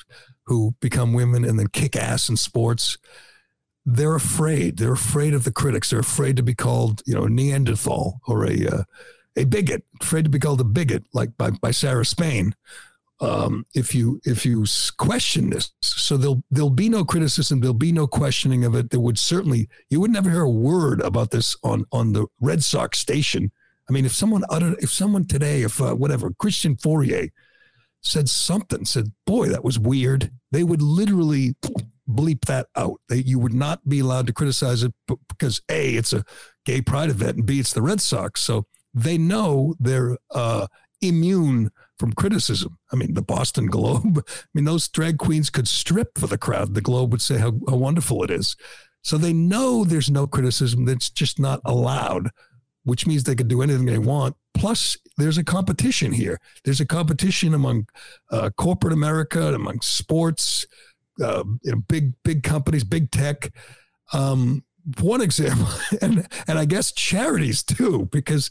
who 0.46 0.74
become 0.80 1.12
women 1.12 1.44
and 1.44 1.58
then 1.58 1.68
kick 1.68 1.96
ass 1.96 2.28
in 2.28 2.36
sports. 2.36 2.98
They're 3.84 4.14
afraid. 4.14 4.78
They're 4.78 4.92
afraid 4.92 5.34
of 5.34 5.44
the 5.44 5.52
critics. 5.52 5.90
They're 5.90 6.00
afraid 6.00 6.36
to 6.36 6.42
be 6.42 6.54
called 6.54 7.02
you 7.06 7.14
know 7.14 7.26
Neanderthal 7.26 8.20
or 8.26 8.46
a 8.46 8.66
uh, 8.66 8.82
a 9.36 9.44
bigot. 9.44 9.84
Afraid 10.00 10.24
to 10.24 10.30
be 10.30 10.38
called 10.38 10.60
a 10.60 10.64
bigot, 10.64 11.04
like 11.12 11.36
by 11.36 11.50
by 11.50 11.70
Sarah 11.70 12.04
Spain. 12.04 12.54
Um, 13.20 13.66
if 13.74 13.94
you 13.94 14.20
if 14.24 14.44
you 14.44 14.64
question 14.98 15.50
this, 15.50 15.70
so 15.80 16.16
there'll 16.16 16.42
there'll 16.50 16.70
be 16.70 16.88
no 16.88 17.04
criticism, 17.04 17.60
there'll 17.60 17.74
be 17.74 17.92
no 17.92 18.06
questioning 18.06 18.64
of 18.64 18.74
it. 18.74 18.90
There 18.90 19.00
would 19.00 19.18
certainly 19.18 19.68
you 19.90 20.00
would 20.00 20.10
never 20.10 20.30
hear 20.30 20.42
a 20.42 20.50
word 20.50 21.00
about 21.00 21.30
this 21.30 21.56
on 21.62 21.84
on 21.92 22.12
the 22.12 22.26
Red 22.40 22.64
Sox 22.64 22.98
station. 22.98 23.52
I 23.88 23.92
mean, 23.92 24.04
if 24.04 24.12
someone 24.12 24.44
uttered, 24.48 24.82
if 24.82 24.92
someone 24.92 25.26
today, 25.26 25.62
if 25.62 25.80
uh, 25.80 25.94
whatever 25.94 26.32
Christian 26.32 26.76
Fauria 26.76 27.30
said 28.00 28.28
something, 28.28 28.84
said, 28.84 29.12
"Boy, 29.24 29.48
that 29.48 29.64
was 29.64 29.78
weird," 29.78 30.32
they 30.50 30.64
would 30.64 30.82
literally 30.82 31.54
bleep 32.08 32.44
that 32.46 32.66
out. 32.76 33.00
They, 33.08 33.18
you 33.18 33.38
would 33.38 33.54
not 33.54 33.88
be 33.88 34.00
allowed 34.00 34.26
to 34.26 34.32
criticize 34.32 34.82
it 34.82 34.92
because 35.28 35.60
a 35.68 35.94
it's 35.94 36.12
a 36.12 36.24
gay 36.64 36.80
pride 36.82 37.10
event 37.10 37.36
and 37.36 37.46
b 37.46 37.60
it's 37.60 37.72
the 37.72 37.82
Red 37.82 38.00
Sox, 38.00 38.40
so 38.40 38.66
they 38.94 39.18
know 39.18 39.74
they're 39.78 40.18
uh, 40.30 40.66
immune 41.00 41.70
from 41.98 42.12
criticism. 42.12 42.78
I 42.92 42.96
mean, 42.96 43.14
the 43.14 43.22
Boston 43.22 43.66
Globe, 43.66 44.24
I 44.28 44.48
mean, 44.54 44.64
those 44.64 44.88
drag 44.88 45.18
queens 45.18 45.50
could 45.50 45.68
strip 45.68 46.18
for 46.18 46.26
the 46.26 46.38
crowd. 46.38 46.74
The 46.74 46.80
Globe 46.80 47.12
would 47.12 47.22
say 47.22 47.38
how, 47.38 47.52
how 47.68 47.76
wonderful 47.76 48.22
it 48.24 48.30
is. 48.30 48.56
So 49.02 49.18
they 49.18 49.32
know 49.32 49.84
there's 49.84 50.10
no 50.10 50.26
criticism 50.26 50.84
that's 50.84 51.10
just 51.10 51.40
not 51.40 51.60
allowed, 51.64 52.30
which 52.84 53.06
means 53.06 53.24
they 53.24 53.34
can 53.34 53.48
do 53.48 53.62
anything 53.62 53.86
they 53.86 53.98
want. 53.98 54.36
Plus, 54.54 54.96
there's 55.16 55.38
a 55.38 55.44
competition 55.44 56.12
here. 56.12 56.38
There's 56.64 56.80
a 56.80 56.86
competition 56.86 57.52
among 57.54 57.88
uh, 58.30 58.50
corporate 58.56 58.92
America, 58.92 59.54
among 59.54 59.80
sports, 59.80 60.66
uh, 61.20 61.44
you 61.62 61.72
know, 61.72 61.78
big 61.88 62.12
big 62.22 62.42
companies, 62.42 62.84
big 62.84 63.10
tech. 63.10 63.52
Um, 64.12 64.64
one 65.00 65.20
example, 65.20 65.68
and 66.02 66.26
and 66.46 66.58
I 66.58 66.64
guess 66.64 66.92
charities 66.92 67.62
too, 67.62 68.08
because 68.12 68.50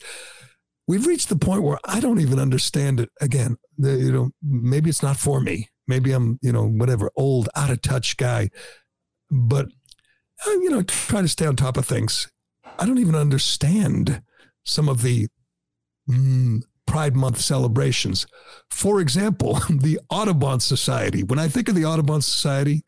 we've 0.88 1.06
reached 1.06 1.30
the 1.30 1.36
point 1.36 1.64
where 1.64 1.80
I 1.86 2.00
don't 2.00 2.20
even 2.20 2.40
understand 2.40 3.00
it. 3.00 3.10
Again, 3.22 3.58
the, 3.78 3.92
you 3.98 4.12
know, 4.12 4.32
maybe 4.42 4.90
it's 4.90 5.04
not 5.04 5.18
for 5.18 5.40
me. 5.40 5.70
Maybe 5.88 6.12
I'm, 6.12 6.40
you 6.42 6.52
know, 6.52 6.68
whatever, 6.68 7.12
old, 7.16 7.50
out 7.56 7.70
of 7.70 7.82
touch 7.82 8.18
guy. 8.18 8.50
But 9.30 9.68
uh, 10.46 10.52
you 10.52 10.70
know, 10.70 10.82
try 10.84 11.22
to 11.22 11.28
stay 11.28 11.46
on 11.46 11.56
top 11.56 11.78
of 11.78 11.86
things. 11.86 12.30
I 12.80 12.86
don't 12.86 12.98
even 13.00 13.16
understand 13.16 14.22
some 14.66 14.90
of 14.90 15.02
the 15.02 15.28
mm, 16.10 16.62
Pride 16.88 17.16
Month 17.16 17.40
celebrations. 17.40 18.28
For 18.70 19.00
example, 19.00 19.54
the 19.70 20.00
Audubon 20.10 20.60
Society. 20.60 21.24
When 21.24 21.40
I 21.40 21.48
think 21.48 21.70
of 21.70 21.76
the 21.76 21.86
Audubon 21.86 22.22
Society, 22.22 22.84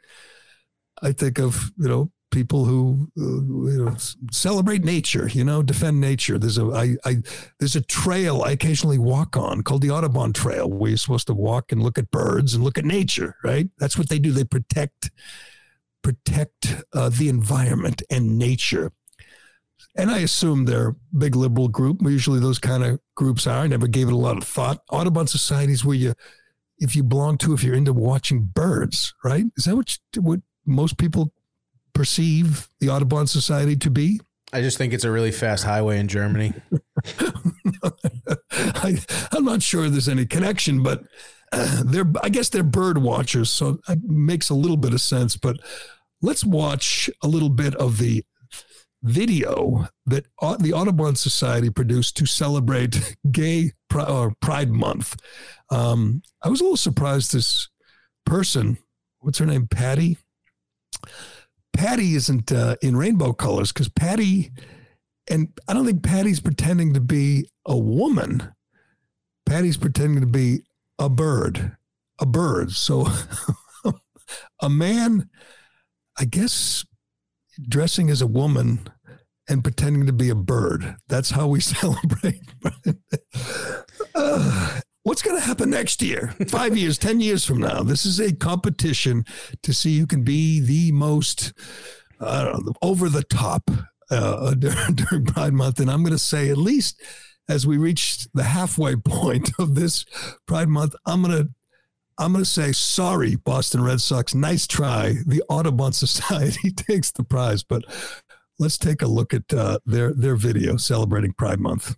I 1.02 1.12
think 1.12 1.40
of 1.40 1.72
you 1.78 1.88
know 1.88 2.12
people 2.34 2.66
who 2.66 3.08
uh, 3.18 3.72
you 3.72 3.86
know 3.86 3.96
celebrate 4.32 4.84
nature, 4.84 5.30
you 5.30 5.44
know, 5.44 5.62
defend 5.62 6.02
nature. 6.02 6.38
There's 6.38 6.58
a 6.58 6.66
I, 6.66 6.96
I 7.06 7.18
there's 7.60 7.76
a 7.76 7.82
trail 7.82 8.42
I 8.42 8.52
occasionally 8.52 8.98
walk 8.98 9.38
on 9.38 9.62
called 9.62 9.84
the 9.84 9.92
Audubon 9.92 10.34
Trail, 10.34 10.70
where 10.70 10.90
you're 10.90 10.98
supposed 10.98 11.28
to 11.28 11.34
walk 11.34 11.72
and 11.72 11.82
look 11.82 11.98
at 11.98 12.12
birds 12.12 12.54
and 12.54 12.64
look 12.64 12.78
at 12.78 12.86
nature. 12.86 13.38
Right? 13.44 13.70
That's 13.78 13.98
what 13.98 14.10
they 14.10 14.20
do. 14.20 14.32
They 14.32 14.44
protect 14.44 15.12
protect 16.02 16.84
uh, 16.94 17.10
the 17.10 17.30
environment 17.30 18.02
and 18.10 18.38
nature. 18.38 18.92
And 19.96 20.10
I 20.10 20.20
assume 20.20 20.66
they're 20.66 20.90
a 20.90 20.96
big 21.18 21.36
liberal 21.36 21.68
group. 21.68 22.02
Usually 22.02 22.40
those 22.40 22.60
kind 22.60 22.84
of 22.84 23.00
groups 23.16 23.46
are. 23.46 23.60
I 23.60 23.68
never 23.68 23.88
gave 23.88 24.08
it 24.08 24.14
a 24.14 24.18
lot 24.18 24.38
of 24.38 24.44
thought. 24.44 24.82
Audubon 24.90 25.28
societies 25.28 25.86
where 25.86 25.96
you, 25.96 26.14
if 26.80 26.96
you 26.96 27.04
belong 27.04 27.38
to, 27.40 27.54
if 27.54 27.64
you're 27.64 27.76
into 27.76 27.94
watching 27.94 28.42
birds, 28.42 29.14
right? 29.24 29.46
Is 29.56 29.66
that 29.66 29.76
what, 29.76 29.98
you, 30.16 30.22
what 30.24 30.40
most 30.66 30.98
people 30.98 31.32
perceive 31.94 32.68
the 32.80 32.90
Audubon 32.90 33.28
Society 33.28 33.76
to 33.78 33.90
be? 33.90 34.20
I 34.52 34.62
just 34.62 34.78
think 34.78 34.94
it's 34.94 35.04
a 35.04 35.12
really 35.12 35.32
fast 35.32 35.64
highway 35.64 36.00
in 36.00 36.08
Germany. 36.08 36.54
I, 38.52 39.00
am 39.36 39.46
not 39.46 39.64
sure 39.64 39.90
there's 39.90 40.08
any 40.08 40.28
connection, 40.28 40.84
but 40.84 41.04
uh, 41.52 41.82
they're 41.86 42.12
I 42.22 42.30
guess 42.30 42.50
they're 42.50 42.64
bird 42.64 43.00
watchers, 43.00 43.50
so 43.50 43.80
it 43.90 44.04
makes 44.04 44.50
a 44.50 44.56
little 44.56 44.78
bit 44.78 44.94
of 44.94 45.02
sense. 45.02 45.36
But 45.36 45.58
let's 46.22 46.46
watch 46.46 47.10
a 47.24 47.28
little 47.28 47.50
bit 47.50 47.74
of 47.76 47.98
the 47.98 48.24
video 49.02 49.88
that 50.06 50.26
the 50.60 50.74
Audubon 50.74 51.16
Society 51.16 51.70
produced 51.70 52.16
to 52.18 52.26
celebrate 52.26 53.16
Gay 53.32 53.74
Pride 53.90 54.70
Month. 54.70 55.16
Um, 55.70 56.22
I 56.42 56.50
was 56.50 56.62
a 56.62 56.64
little 56.64 56.78
surprised 56.78 57.34
this 57.34 57.70
person, 58.26 58.78
what's 59.20 59.40
her 59.40 59.46
name, 59.46 59.68
Patty? 59.68 60.18
Patty 61.74 62.16
isn't 62.16 62.52
uh, 62.52 62.76
in 62.82 62.96
rainbow 62.96 63.34
colors 63.34 63.72
because 63.72 63.90
Patty, 63.90 64.52
and 65.30 65.50
I 65.68 65.74
don't 65.74 65.86
think 65.86 66.04
Patty's 66.04 66.40
pretending 66.40 66.94
to 66.94 67.02
be 67.02 67.48
a 67.66 67.78
woman. 67.78 68.54
Patty's 69.46 69.78
pretending 69.78 70.22
to 70.22 70.28
be 70.28 70.64
a 71.00 71.10
bird, 71.10 71.76
a 72.20 72.26
bird. 72.26 72.72
So 72.72 73.08
a 74.62 74.70
man, 74.70 75.30
I 76.18 76.26
guess, 76.26 76.86
dressing 77.68 78.10
as 78.10 78.22
a 78.22 78.28
woman 78.28 78.88
and 79.50 79.64
pretending 79.64 80.06
to 80.06 80.14
be 80.14 80.30
a 80.30 80.36
bird. 80.36 80.96
That's 81.08 81.32
how 81.32 81.48
we 81.48 81.60
celebrate. 81.62 82.42
uh, 84.16 84.80
what's 85.04 85.22
going 85.22 85.38
to 85.38 85.46
happen 85.46 85.70
next 85.70 86.02
year? 86.02 86.34
Five 86.48 86.76
years, 86.76 86.98
10 86.98 87.20
years 87.22 87.46
from 87.46 87.60
now? 87.60 87.84
This 87.84 88.06
is 88.06 88.20
a 88.20 88.34
competition 88.34 89.26
to 89.62 89.74
see 89.74 90.00
who 90.00 90.08
can 90.08 90.24
be 90.24 90.60
the 90.60 90.92
most, 90.92 91.54
know, 92.20 92.74
over 92.82 93.10
the 93.10 93.24
top 93.24 93.70
uh, 94.10 94.54
during, 94.56 94.96
during 94.96 95.26
Pride 95.26 95.54
Month. 95.54 95.80
And 95.80 95.92
I'm 95.92 96.04
going 96.04 96.14
to 96.14 96.20
say, 96.20 96.50
at 96.50 96.58
least 96.58 97.02
as 97.50 97.68
we 97.68 97.78
reach 97.78 98.28
the 98.34 98.44
halfway 98.44 98.96
point 99.06 99.52
of 99.60 99.76
this 99.76 100.06
Pride 100.48 100.70
Month, 100.70 100.96
I'm 101.06 101.22
going 101.24 101.38
to 101.38 101.50
I'm 102.20 102.32
going 102.32 102.44
to 102.44 102.50
say 102.50 102.74
sorry, 102.74 103.36
Boston 103.36 103.84
Red 103.84 104.00
Sox. 104.00 104.36
Nice 104.36 104.68
try. 104.68 105.16
The 105.26 105.42
Audubon 105.50 105.94
Society 105.94 106.70
takes 106.70 107.12
the 107.12 107.24
prize, 107.24 107.64
but 107.64 107.84
let's 108.60 108.78
take 108.78 109.02
a 109.02 109.08
look 109.08 109.34
at 109.34 109.52
uh, 109.52 109.80
their 109.86 110.14
their 110.14 110.36
video 110.36 110.78
celebrating 110.78 111.34
Pride 111.34 111.60
Month. 111.60 111.96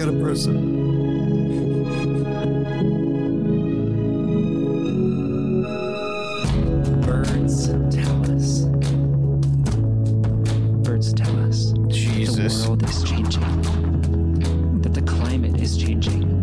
And 0.00 0.10
we 0.10 0.12
got 0.12 0.14
a 0.14 0.24
person. 0.24 0.80
Birds 7.02 7.68
tell 7.90 8.30
us. 8.30 8.64
Birds 10.84 11.12
tell 11.12 11.38
us 11.48 11.74
Jesus. 11.88 12.62
the 12.62 12.68
world 12.68 12.82
is 12.84 13.02
changing. 13.02 14.80
That 14.82 14.94
the 14.94 15.02
climate 15.02 15.60
is 15.60 15.76
changing. 15.76 16.42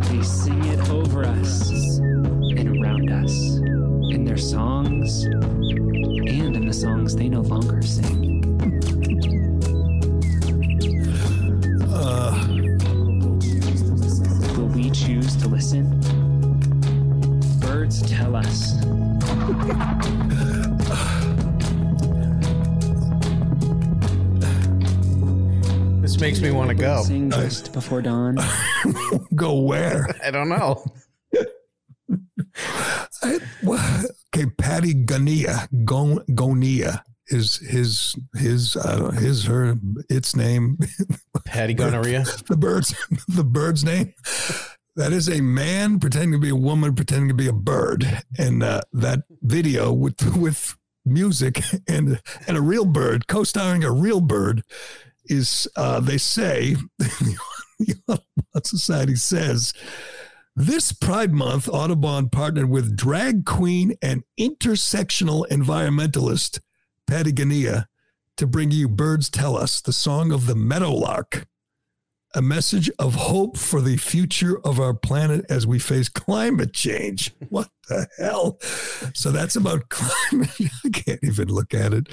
They 0.00 0.22
sing 0.22 0.64
it 0.64 0.90
over 0.90 1.24
us 1.24 1.70
and 1.98 2.78
around 2.80 3.10
us 3.10 3.58
in 4.14 4.24
their 4.24 4.36
songs 4.36 5.24
and 5.24 6.56
in 6.56 6.66
the 6.66 6.72
songs 6.72 7.16
they 7.16 7.28
no 7.28 7.40
longer 7.40 7.82
sing. 7.82 8.27
Makes 26.28 26.40
me 26.42 26.50
want 26.50 26.68
to 26.68 26.74
go. 26.74 27.02
Sing 27.04 27.30
just 27.30 27.72
before 27.72 28.02
dawn. 28.02 28.36
go 29.34 29.60
where? 29.60 30.06
I 30.24 30.30
don't 30.30 30.50
know. 30.50 30.84
I, 33.22 33.38
well, 33.62 34.04
okay, 34.34 34.46
Patty 34.58 34.92
Gania, 34.92 35.68
Gon, 35.86 36.18
Gonia 36.34 37.02
is 37.28 37.56
his 37.56 38.14
his 38.36 38.76
uh, 38.76 39.10
his 39.12 39.46
her 39.46 39.76
its 40.10 40.36
name. 40.36 40.78
Patty 41.46 41.72
gonorrhea. 41.72 42.24
the 42.46 42.56
bird's 42.56 42.94
the 43.28 43.44
bird's 43.44 43.84
name. 43.84 44.12
That 44.96 45.12
is 45.12 45.30
a 45.30 45.40
man 45.40 45.98
pretending 45.98 46.32
to 46.32 46.38
be 46.38 46.50
a 46.50 46.56
woman 46.56 46.94
pretending 46.94 47.28
to 47.28 47.34
be 47.34 47.48
a 47.48 47.52
bird, 47.52 48.22
and 48.36 48.62
uh, 48.62 48.82
that 48.92 49.20
video 49.42 49.92
with 49.92 50.36
with 50.36 50.76
music 51.06 51.62
and 51.86 52.20
and 52.46 52.56
a 52.58 52.60
real 52.60 52.84
bird 52.84 53.26
co-starring 53.28 53.82
a 53.82 53.90
real 53.90 54.20
bird 54.20 54.62
is 55.28 55.68
uh, 55.76 56.00
they 56.00 56.18
say 56.18 56.76
the 56.98 57.36
Audubon 58.08 58.64
Society 58.64 59.16
says 59.16 59.72
this 60.56 60.92
Pride 60.92 61.32
Month 61.32 61.68
Audubon 61.68 62.28
partnered 62.28 62.68
with 62.68 62.96
drag 62.96 63.44
queen 63.44 63.94
and 64.02 64.24
intersectional 64.38 65.46
environmentalist 65.48 66.60
Pattie 67.06 67.32
Gonia 67.32 67.86
to 68.36 68.46
bring 68.46 68.70
you 68.70 68.88
Birds 68.88 69.28
Tell 69.28 69.56
Us, 69.56 69.80
the 69.80 69.92
song 69.92 70.32
of 70.32 70.46
the 70.46 70.54
meadowlark 70.54 71.46
a 72.34 72.42
message 72.42 72.90
of 72.98 73.14
hope 73.14 73.56
for 73.56 73.80
the 73.80 73.96
future 73.96 74.60
of 74.64 74.78
our 74.78 74.94
planet 74.94 75.44
as 75.48 75.66
we 75.66 75.78
face 75.78 76.08
climate 76.08 76.72
change. 76.72 77.32
What 77.48 77.70
the 77.88 78.06
hell? 78.18 78.58
So 79.14 79.30
that's 79.30 79.56
about 79.56 79.88
climate. 79.88 80.50
I 80.84 80.88
can't 80.90 81.20
even 81.22 81.48
look 81.48 81.72
at 81.72 81.94
it. 81.94 82.08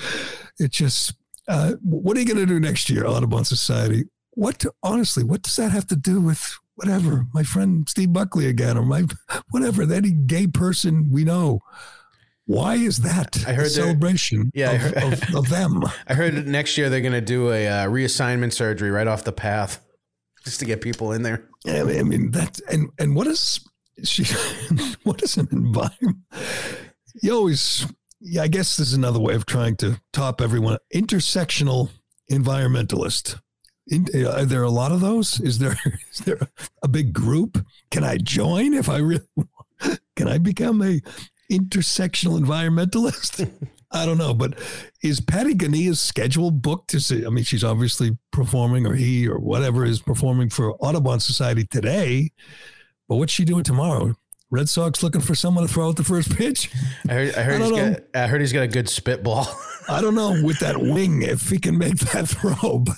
It 0.58 0.72
just, 0.72 1.14
uh, 1.48 1.74
what 1.84 2.18
are 2.18 2.20
you 2.20 2.26
going 2.26 2.40
to 2.40 2.46
do 2.46 2.60
next 2.60 2.90
year, 2.90 3.06
Audubon 3.06 3.46
Society? 3.46 4.06
What, 4.32 4.66
honestly, 4.84 5.24
what 5.24 5.42
does 5.44 5.56
that 5.56 5.72
have 5.72 5.88
to 5.88 5.96
do 5.96 6.20
with 6.22 6.58
whatever? 6.76 7.26
My 7.34 7.44
friend 7.44 7.88
Steve 7.88 8.12
Buckley 8.14 8.48
again, 8.48 8.78
or 8.78 8.84
my 8.86 9.06
whatever, 9.52 9.82
any 9.92 10.12
gay 10.12 10.48
person 10.48 11.10
we 11.12 11.24
know. 11.24 11.62
Why 12.48 12.76
is 12.76 12.98
that 12.98 13.44
I 13.48 13.54
heard 13.54 13.66
a 13.66 13.70
celebration 13.70 14.52
Yeah, 14.54 14.72
of, 14.74 14.82
heard- 14.82 15.14
of, 15.14 15.36
of 15.36 15.50
them? 15.50 15.82
I 16.08 16.14
heard 16.14 16.36
that 16.36 16.46
next 16.46 16.78
year 16.78 16.90
they're 16.90 17.02
going 17.02 17.14
to 17.14 17.22
do 17.22 17.52
a 17.52 17.68
uh, 17.68 17.88
reassignment 17.88 18.54
surgery 18.54 18.92
right 18.92 19.08
off 19.08 19.24
the 19.24 19.32
path 19.32 19.80
just 20.44 20.60
to 20.60 20.66
get 20.66 20.80
people 20.82 21.12
in 21.14 21.24
there. 21.24 21.48
I 21.66 21.82
mean, 21.84 22.00
I 22.00 22.04
mean 22.04 22.32
that, 22.32 22.60
and 22.70 22.90
and 23.00 23.16
what 23.16 23.26
is 23.26 23.60
she? 24.04 24.26
What 25.04 25.24
is 25.24 25.38
an 25.38 25.48
environment? 25.52 26.18
You 27.24 27.34
always 27.36 27.88
yeah, 28.26 28.42
I 28.42 28.48
guess 28.48 28.76
this 28.76 28.88
is 28.88 28.94
another 28.96 29.20
way 29.20 29.36
of 29.36 29.46
trying 29.46 29.76
to 29.78 30.02
top 30.12 30.42
everyone. 30.42 30.78
Intersectional 30.94 31.90
environmentalist. 32.32 33.40
In, 33.88 34.08
uh, 34.16 34.32
are 34.32 34.46
there 34.46 34.64
a 34.64 34.70
lot 34.70 34.92
of 34.92 35.00
those? 35.00 35.40
Is 35.40 35.60
there 35.60 35.78
is 36.12 36.20
there 36.20 36.40
a 36.82 36.88
big 36.88 37.14
group? 37.14 37.64
Can 37.92 38.04
I 38.04 38.18
join 38.18 38.74
if 38.74 38.90
I 38.90 38.98
really? 38.98 39.28
want? 39.36 39.50
Can 40.16 40.28
I 40.28 40.40
become 40.40 40.82
a 40.82 41.02
intersectional 41.52 42.40
environmentalist? 42.40 43.52
I 43.92 44.06
don't 44.06 44.18
know, 44.18 44.34
but 44.34 44.60
is 45.04 45.22
Patty 45.22 45.54
Gania's 45.54 46.02
schedule 46.02 46.50
booked 46.50 46.90
to 46.90 47.00
see? 47.00 47.26
I 47.26 47.30
mean, 47.30 47.44
she's 47.44 47.64
obviously 47.64 48.18
performing, 48.32 48.88
or 48.88 48.96
he, 48.96 49.28
or 49.28 49.38
whatever 49.38 49.86
is 49.86 50.02
performing 50.02 50.50
for 50.50 50.74
Audubon 50.78 51.20
Society 51.20 51.66
today. 51.66 52.32
But 53.08 53.18
what's 53.18 53.32
she 53.32 53.46
doing 53.46 53.64
tomorrow? 53.64 54.16
Red 54.52 54.70
Sox 54.70 55.02
looking 55.02 55.22
for 55.22 55.36
someone 55.36 55.66
to 55.68 55.74
throw 55.74 55.90
out 55.90 55.96
the 55.96 56.04
first 56.04 56.36
pitch. 56.36 56.72
I 57.10 57.14
heard, 57.14 57.36
I 57.36 57.42
heard, 57.42 57.62
I 57.62 57.66
he's 57.66 57.72
got, 57.72 58.02
I 58.14 58.28
heard 58.28 58.42
he's 58.42 58.54
got 58.54 58.64
a 58.64 58.68
good 58.68 58.88
spitball. 58.88 59.48
I 59.90 60.02
don't 60.02 60.16
know 60.16 60.42
with 60.44 60.60
that 60.60 60.78
wing 60.80 61.22
if 61.22 61.50
he 61.50 61.60
can 61.60 61.78
make 61.78 61.98
that 61.98 62.28
throw, 62.30 62.80
but 62.80 62.98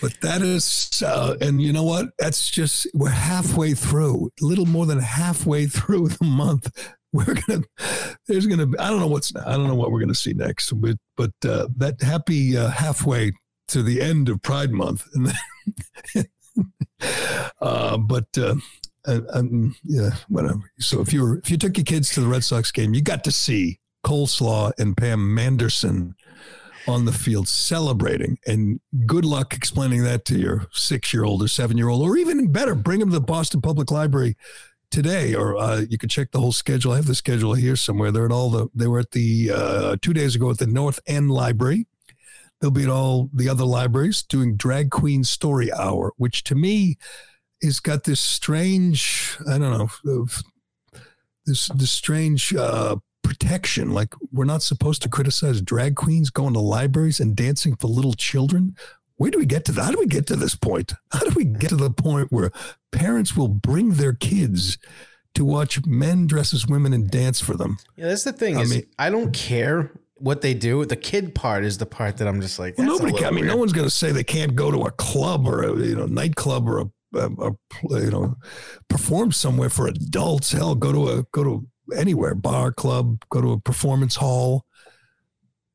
but 0.00 0.20
that 0.20 0.42
is, 0.42 1.02
uh, 1.04 1.36
and 1.40 1.60
you 1.60 1.72
know 1.72 1.82
what? 1.82 2.06
That's 2.18 2.50
just 2.50 2.86
we're 2.94 3.10
halfway 3.10 3.74
through, 3.74 4.30
a 4.40 4.44
little 4.44 4.66
more 4.66 4.86
than 4.86 4.98
halfway 4.98 5.66
through 5.66 6.08
the 6.08 6.24
month. 6.24 6.70
We're 7.12 7.34
gonna, 7.46 7.62
there's 8.26 8.46
gonna, 8.46 8.66
be, 8.66 8.78
I 8.78 8.90
don't 8.90 9.00
know 9.00 9.06
what's, 9.06 9.34
I 9.34 9.52
don't 9.52 9.66
know 9.66 9.74
what 9.74 9.90
we're 9.90 10.00
gonna 10.00 10.14
see 10.14 10.34
next, 10.34 10.72
but 10.72 10.96
but 11.16 11.32
uh, 11.44 11.68
that 11.76 12.02
happy 12.02 12.56
uh, 12.56 12.68
halfway 12.68 13.32
to 13.68 13.82
the 13.82 14.00
end 14.00 14.28
of 14.28 14.42
Pride 14.42 14.72
Month, 14.72 15.06
and 15.14 15.34
then, 16.14 16.26
uh, 17.60 17.96
but. 17.96 18.26
Um, 19.32 19.74
yeah, 19.84 20.10
whatever. 20.28 20.60
So 20.78 21.00
if 21.00 21.12
you 21.12 21.22
were 21.22 21.38
if 21.38 21.50
you 21.50 21.56
took 21.56 21.76
your 21.76 21.84
kids 21.84 22.10
to 22.10 22.20
the 22.20 22.28
Red 22.28 22.44
Sox 22.44 22.70
game, 22.70 22.94
you 22.94 23.02
got 23.02 23.24
to 23.24 23.32
see 23.32 23.80
Coleslaw 24.04 24.72
and 24.78 24.96
Pam 24.96 25.34
Manderson 25.34 26.14
on 26.86 27.04
the 27.04 27.12
field 27.12 27.48
celebrating. 27.48 28.38
And 28.46 28.80
good 29.06 29.24
luck 29.24 29.54
explaining 29.54 30.02
that 30.04 30.24
to 30.26 30.38
your 30.38 30.66
six 30.72 31.12
year 31.12 31.24
old 31.24 31.42
or 31.42 31.48
seven 31.48 31.76
year 31.76 31.88
old, 31.88 32.02
or 32.02 32.16
even 32.16 32.50
better, 32.50 32.74
bring 32.74 33.00
them 33.00 33.10
to 33.10 33.14
the 33.14 33.20
Boston 33.20 33.60
Public 33.60 33.90
Library 33.90 34.36
today, 34.90 35.34
or 35.34 35.56
uh, 35.56 35.82
you 35.88 35.98
could 35.98 36.10
check 36.10 36.30
the 36.30 36.40
whole 36.40 36.52
schedule. 36.52 36.92
I 36.92 36.96
have 36.96 37.06
the 37.06 37.14
schedule 37.14 37.54
here 37.54 37.76
somewhere. 37.76 38.10
They're 38.10 38.26
at 38.26 38.32
all 38.32 38.50
the. 38.50 38.68
They 38.74 38.86
were 38.86 39.00
at 39.00 39.10
the 39.10 39.50
uh, 39.54 39.96
two 40.00 40.14
days 40.14 40.34
ago 40.34 40.50
at 40.50 40.58
the 40.58 40.66
North 40.66 41.00
End 41.06 41.30
Library. 41.30 41.86
They'll 42.60 42.70
be 42.70 42.84
at 42.84 42.90
all 42.90 43.30
the 43.32 43.48
other 43.48 43.64
libraries 43.64 44.22
doing 44.22 44.56
Drag 44.56 44.90
Queen 44.90 45.22
Story 45.22 45.72
Hour, 45.72 46.12
which 46.16 46.42
to 46.44 46.54
me 46.54 46.96
has 47.62 47.80
got 47.80 48.04
this 48.04 48.20
strange. 48.20 49.36
I 49.48 49.58
don't 49.58 49.78
know. 50.04 50.26
This 51.46 51.68
this 51.68 51.90
strange 51.90 52.54
uh, 52.54 52.96
protection. 53.22 53.92
Like 53.92 54.14
we're 54.32 54.44
not 54.44 54.62
supposed 54.62 55.02
to 55.02 55.08
criticize 55.08 55.60
drag 55.62 55.96
queens 55.96 56.30
going 56.30 56.54
to 56.54 56.60
libraries 56.60 57.20
and 57.20 57.34
dancing 57.34 57.74
for 57.76 57.88
little 57.88 58.14
children. 58.14 58.76
Where 59.16 59.30
do 59.30 59.38
we 59.38 59.46
get 59.46 59.64
to 59.64 59.72
that? 59.72 59.82
How 59.84 59.90
do 59.90 59.98
we 59.98 60.06
get 60.06 60.26
to 60.28 60.36
this 60.36 60.54
point? 60.54 60.92
How 61.10 61.20
do 61.20 61.30
we 61.34 61.44
get 61.44 61.70
to 61.70 61.76
the 61.76 61.90
point 61.90 62.30
where 62.30 62.52
parents 62.92 63.36
will 63.36 63.48
bring 63.48 63.92
their 63.94 64.12
kids 64.12 64.78
to 65.34 65.44
watch 65.44 65.84
men 65.86 66.26
dress 66.26 66.54
as 66.54 66.66
women 66.68 66.92
and 66.92 67.10
dance 67.10 67.40
for 67.40 67.54
them? 67.56 67.78
Yeah, 67.96 68.06
that's 68.08 68.24
the 68.24 68.32
thing 68.32 68.56
I 68.56 68.60
is 68.60 68.70
mean- 68.70 68.86
I 68.98 69.10
don't 69.10 69.32
care 69.32 69.90
what 70.18 70.40
they 70.40 70.52
do. 70.54 70.84
The 70.84 70.96
kid 70.96 71.34
part 71.34 71.64
is 71.64 71.78
the 71.78 71.86
part 71.86 72.18
that 72.18 72.28
I'm 72.28 72.40
just 72.40 72.58
like, 72.58 72.76
Well, 72.78 72.86
nobody. 72.86 73.24
I 73.24 73.30
mean, 73.30 73.46
no 73.46 73.56
one's 73.56 73.72
going 73.72 73.86
to 73.86 73.90
say 73.90 74.12
they 74.12 74.22
can't 74.24 74.54
go 74.54 74.70
to 74.70 74.82
a 74.82 74.90
club 74.92 75.48
or 75.48 75.62
a 75.62 75.76
you 75.78 75.96
know 75.96 76.06
nightclub 76.06 76.68
or 76.68 76.80
a, 76.80 76.90
a, 77.14 77.28
a 77.40 77.52
you 77.90 78.10
know 78.10 78.36
perform 78.88 79.32
somewhere 79.32 79.70
for 79.70 79.86
adults. 79.86 80.52
Hell, 80.52 80.74
go 80.74 80.92
to 80.92 81.08
a 81.08 81.22
go 81.32 81.44
to 81.44 81.66
anywhere 81.96 82.34
bar 82.34 82.72
club, 82.72 83.24
go 83.30 83.40
to 83.40 83.52
a 83.52 83.60
performance 83.60 84.16
hall. 84.16 84.64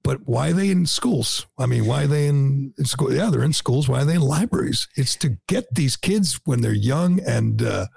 But 0.03 0.19
why 0.25 0.49
are 0.49 0.53
they 0.53 0.69
in 0.69 0.85
schools? 0.85 1.47
I 1.57 1.65
mean, 1.65 1.85
why 1.85 2.03
are 2.03 2.07
they 2.07 2.27
in, 2.27 2.73
in 2.77 2.83
school? 2.83 3.13
Yeah, 3.13 3.29
they're 3.29 3.43
in 3.43 3.53
schools. 3.53 3.87
Why 3.87 4.01
are 4.01 4.05
they 4.05 4.15
in 4.15 4.21
libraries? 4.21 4.89
It's 4.97 5.15
to 5.17 5.37
get 5.47 5.73
these 5.73 5.95
kids 5.95 6.41
when 6.43 6.59
they're 6.61 6.73
young 6.73 7.21
and 7.21 7.61
uh, 7.61 7.87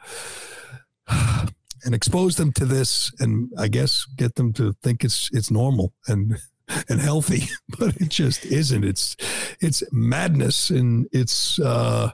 and 1.84 1.94
expose 1.94 2.36
them 2.36 2.52
to 2.52 2.64
this, 2.64 3.12
and 3.18 3.50
I 3.58 3.66
guess 3.66 4.04
get 4.04 4.36
them 4.36 4.52
to 4.54 4.72
think 4.82 5.04
it's 5.04 5.30
it's 5.32 5.50
normal 5.50 5.94
and 6.06 6.36
and 6.88 7.00
healthy, 7.00 7.48
but 7.78 7.96
it 7.96 8.08
just 8.08 8.44
isn't. 8.44 8.84
It's 8.84 9.16
it's 9.60 9.82
madness, 9.92 10.70
and 10.70 11.08
it's 11.10 11.58
uh, 11.58 12.12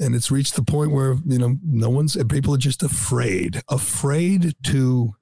and 0.00 0.14
it's 0.14 0.30
reached 0.30 0.56
the 0.56 0.62
point 0.62 0.92
where 0.92 1.16
you 1.26 1.38
know 1.38 1.56
no 1.64 1.90
one's 1.90 2.16
people 2.24 2.54
are 2.54 2.58
just 2.58 2.82
afraid, 2.82 3.62
afraid 3.68 4.54
to 4.64 5.14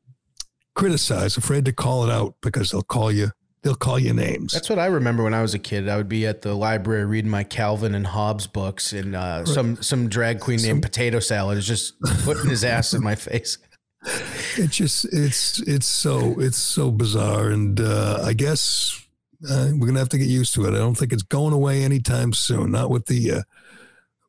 criticize, 0.75 1.37
afraid 1.37 1.65
to 1.65 1.73
call 1.73 2.05
it 2.05 2.11
out 2.11 2.35
because 2.43 2.71
they'll 2.71 2.83
call 2.83 3.11
you 3.13 3.31
they'll 3.63 3.75
call 3.75 3.99
you 3.99 4.13
names. 4.13 4.53
That's 4.53 4.71
what 4.71 4.79
I 4.79 4.87
remember 4.87 5.23
when 5.23 5.35
I 5.35 5.43
was 5.43 5.55
a 5.55 5.59
kid. 5.59 5.89
I 5.89 5.97
would 5.97 6.09
be 6.09 6.27
at 6.27 6.43
the 6.43 6.55
library 6.55 7.05
reading 7.05 7.31
my 7.31 7.45
Calvin 7.45 7.95
and 7.95 8.07
Hobbes 8.07 8.47
books, 8.47 8.93
and 8.93 9.15
uh, 9.15 9.45
some 9.45 9.77
some 9.83 10.09
drag 10.09 10.41
queen 10.41 10.61
named 10.63 10.83
Potato 10.83 11.21
Salad 11.21 11.59
is 11.59 11.67
just 11.67 12.01
putting 12.25 12.49
his 12.49 12.65
ass 12.65 12.95
in 12.95 13.03
my 13.03 13.15
face. 13.15 13.59
it 14.57 14.71
just 14.71 15.05
it's 15.13 15.61
it's 15.61 15.87
so 15.87 16.41
it's 16.41 16.57
so 16.57 16.91
bizarre 16.91 17.51
and 17.51 17.81
uh 17.81 18.19
i 18.25 18.33
guess 18.33 19.07
uh, 19.51 19.69
we're 19.75 19.87
gonna 19.87 19.99
have 19.99 20.09
to 20.09 20.17
get 20.17 20.27
used 20.27 20.55
to 20.55 20.65
it 20.65 20.71
i 20.71 20.79
don't 20.79 20.97
think 20.97 21.13
it's 21.13 21.23
going 21.23 21.53
away 21.53 21.83
anytime 21.83 22.33
soon 22.33 22.71
not 22.71 22.89
with 22.89 23.05
the 23.07 23.31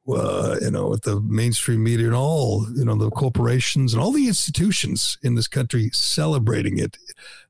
uh, 0.08 0.14
uh 0.14 0.56
you 0.62 0.72
know 0.72 0.90
with 0.90 1.04
the 1.04 1.22
mainstream 1.22 1.84
media 1.84 2.08
and 2.08 2.16
all 2.16 2.66
you 2.76 2.86
know 2.86 2.96
the 2.96 3.10
corporations 3.10 3.94
and 3.94 4.02
all 4.02 4.12
the 4.12 4.28
institutions 4.28 5.18
in 5.24 5.36
this 5.36 5.48
country 5.48 5.90
celebrating 5.94 6.78
it. 6.78 6.98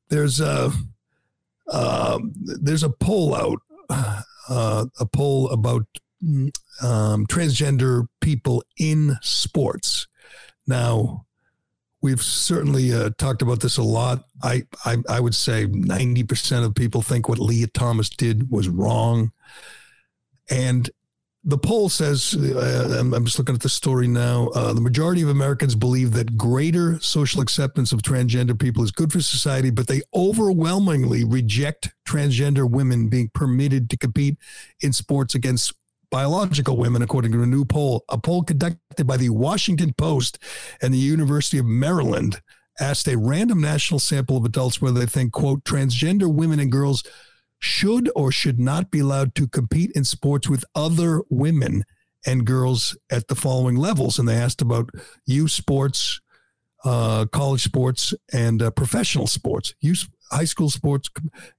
There's 0.10 0.40
a 0.40 0.72
um, 1.72 2.34
there's 2.36 2.84
a 2.84 2.90
poll 2.90 3.34
out 3.36 3.62
uh, 4.50 4.86
a 5.00 5.06
poll 5.06 5.50
about 5.50 5.86
um, 6.82 7.26
transgender 7.28 8.08
people 8.20 8.64
in 8.78 9.18
sports. 9.22 10.08
Now 10.68 11.26
we've 12.02 12.22
certainly 12.22 12.94
uh, 12.94 13.12
talked 13.18 13.42
about 13.42 13.62
this 13.62 13.78
a 13.78 13.84
lot. 13.84 14.26
I, 14.44 14.64
I 14.86 14.98
I 15.08 15.20
would 15.20 15.36
say 15.36 15.68
ninety 15.68 16.24
percent 16.24 16.66
of 16.66 16.76
people 16.76 17.02
think 17.02 17.30
what 17.30 17.40
Lia 17.40 17.68
Thomas 17.68 18.10
did 18.10 18.52
was 18.52 18.68
wrong, 18.68 19.32
and 20.50 20.90
the 21.44 21.58
poll 21.58 21.90
says 21.90 22.36
uh, 22.36 22.98
I'm, 23.00 23.26
just 23.26 23.40
looking 23.40 23.56
at 23.56 23.62
the 23.62 23.70
story 23.70 24.08
now. 24.08 24.50
Uh, 24.50 24.74
the 24.74 24.82
majority 24.82 25.24
of 25.24 25.30
Americans 25.30 25.74
believe 25.74 26.14
that 26.14 26.38
greater 26.38 27.00
social 27.00 27.42
acceptance 27.42 27.92
of 27.92 28.04
transgender 28.04 28.58
people 28.60 28.84
is 28.84 28.92
good 28.92 29.12
for 29.12 29.22
society, 29.22 29.72
but 29.72 29.88
they 29.88 30.02
overwhelmingly 30.14 31.24
reject 31.24 31.94
transgender 32.08 32.70
women 32.70 33.10
being 33.10 33.32
permitted 33.34 33.90
to 33.90 33.98
compete 33.98 34.38
in 34.82 34.94
sports 34.94 35.34
against 35.34 35.74
biological 36.12 36.78
women, 36.78 37.02
according 37.02 37.32
to 37.32 37.42
a 37.42 37.48
new 37.48 37.66
poll. 37.66 38.04
A 38.10 38.20
poll 38.20 38.44
conducted 38.44 39.08
by 39.08 39.18
the 39.18 39.30
Washington 39.30 39.94
Post 39.94 40.38
and 40.82 40.94
the 40.94 41.00
University 41.00 41.58
of 41.58 41.66
Maryland 41.66 42.42
asked 42.80 43.08
a 43.08 43.18
random 43.18 43.62
national 43.62 44.00
sample 44.00 44.38
of 44.38 44.46
adults 44.46 44.82
whether 44.82 45.00
they 45.00 45.06
think, 45.08 45.32
quote, 45.32 45.64
transgender 45.64 46.32
women 46.32 46.60
and 46.60 46.72
girls 46.72 47.04
should 47.62 48.10
or 48.16 48.32
should 48.32 48.60
not 48.60 48.92
be 48.92 49.00
allowed 49.00 49.36
to 49.36 49.48
compete 49.48 49.92
in 49.92 50.04
sports 50.04 50.50
with 50.50 50.66
other 50.76 51.22
women 51.30 51.84
and 52.26 52.46
girls 52.46 52.98
at 53.12 53.28
the 53.28 53.36
following 53.36 53.76
levels. 53.76 54.20
And 54.20 54.28
they 54.28 54.36
asked 54.36 54.62
about 54.62 54.90
youth 55.26 55.52
sports, 55.52 56.20
uh, 56.84 57.26
college 57.28 57.64
sports, 57.64 58.14
and 58.34 58.62
uh, 58.62 58.72
professional 58.72 59.28
sports, 59.28 59.74
youth, 59.80 60.10
high 60.32 60.46
school 60.46 60.70
sports. 60.70 61.10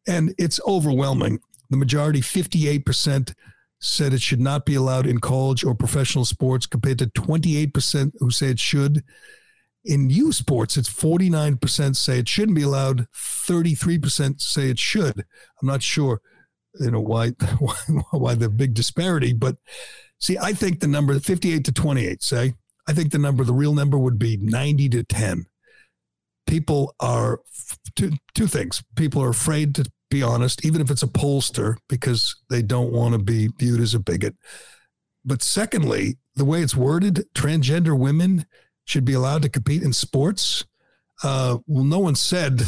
And 0.06 0.34
it's 0.38 0.60
overwhelming. 0.66 1.38
The 1.70 1.76
majority, 1.76 2.20
58%, 2.20 3.32
said 3.80 4.12
it 4.12 4.20
should 4.20 4.40
not 4.40 4.64
be 4.64 4.74
allowed 4.74 5.06
in 5.06 5.18
college 5.18 5.64
or 5.64 5.74
professional 5.74 6.24
sports 6.24 6.66
compared 6.66 6.98
to 6.98 7.06
28% 7.06 8.12
who 8.18 8.30
say 8.30 8.48
it 8.48 8.60
should. 8.60 9.02
In 9.84 10.10
youth 10.10 10.36
sports, 10.36 10.76
it's 10.76 10.88
49% 10.88 11.96
say 11.96 12.18
it 12.18 12.28
shouldn't 12.28 12.56
be 12.56 12.62
allowed, 12.62 13.06
33% 13.14 14.40
say 14.40 14.70
it 14.70 14.78
should. 14.78 15.18
I'm 15.60 15.66
not 15.66 15.82
sure, 15.82 16.20
you 16.78 16.90
know, 16.90 17.00
why 17.00 17.30
why, 17.58 17.74
why 18.10 18.34
the 18.34 18.48
big 18.48 18.74
disparity, 18.74 19.32
but 19.32 19.56
see, 20.20 20.38
I 20.38 20.52
think 20.52 20.80
the 20.80 20.86
number 20.86 21.18
58 21.18 21.64
to 21.64 21.72
28, 21.72 22.22
say, 22.22 22.54
I 22.86 22.92
think 22.92 23.12
the 23.12 23.18
number, 23.18 23.44
the 23.44 23.52
real 23.52 23.74
number 23.74 23.98
would 23.98 24.18
be 24.18 24.36
90 24.36 24.88
to 24.90 25.04
10. 25.04 25.46
People 26.46 26.94
are 27.00 27.40
two 27.94 28.12
two 28.34 28.46
things. 28.46 28.82
People 28.96 29.22
are 29.22 29.30
afraid 29.30 29.74
to 29.76 29.90
be 30.10 30.22
honest, 30.22 30.64
even 30.64 30.80
if 30.80 30.90
it's 30.90 31.02
a 31.02 31.08
pollster, 31.08 31.76
because 31.88 32.36
they 32.50 32.62
don't 32.62 32.92
want 32.92 33.14
to 33.14 33.18
be 33.18 33.48
viewed 33.58 33.80
as 33.80 33.94
a 33.94 34.00
bigot. 34.00 34.36
But 35.24 35.42
secondly, 35.42 36.18
the 36.34 36.44
way 36.44 36.62
it's 36.62 36.76
worded, 36.76 37.24
transgender 37.34 37.98
women 37.98 38.44
should 38.84 39.04
be 39.04 39.12
allowed 39.12 39.42
to 39.42 39.48
compete 39.48 39.82
in 39.82 39.92
sports. 39.92 40.64
Uh, 41.22 41.58
well, 41.66 41.84
no 41.84 41.98
one 41.98 42.14
said, 42.14 42.60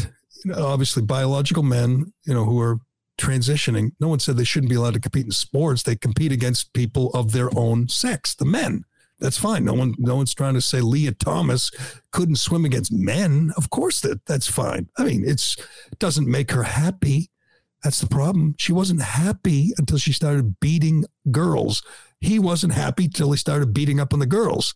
you 0.44 0.52
know, 0.52 0.66
obviously, 0.66 1.02
biological 1.02 1.62
men, 1.62 2.12
you 2.24 2.34
know, 2.34 2.44
who 2.44 2.60
are 2.60 2.78
transitioning, 3.18 3.92
no 4.00 4.08
one 4.08 4.18
said 4.18 4.36
they 4.36 4.44
shouldn't 4.44 4.70
be 4.70 4.76
allowed 4.76 4.94
to 4.94 5.00
compete 5.00 5.26
in 5.26 5.32
sports. 5.32 5.82
They 5.82 5.96
compete 5.96 6.32
against 6.32 6.72
people 6.72 7.10
of 7.10 7.32
their 7.32 7.50
own 7.56 7.88
sex, 7.88 8.34
the 8.34 8.44
men. 8.44 8.84
That's 9.20 9.38
fine. 9.38 9.64
No 9.64 9.74
one, 9.74 9.94
no 9.98 10.16
one's 10.16 10.34
trying 10.34 10.54
to 10.54 10.60
say 10.60 10.80
Lia 10.80 11.12
Thomas 11.12 11.70
couldn't 12.10 12.36
swim 12.36 12.64
against 12.64 12.92
men. 12.92 13.52
Of 13.56 13.70
course, 13.70 14.00
that 14.00 14.24
that's 14.26 14.48
fine. 14.48 14.88
I 14.98 15.04
mean, 15.04 15.24
it's 15.24 15.56
it 15.90 15.98
doesn't 15.98 16.28
make 16.28 16.50
her 16.50 16.64
happy. 16.64 17.30
That's 17.82 18.00
the 18.00 18.08
problem. 18.08 18.54
She 18.58 18.72
wasn't 18.72 19.02
happy 19.02 19.72
until 19.78 19.98
she 19.98 20.12
started 20.12 20.58
beating 20.58 21.04
girls. 21.30 21.82
He 22.20 22.38
wasn't 22.38 22.72
happy 22.72 23.08
till 23.08 23.30
he 23.30 23.38
started 23.38 23.72
beating 23.74 24.00
up 24.00 24.12
on 24.12 24.18
the 24.18 24.26
girls. 24.26 24.74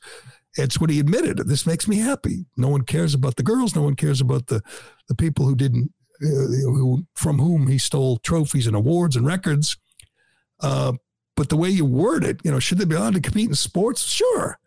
It's 0.58 0.80
what 0.80 0.90
he 0.90 0.98
admitted. 0.98 1.38
This 1.38 1.66
makes 1.66 1.86
me 1.86 1.98
happy. 1.98 2.46
No 2.56 2.68
one 2.68 2.82
cares 2.82 3.14
about 3.14 3.36
the 3.36 3.42
girls. 3.42 3.74
No 3.76 3.82
one 3.82 3.94
cares 3.94 4.20
about 4.20 4.48
the 4.48 4.60
the 5.08 5.14
people 5.14 5.44
who 5.46 5.54
didn't, 5.54 5.92
uh, 6.22 6.26
who 6.26 7.06
from 7.14 7.38
whom 7.38 7.68
he 7.68 7.78
stole 7.78 8.18
trophies 8.18 8.66
and 8.66 8.76
awards 8.76 9.16
and 9.16 9.26
records. 9.26 9.76
Uh, 10.60 10.94
but 11.36 11.48
the 11.48 11.56
way 11.56 11.68
you 11.68 11.84
word 11.84 12.24
it, 12.24 12.40
you 12.44 12.50
know, 12.50 12.58
should 12.58 12.78
they 12.78 12.84
be 12.84 12.96
allowed 12.96 13.14
to 13.14 13.20
compete 13.20 13.48
in 13.48 13.54
sports? 13.54 14.02
Sure. 14.02 14.58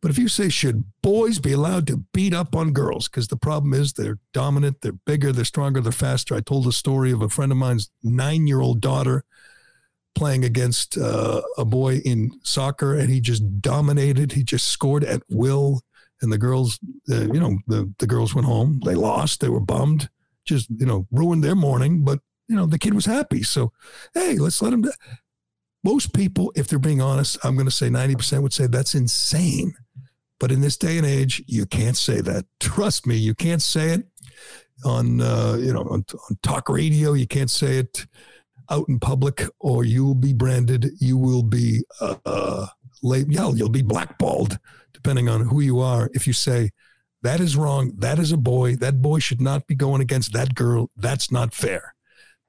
But 0.00 0.10
if 0.10 0.18
you 0.18 0.28
say, 0.28 0.48
should 0.48 0.84
boys 1.00 1.38
be 1.38 1.52
allowed 1.52 1.86
to 1.86 2.04
beat 2.12 2.34
up 2.34 2.56
on 2.56 2.72
girls? 2.72 3.08
Because 3.08 3.28
the 3.28 3.36
problem 3.36 3.72
is 3.72 3.92
they're 3.92 4.18
dominant, 4.32 4.80
they're 4.80 4.92
bigger, 4.92 5.32
they're 5.32 5.44
stronger, 5.44 5.80
they're 5.80 5.92
faster. 5.92 6.34
I 6.34 6.40
told 6.40 6.66
a 6.66 6.72
story 6.72 7.12
of 7.12 7.22
a 7.22 7.28
friend 7.28 7.52
of 7.52 7.58
mine's 7.58 7.90
nine 8.02 8.46
year 8.48 8.60
old 8.60 8.80
daughter 8.80 9.24
playing 10.14 10.44
against 10.44 10.98
uh, 10.98 11.42
a 11.58 11.64
boy 11.64 11.96
in 12.04 12.30
soccer, 12.42 12.94
and 12.94 13.10
he 13.10 13.20
just 13.20 13.60
dominated. 13.60 14.32
He 14.32 14.42
just 14.44 14.68
scored 14.68 15.04
at 15.04 15.22
will. 15.28 15.82
And 16.20 16.32
the 16.32 16.38
girls, 16.38 16.78
uh, 17.10 17.32
you 17.32 17.40
know, 17.40 17.58
the, 17.66 17.92
the 17.98 18.06
girls 18.06 18.34
went 18.34 18.46
home. 18.46 18.80
They 18.84 18.94
lost. 18.94 19.40
They 19.40 19.48
were 19.48 19.60
bummed. 19.60 20.08
Just, 20.44 20.68
you 20.70 20.86
know, 20.86 21.06
ruined 21.10 21.42
their 21.42 21.56
morning. 21.56 22.04
But, 22.04 22.20
you 22.46 22.54
know, 22.54 22.66
the 22.66 22.78
kid 22.78 22.94
was 22.94 23.06
happy. 23.06 23.42
So, 23.42 23.72
hey, 24.14 24.36
let's 24.38 24.62
let 24.62 24.72
him. 24.72 24.82
Do- 24.82 24.92
Most 25.82 26.14
people, 26.14 26.52
if 26.54 26.68
they're 26.68 26.78
being 26.78 27.00
honest, 27.00 27.38
I'm 27.42 27.54
going 27.54 27.66
to 27.66 27.72
say 27.72 27.88
90% 27.88 28.40
would 28.42 28.52
say 28.52 28.68
that's 28.68 28.94
insane. 28.94 29.74
But 30.38 30.52
in 30.52 30.60
this 30.60 30.76
day 30.76 30.96
and 30.96 31.06
age, 31.06 31.42
you 31.46 31.66
can't 31.66 31.96
say 31.96 32.20
that. 32.20 32.44
Trust 32.60 33.06
me, 33.06 33.16
you 33.16 33.34
can't 33.34 33.62
say 33.62 33.90
it 33.90 34.06
on, 34.84 35.20
uh, 35.20 35.56
you 35.58 35.72
know, 35.72 35.82
on, 35.82 36.04
on 36.30 36.38
talk 36.42 36.68
radio. 36.68 37.14
You 37.14 37.26
can't 37.26 37.50
say 37.50 37.78
it 37.78 38.06
out 38.70 38.88
in 38.88 38.98
public, 38.98 39.44
or 39.60 39.84
you 39.84 40.04
will 40.04 40.14
be 40.14 40.32
branded. 40.32 40.90
You 40.98 41.16
will 41.16 41.42
be, 41.42 41.84
uh, 42.00 42.16
uh 42.24 42.66
late, 43.02 43.26
yeah, 43.28 43.50
you'll 43.50 43.68
be 43.68 43.82
blackballed, 43.82 44.58
depending 44.92 45.28
on 45.28 45.42
who 45.42 45.60
you 45.60 45.80
are. 45.80 46.10
If 46.14 46.26
you 46.26 46.32
say 46.32 46.70
that 47.22 47.40
is 47.40 47.56
wrong, 47.56 47.92
that 47.98 48.18
is 48.18 48.32
a 48.32 48.36
boy, 48.36 48.76
that 48.76 49.00
boy 49.00 49.18
should 49.18 49.40
not 49.40 49.66
be 49.66 49.74
going 49.74 50.00
against 50.00 50.32
that 50.32 50.54
girl. 50.54 50.90
That's 50.96 51.30
not 51.30 51.54
fair. 51.54 51.94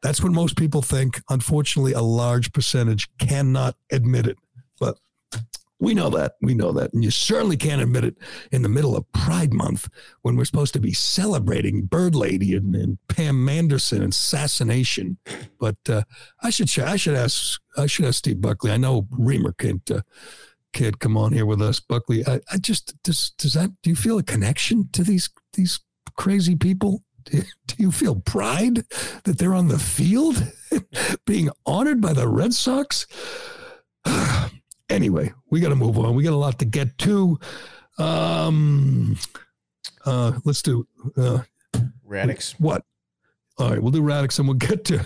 That's 0.01 0.21
what 0.21 0.33
most 0.33 0.57
people 0.57 0.81
think. 0.81 1.21
Unfortunately, 1.29 1.93
a 1.93 2.01
large 2.01 2.51
percentage 2.51 3.07
cannot 3.19 3.75
admit 3.91 4.27
it. 4.27 4.37
But 4.79 4.97
we 5.83 5.93
know 5.93 6.09
that. 6.11 6.35
We 6.41 6.53
know 6.53 6.71
that. 6.71 6.93
And 6.93 7.03
you 7.03 7.11
certainly 7.11 7.57
can't 7.57 7.81
admit 7.81 8.05
it 8.05 8.17
in 8.53 8.61
the 8.61 8.69
middle 8.69 8.95
of 8.95 9.11
Pride 9.11 9.53
Month 9.53 9.89
when 10.21 10.37
we're 10.37 10.45
supposed 10.45 10.73
to 10.73 10.79
be 10.79 10.93
celebrating 10.93 11.83
Bird 11.83 12.15
Lady 12.15 12.55
and, 12.55 12.73
and 12.73 12.97
Pam 13.09 13.45
Manderson 13.45 14.01
and 14.01 14.13
assassination. 14.13 15.17
But 15.59 15.75
uh, 15.89 16.03
I 16.41 16.51
should 16.51 16.69
I 16.79 16.95
should 16.95 17.15
ask 17.15 17.59
I 17.77 17.87
should 17.87 18.05
ask 18.05 18.19
Steve 18.19 18.39
Buckley. 18.39 18.71
I 18.71 18.77
know 18.77 19.07
Reamer 19.11 19.51
can't 19.51 19.91
uh, 19.91 20.01
can't 20.71 20.99
come 20.99 21.17
on 21.17 21.33
here 21.33 21.45
with 21.45 21.61
us. 21.61 21.81
Buckley, 21.81 22.25
I, 22.25 22.39
I 22.49 22.57
just 22.59 22.95
does 23.03 23.31
does 23.37 23.53
that 23.53 23.71
do 23.81 23.89
you 23.89 23.97
feel 23.97 24.17
a 24.17 24.23
connection 24.23 24.87
to 24.93 25.03
these 25.03 25.29
these 25.51 25.81
crazy 26.15 26.55
people? 26.55 27.03
Do 27.31 27.75
you 27.77 27.89
feel 27.89 28.15
pride 28.19 28.83
that 29.23 29.37
they're 29.37 29.53
on 29.53 29.69
the 29.69 29.79
field 29.79 30.51
being 31.25 31.49
honored 31.65 32.01
by 32.01 32.11
the 32.11 32.27
Red 32.27 32.53
Sox? 32.53 33.07
Anyway, 34.93 35.33
we 35.49 35.59
got 35.59 35.69
to 35.69 35.75
move 35.75 35.97
on. 35.97 36.15
We 36.15 36.23
got 36.23 36.33
a 36.33 36.37
lot 36.37 36.59
to 36.59 36.65
get 36.65 36.97
to. 36.99 37.39
Um, 37.97 39.17
uh, 40.05 40.33
let's 40.45 40.61
do 40.61 40.87
uh, 41.17 41.39
Radix. 42.05 42.59
What? 42.59 42.83
All 43.57 43.69
right, 43.69 43.81
we'll 43.81 43.91
do 43.91 44.01
Radix, 44.01 44.39
and 44.39 44.47
we'll 44.47 44.57
get 44.57 44.85
to 44.85 45.05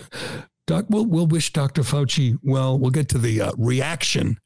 Doc. 0.66 0.86
We'll, 0.88 1.06
we'll 1.06 1.26
wish 1.26 1.52
Dr. 1.52 1.82
Fauci 1.82 2.38
well. 2.42 2.78
We'll 2.78 2.90
get 2.90 3.08
to 3.10 3.18
the 3.18 3.40
uh, 3.40 3.52
reaction 3.58 4.38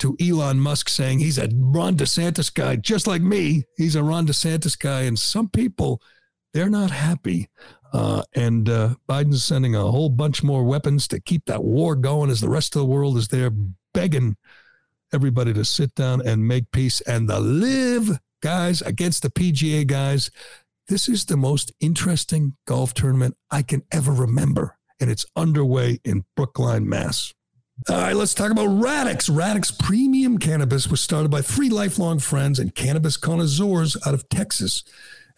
to 0.00 0.16
Elon 0.20 0.58
Musk 0.58 0.88
saying 0.88 1.20
he's 1.20 1.38
a 1.38 1.48
Ron 1.54 1.96
DeSantis 1.96 2.52
guy, 2.52 2.76
just 2.76 3.06
like 3.06 3.22
me. 3.22 3.64
He's 3.76 3.96
a 3.96 4.02
Ron 4.02 4.26
DeSantis 4.26 4.78
guy, 4.78 5.02
and 5.02 5.18
some 5.18 5.48
people 5.48 6.02
they're 6.52 6.70
not 6.70 6.90
happy. 6.90 7.48
Uh, 7.92 8.22
and 8.34 8.68
uh, 8.68 8.94
Biden's 9.08 9.44
sending 9.44 9.76
a 9.76 9.82
whole 9.82 10.08
bunch 10.08 10.42
more 10.42 10.64
weapons 10.64 11.06
to 11.08 11.20
keep 11.20 11.44
that 11.46 11.62
war 11.62 11.94
going 11.94 12.30
as 12.30 12.40
the 12.40 12.48
rest 12.48 12.74
of 12.74 12.80
the 12.80 12.86
world 12.86 13.16
is 13.16 13.28
there 13.28 13.50
begging 13.92 14.36
everybody 15.14 15.54
to 15.54 15.64
sit 15.64 15.94
down 15.94 16.26
and 16.26 16.46
make 16.46 16.72
peace. 16.72 17.00
And 17.02 17.28
the 17.28 17.38
LIV 17.38 18.18
guys 18.42 18.82
against 18.82 19.22
the 19.22 19.30
PGA 19.30 19.86
guys. 19.86 20.30
This 20.88 21.08
is 21.08 21.24
the 21.24 21.36
most 21.36 21.72
interesting 21.80 22.56
golf 22.66 22.92
tournament 22.92 23.36
I 23.50 23.62
can 23.62 23.84
ever 23.90 24.12
remember. 24.12 24.76
And 25.00 25.08
it's 25.08 25.24
underway 25.36 26.00
in 26.04 26.24
Brookline, 26.36 26.88
Mass. 26.88 27.32
All 27.88 27.96
right, 27.96 28.14
let's 28.14 28.34
talk 28.34 28.50
about 28.50 28.66
Radix. 28.66 29.28
Radix 29.28 29.70
Premium 29.70 30.38
Cannabis 30.38 30.88
was 30.88 31.00
started 31.00 31.30
by 31.30 31.42
three 31.42 31.70
lifelong 31.70 32.18
friends 32.18 32.58
and 32.58 32.74
cannabis 32.74 33.16
connoisseurs 33.16 33.96
out 34.06 34.14
of 34.14 34.28
Texas. 34.28 34.84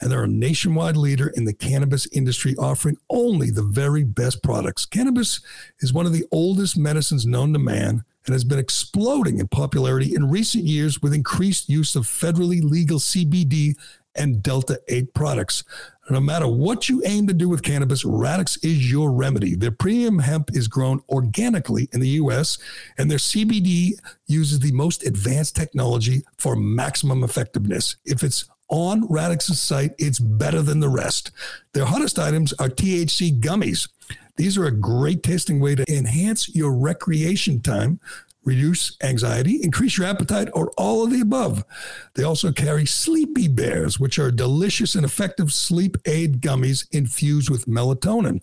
And 0.00 0.10
they're 0.10 0.24
a 0.24 0.28
nationwide 0.28 0.96
leader 0.96 1.28
in 1.28 1.44
the 1.44 1.54
cannabis 1.54 2.06
industry, 2.12 2.54
offering 2.56 2.96
only 3.08 3.50
the 3.50 3.62
very 3.62 4.04
best 4.04 4.42
products. 4.42 4.84
Cannabis 4.84 5.40
is 5.80 5.92
one 5.92 6.06
of 6.06 6.12
the 6.12 6.26
oldest 6.32 6.76
medicines 6.76 7.24
known 7.24 7.52
to 7.52 7.58
man 7.58 8.04
and 8.26 8.34
has 8.34 8.44
been 8.44 8.58
exploding 8.58 9.38
in 9.38 9.48
popularity 9.48 10.14
in 10.14 10.30
recent 10.30 10.64
years 10.64 11.00
with 11.00 11.14
increased 11.14 11.68
use 11.68 11.96
of 11.96 12.04
federally 12.04 12.62
legal 12.62 12.98
CBD 12.98 13.74
and 14.14 14.42
Delta 14.42 14.80
8 14.88 15.14
products. 15.14 15.64
No 16.08 16.20
matter 16.20 16.46
what 16.46 16.88
you 16.88 17.02
aim 17.04 17.26
to 17.26 17.34
do 17.34 17.48
with 17.48 17.62
cannabis, 17.62 18.04
Radix 18.04 18.56
is 18.64 18.90
your 18.90 19.10
remedy. 19.10 19.56
Their 19.56 19.72
premium 19.72 20.20
hemp 20.20 20.50
is 20.54 20.68
grown 20.68 21.00
organically 21.08 21.88
in 21.92 22.00
the 22.00 22.08
US, 22.20 22.58
and 22.96 23.10
their 23.10 23.18
CBD 23.18 23.92
uses 24.26 24.60
the 24.60 24.72
most 24.72 25.04
advanced 25.04 25.56
technology 25.56 26.22
for 26.38 26.54
maximum 26.54 27.24
effectiveness. 27.24 27.96
If 28.04 28.22
it's 28.22 28.48
on 28.68 29.08
Radix's 29.08 29.60
site, 29.60 29.94
it's 29.98 30.18
better 30.18 30.62
than 30.62 30.80
the 30.80 30.88
rest. 30.88 31.30
Their 31.72 31.84
hottest 31.84 32.18
items 32.18 32.52
are 32.54 32.68
THC 32.68 33.40
gummies. 33.40 33.88
These 34.36 34.58
are 34.58 34.66
a 34.66 34.70
great 34.70 35.22
tasting 35.22 35.60
way 35.60 35.74
to 35.74 35.84
enhance 35.92 36.54
your 36.54 36.72
recreation 36.72 37.60
time, 37.60 38.00
reduce 38.44 38.96
anxiety, 39.02 39.60
increase 39.62 39.98
your 39.98 40.06
appetite, 40.06 40.48
or 40.54 40.70
all 40.76 41.04
of 41.04 41.10
the 41.10 41.20
above. 41.20 41.64
They 42.14 42.22
also 42.22 42.52
carry 42.52 42.86
Sleepy 42.86 43.48
Bears, 43.48 43.98
which 43.98 44.18
are 44.18 44.30
delicious 44.30 44.94
and 44.94 45.04
effective 45.04 45.52
sleep 45.52 45.96
aid 46.06 46.40
gummies 46.40 46.86
infused 46.92 47.50
with 47.50 47.66
melatonin. 47.66 48.40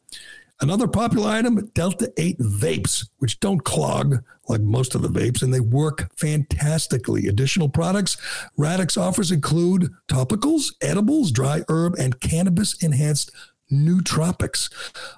Another 0.62 0.88
popular 0.88 1.30
item, 1.30 1.70
Delta 1.74 2.14
8 2.16 2.40
vapes, 2.40 3.10
which 3.18 3.40
don't 3.40 3.64
clog 3.64 4.24
like 4.48 4.62
most 4.62 4.96
of 4.96 5.02
the 5.02 5.10
vapes, 5.10 5.42
and 5.42 5.54
they 5.54 5.60
work 5.60 6.10
fantastically. 6.16 7.28
Additional 7.28 7.70
products 7.70 8.18
Radix 8.58 8.98
offers 8.98 9.32
include 9.32 9.92
topicals, 10.08 10.74
edibles, 10.82 11.32
dry 11.32 11.64
herb, 11.70 11.96
and 11.98 12.20
cannabis 12.20 12.82
enhanced 12.84 13.32
nootropics. 13.74 14.72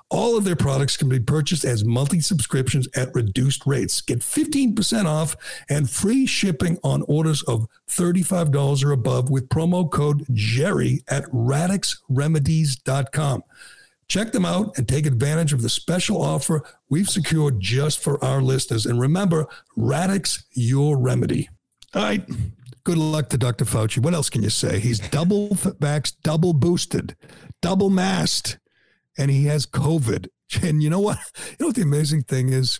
All 0.09 0.35
of 0.37 0.43
their 0.43 0.55
products 0.55 0.97
can 0.97 1.09
be 1.09 1.19
purchased 1.19 1.65
as 1.65 1.85
monthly 1.85 2.21
subscriptions 2.21 2.87
at 2.95 3.13
reduced 3.13 3.65
rates. 3.65 4.01
Get 4.01 4.19
15% 4.19 5.05
off 5.05 5.35
and 5.69 5.89
free 5.89 6.25
shipping 6.25 6.77
on 6.83 7.03
orders 7.07 7.43
of 7.43 7.67
$35 7.89 8.83
or 8.83 8.91
above 8.91 9.29
with 9.29 9.49
promo 9.49 9.91
code 9.91 10.25
Gerry 10.33 11.03
at 11.09 11.23
radixremedies.com. 11.25 13.43
Check 14.07 14.31
them 14.31 14.45
out 14.45 14.77
and 14.77 14.87
take 14.87 15.07
advantage 15.07 15.51
of 15.51 15.63
the 15.63 15.69
special 15.69 16.21
offer 16.21 16.61
we've 16.89 17.09
secured 17.09 17.59
just 17.59 17.99
for 17.99 18.23
our 18.23 18.41
listeners. 18.41 18.85
And 18.85 18.99
remember, 18.99 19.47
Radix, 19.75 20.45
your 20.53 20.97
remedy. 20.97 21.49
All 21.93 22.03
right. 22.03 22.23
Good 22.83 22.97
luck 22.99 23.29
to 23.29 23.37
Dr. 23.37 23.65
Fauci. 23.65 23.97
What 23.97 24.13
else 24.13 24.29
can 24.29 24.43
you 24.43 24.51
say? 24.51 24.79
He's 24.79 24.99
double 24.99 25.49
vaxxed, 25.49 26.17
double 26.21 26.53
boosted, 26.53 27.15
double 27.61 27.89
masked, 27.89 28.59
and 29.17 29.31
he 29.31 29.45
has 29.45 29.65
COVID. 29.65 30.27
And 30.61 30.81
you 30.81 30.91
know 30.91 30.99
what? 30.99 31.17
You 31.49 31.55
know 31.59 31.65
what 31.67 31.75
the 31.75 31.81
amazing 31.81 32.21
thing 32.21 32.49
is? 32.49 32.79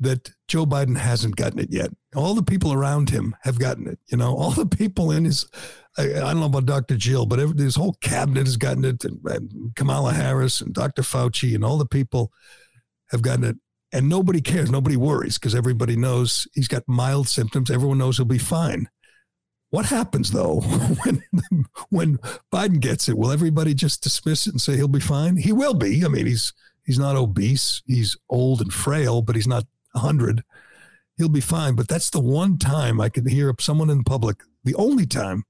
That 0.00 0.32
Joe 0.48 0.66
Biden 0.66 0.96
hasn't 0.96 1.36
gotten 1.36 1.60
it 1.60 1.68
yet. 1.70 1.90
All 2.16 2.34
the 2.34 2.42
people 2.42 2.72
around 2.72 3.10
him 3.10 3.36
have 3.42 3.60
gotten 3.60 3.86
it. 3.86 4.00
You 4.08 4.18
know, 4.18 4.36
all 4.36 4.50
the 4.50 4.66
people 4.66 5.12
in 5.12 5.24
his, 5.24 5.46
I, 5.96 6.02
I 6.02 6.32
don't 6.32 6.40
know 6.40 6.46
about 6.46 6.66
Dr. 6.66 6.96
Jill, 6.96 7.26
but 7.26 7.38
every, 7.38 7.62
his 7.62 7.76
whole 7.76 7.92
cabinet 8.00 8.46
has 8.46 8.56
gotten 8.56 8.84
it. 8.84 9.04
And, 9.04 9.20
and 9.24 9.72
Kamala 9.76 10.12
Harris 10.12 10.60
and 10.60 10.74
Dr. 10.74 11.02
Fauci 11.02 11.54
and 11.54 11.64
all 11.64 11.78
the 11.78 11.86
people 11.86 12.32
have 13.12 13.22
gotten 13.22 13.44
it 13.44 13.56
and 13.92 14.08
nobody 14.08 14.40
cares. 14.40 14.70
Nobody 14.70 14.96
worries 14.96 15.38
because 15.38 15.54
everybody 15.54 15.96
knows 15.96 16.46
he's 16.54 16.68
got 16.68 16.82
mild 16.86 17.28
symptoms. 17.28 17.70
Everyone 17.70 17.98
knows 17.98 18.16
he'll 18.16 18.26
be 18.26 18.38
fine. 18.38 18.88
What 19.70 19.86
happens 19.86 20.32
though 20.32 20.60
when 21.04 21.22
when 21.90 22.18
Biden 22.52 22.80
gets 22.80 23.08
it? 23.08 23.16
Will 23.16 23.30
everybody 23.30 23.72
just 23.74 24.02
dismiss 24.02 24.46
it 24.46 24.52
and 24.52 24.60
say 24.60 24.76
he'll 24.76 24.88
be 24.88 25.00
fine? 25.00 25.36
He 25.36 25.52
will 25.52 25.74
be. 25.74 26.04
I 26.04 26.08
mean, 26.08 26.26
he's 26.26 26.52
he's 26.84 26.98
not 26.98 27.16
obese. 27.16 27.82
He's 27.86 28.16
old 28.28 28.60
and 28.60 28.72
frail, 28.72 29.22
but 29.22 29.36
he's 29.36 29.46
not 29.46 29.66
hundred. 29.94 30.42
he'll 31.16 31.28
be 31.28 31.40
fine. 31.40 31.74
But 31.74 31.88
that's 31.88 32.10
the 32.10 32.20
one 32.20 32.58
time 32.58 33.00
I 33.00 33.08
can 33.08 33.26
hear 33.26 33.54
someone 33.60 33.90
in 33.90 34.04
public, 34.04 34.42
the 34.64 34.74
only 34.74 35.06
time 35.06 35.44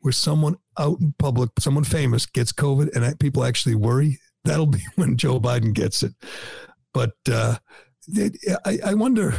where 0.00 0.12
someone 0.12 0.56
out 0.78 1.00
in 1.00 1.14
public, 1.18 1.50
someone 1.58 1.84
famous 1.84 2.26
gets 2.26 2.52
COVID 2.52 2.94
and 2.94 3.18
people 3.18 3.44
actually 3.44 3.74
worry. 3.74 4.18
That'll 4.44 4.66
be 4.66 4.84
when 4.96 5.16
Joe 5.16 5.40
Biden 5.40 5.74
gets 5.74 6.02
it. 6.02 6.14
But 6.94 7.12
uh, 7.30 7.56
I, 8.64 8.78
I 8.84 8.94
wonder. 8.94 9.34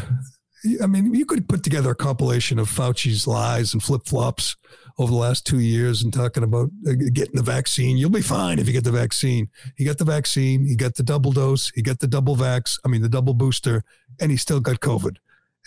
I 0.81 0.87
mean, 0.87 1.13
you 1.13 1.25
could 1.25 1.49
put 1.49 1.63
together 1.63 1.91
a 1.91 1.95
compilation 1.95 2.57
of 2.57 2.69
Fauci's 2.69 3.27
lies 3.27 3.73
and 3.73 3.83
flip 3.83 4.03
flops 4.05 4.55
over 4.97 5.11
the 5.11 5.17
last 5.17 5.45
two 5.45 5.59
years 5.59 6.03
and 6.03 6.13
talking 6.13 6.43
about 6.43 6.69
uh, 6.87 6.93
getting 7.11 7.35
the 7.35 7.43
vaccine. 7.43 7.97
You'll 7.97 8.09
be 8.09 8.21
fine 8.21 8.59
if 8.59 8.67
you 8.67 8.73
get 8.73 8.83
the 8.83 8.91
vaccine. 8.91 9.49
He 9.75 9.83
got 9.83 9.97
the 9.97 10.05
vaccine, 10.05 10.65
he 10.65 10.75
got 10.75 10.95
the 10.95 11.03
double 11.03 11.31
dose, 11.31 11.71
he 11.75 11.81
got 11.81 11.99
the 11.99 12.07
double 12.07 12.35
vax, 12.35 12.79
I 12.85 12.87
mean, 12.87 13.01
the 13.01 13.09
double 13.09 13.33
booster, 13.33 13.83
and 14.21 14.31
he 14.31 14.37
still 14.37 14.59
got 14.59 14.79
COVID. 14.79 15.17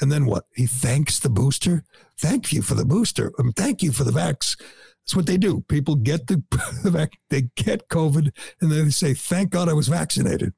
And 0.00 0.10
then 0.12 0.26
what? 0.26 0.44
He 0.54 0.66
thanks 0.66 1.18
the 1.18 1.30
booster. 1.30 1.84
Thank 2.18 2.52
you 2.52 2.62
for 2.62 2.74
the 2.74 2.84
booster. 2.84 3.32
Um, 3.38 3.52
thank 3.52 3.82
you 3.82 3.92
for 3.92 4.04
the 4.04 4.12
vax. 4.12 4.58
That's 5.06 5.16
what 5.16 5.26
they 5.26 5.36
do. 5.36 5.64
People 5.68 5.94
get 5.94 6.26
the, 6.26 6.42
vac, 6.84 7.12
they 7.30 7.48
get 7.56 7.88
COVID, 7.88 8.30
and 8.60 8.72
then 8.72 8.86
they 8.86 8.90
say, 8.90 9.14
"Thank 9.14 9.50
God 9.50 9.68
I 9.68 9.72
was 9.72 9.88
vaccinated." 9.88 10.52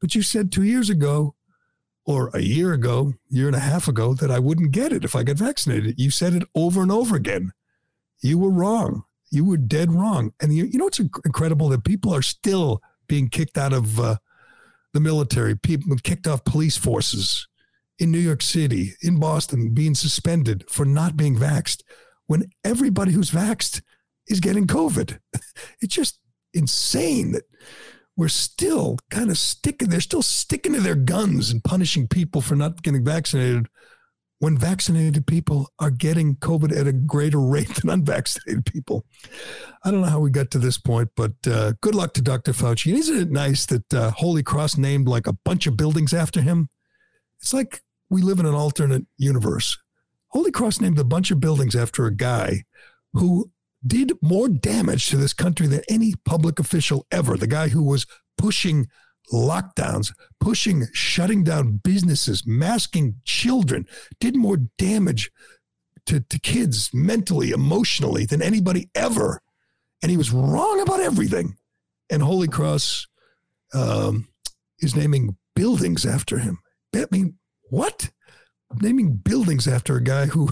But 0.00 0.14
you 0.14 0.22
said 0.22 0.52
two 0.52 0.62
years 0.64 0.90
ago, 0.90 1.34
or 2.10 2.28
a 2.34 2.40
year 2.40 2.72
ago, 2.72 3.14
year 3.28 3.46
and 3.46 3.54
a 3.54 3.60
half 3.60 3.86
ago, 3.86 4.14
that 4.14 4.32
I 4.32 4.40
wouldn't 4.40 4.72
get 4.72 4.92
it 4.92 5.04
if 5.04 5.14
I 5.14 5.22
got 5.22 5.36
vaccinated. 5.36 5.94
You 5.96 6.10
said 6.10 6.34
it 6.34 6.42
over 6.56 6.82
and 6.82 6.90
over 6.90 7.14
again. 7.14 7.52
You 8.20 8.36
were 8.36 8.50
wrong. 8.50 9.04
You 9.30 9.44
were 9.44 9.56
dead 9.56 9.92
wrong. 9.92 10.32
And 10.40 10.52
you, 10.52 10.64
you 10.64 10.76
know, 10.76 10.88
it's 10.88 10.98
incredible 10.98 11.68
that 11.68 11.84
people 11.84 12.12
are 12.12 12.22
still 12.22 12.82
being 13.06 13.28
kicked 13.28 13.56
out 13.56 13.72
of 13.72 14.00
uh, 14.00 14.16
the 14.92 14.98
military, 14.98 15.56
people 15.56 15.96
kicked 16.02 16.26
off 16.26 16.44
police 16.44 16.76
forces 16.76 17.46
in 18.00 18.10
New 18.10 18.18
York 18.18 18.42
City, 18.42 18.94
in 19.02 19.20
Boston, 19.20 19.72
being 19.72 19.94
suspended 19.94 20.64
for 20.68 20.84
not 20.84 21.16
being 21.16 21.36
vaxxed 21.36 21.82
when 22.26 22.50
everybody 22.64 23.12
who's 23.12 23.30
vaxxed 23.30 23.82
is 24.26 24.40
getting 24.40 24.66
COVID. 24.66 25.18
It's 25.82 25.94
just 25.94 26.18
insane 26.54 27.32
that 27.32 27.44
we're 28.20 28.28
still 28.28 28.98
kind 29.10 29.30
of 29.30 29.38
sticking, 29.38 29.88
they're 29.88 29.98
still 29.98 30.20
sticking 30.20 30.74
to 30.74 30.80
their 30.80 30.94
guns 30.94 31.50
and 31.50 31.64
punishing 31.64 32.06
people 32.06 32.42
for 32.42 32.54
not 32.54 32.82
getting 32.82 33.02
vaccinated 33.02 33.66
when 34.40 34.58
vaccinated 34.58 35.26
people 35.26 35.70
are 35.78 35.90
getting 35.90 36.36
COVID 36.36 36.78
at 36.78 36.86
a 36.86 36.92
greater 36.92 37.40
rate 37.40 37.68
than 37.80 37.88
unvaccinated 37.88 38.66
people. 38.66 39.06
I 39.86 39.90
don't 39.90 40.02
know 40.02 40.08
how 40.08 40.20
we 40.20 40.30
got 40.30 40.50
to 40.50 40.58
this 40.58 40.76
point, 40.76 41.08
but 41.16 41.32
uh, 41.46 41.72
good 41.80 41.94
luck 41.94 42.12
to 42.12 42.20
Dr. 42.20 42.52
Fauci. 42.52 42.90
And 42.90 42.98
isn't 42.98 43.16
it 43.16 43.30
nice 43.30 43.64
that 43.66 43.94
uh, 43.94 44.10
Holy 44.10 44.42
Cross 44.42 44.76
named 44.76 45.08
like 45.08 45.26
a 45.26 45.38
bunch 45.46 45.66
of 45.66 45.78
buildings 45.78 46.12
after 46.12 46.42
him? 46.42 46.68
It's 47.40 47.54
like 47.54 47.80
we 48.10 48.20
live 48.20 48.38
in 48.38 48.44
an 48.44 48.54
alternate 48.54 49.06
universe. 49.16 49.78
Holy 50.28 50.50
Cross 50.50 50.82
named 50.82 50.98
a 50.98 51.04
bunch 51.04 51.30
of 51.30 51.40
buildings 51.40 51.74
after 51.74 52.04
a 52.04 52.14
guy 52.14 52.64
who 53.14 53.50
did 53.86 54.12
more 54.22 54.48
damage 54.48 55.08
to 55.08 55.16
this 55.16 55.32
country 55.32 55.66
than 55.66 55.82
any 55.88 56.14
public 56.24 56.58
official 56.58 57.06
ever. 57.10 57.36
The 57.36 57.46
guy 57.46 57.68
who 57.68 57.82
was 57.82 58.06
pushing 58.36 58.88
lockdowns, 59.32 60.12
pushing, 60.40 60.86
shutting 60.92 61.44
down 61.44 61.80
businesses, 61.82 62.46
masking 62.46 63.16
children, 63.24 63.86
did 64.18 64.36
more 64.36 64.58
damage 64.78 65.30
to, 66.06 66.20
to 66.20 66.38
kids 66.38 66.90
mentally, 66.92 67.50
emotionally 67.50 68.26
than 68.26 68.42
anybody 68.42 68.90
ever. 68.94 69.40
And 70.02 70.10
he 70.10 70.16
was 70.16 70.32
wrong 70.32 70.80
about 70.80 71.00
everything. 71.00 71.56
And 72.10 72.22
Holy 72.22 72.48
Cross 72.48 73.06
um, 73.72 74.28
is 74.80 74.96
naming 74.96 75.36
buildings 75.54 76.04
after 76.04 76.38
him. 76.38 76.58
I 76.94 77.06
mean, 77.10 77.38
what? 77.68 78.10
Naming 78.80 79.16
buildings 79.16 79.68
after 79.68 79.96
a 79.96 80.02
guy 80.02 80.26
who, 80.26 80.50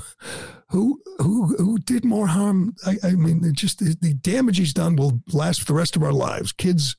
who, 0.71 1.01
who, 1.19 1.57
who 1.57 1.79
did 1.79 2.05
more 2.05 2.27
harm. 2.27 2.75
I, 2.87 2.97
I 3.03 3.11
mean, 3.12 3.43
just 3.55 3.79
the, 3.79 3.97
the 4.01 4.14
damage 4.14 4.59
he's 4.59 4.75
done 4.75 4.97
will 4.97 5.21
last 5.33 5.61
for 5.61 5.66
the 5.66 5.75
rest 5.75 5.97
of 5.97 6.03
our 6.03 6.12
lives. 6.12 6.53
Kids 6.53 6.97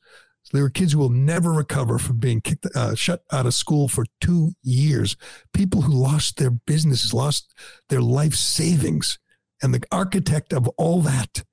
there 0.51 0.63
are 0.63 0.69
kids 0.69 0.93
who 0.93 0.99
will 0.99 1.09
never 1.09 1.51
recover 1.51 1.99
from 1.99 2.17
being 2.17 2.41
kicked, 2.41 2.65
uh, 2.75 2.95
shut 2.95 3.23
out 3.31 3.45
of 3.45 3.53
school 3.53 3.87
for 3.87 4.05
two 4.19 4.53
years. 4.63 5.15
People 5.53 5.81
who 5.83 5.93
lost 5.93 6.37
their 6.37 6.49
businesses, 6.49 7.13
lost 7.13 7.53
their 7.89 8.01
life 8.01 8.33
savings. 8.33 9.19
And 9.61 9.73
the 9.73 9.83
architect 9.91 10.53
of 10.53 10.67
all 10.69 11.01
that 11.01 11.43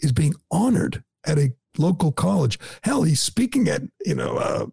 is 0.00 0.12
being 0.12 0.34
honored 0.50 1.02
at 1.26 1.38
a 1.38 1.52
local 1.76 2.12
college. 2.12 2.58
Hell, 2.82 3.02
he's 3.02 3.20
speaking 3.20 3.68
at, 3.68 3.82
you 4.04 4.14
know, 4.14 4.36
uh, 4.36 4.66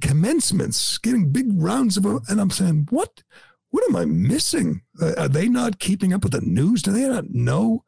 commencements, 0.00 0.98
getting 0.98 1.30
big 1.30 1.46
rounds 1.54 1.96
of, 1.96 2.04
and 2.04 2.40
I'm 2.40 2.50
saying, 2.50 2.88
what, 2.90 3.22
what 3.70 3.84
am 3.88 3.96
I 3.96 4.04
missing? 4.04 4.82
Are 5.16 5.28
they 5.28 5.48
not 5.48 5.78
keeping 5.78 6.12
up 6.12 6.22
with 6.22 6.32
the 6.32 6.40
news? 6.40 6.82
Do 6.82 6.92
they 6.92 7.08
not 7.08 7.30
know 7.30 7.84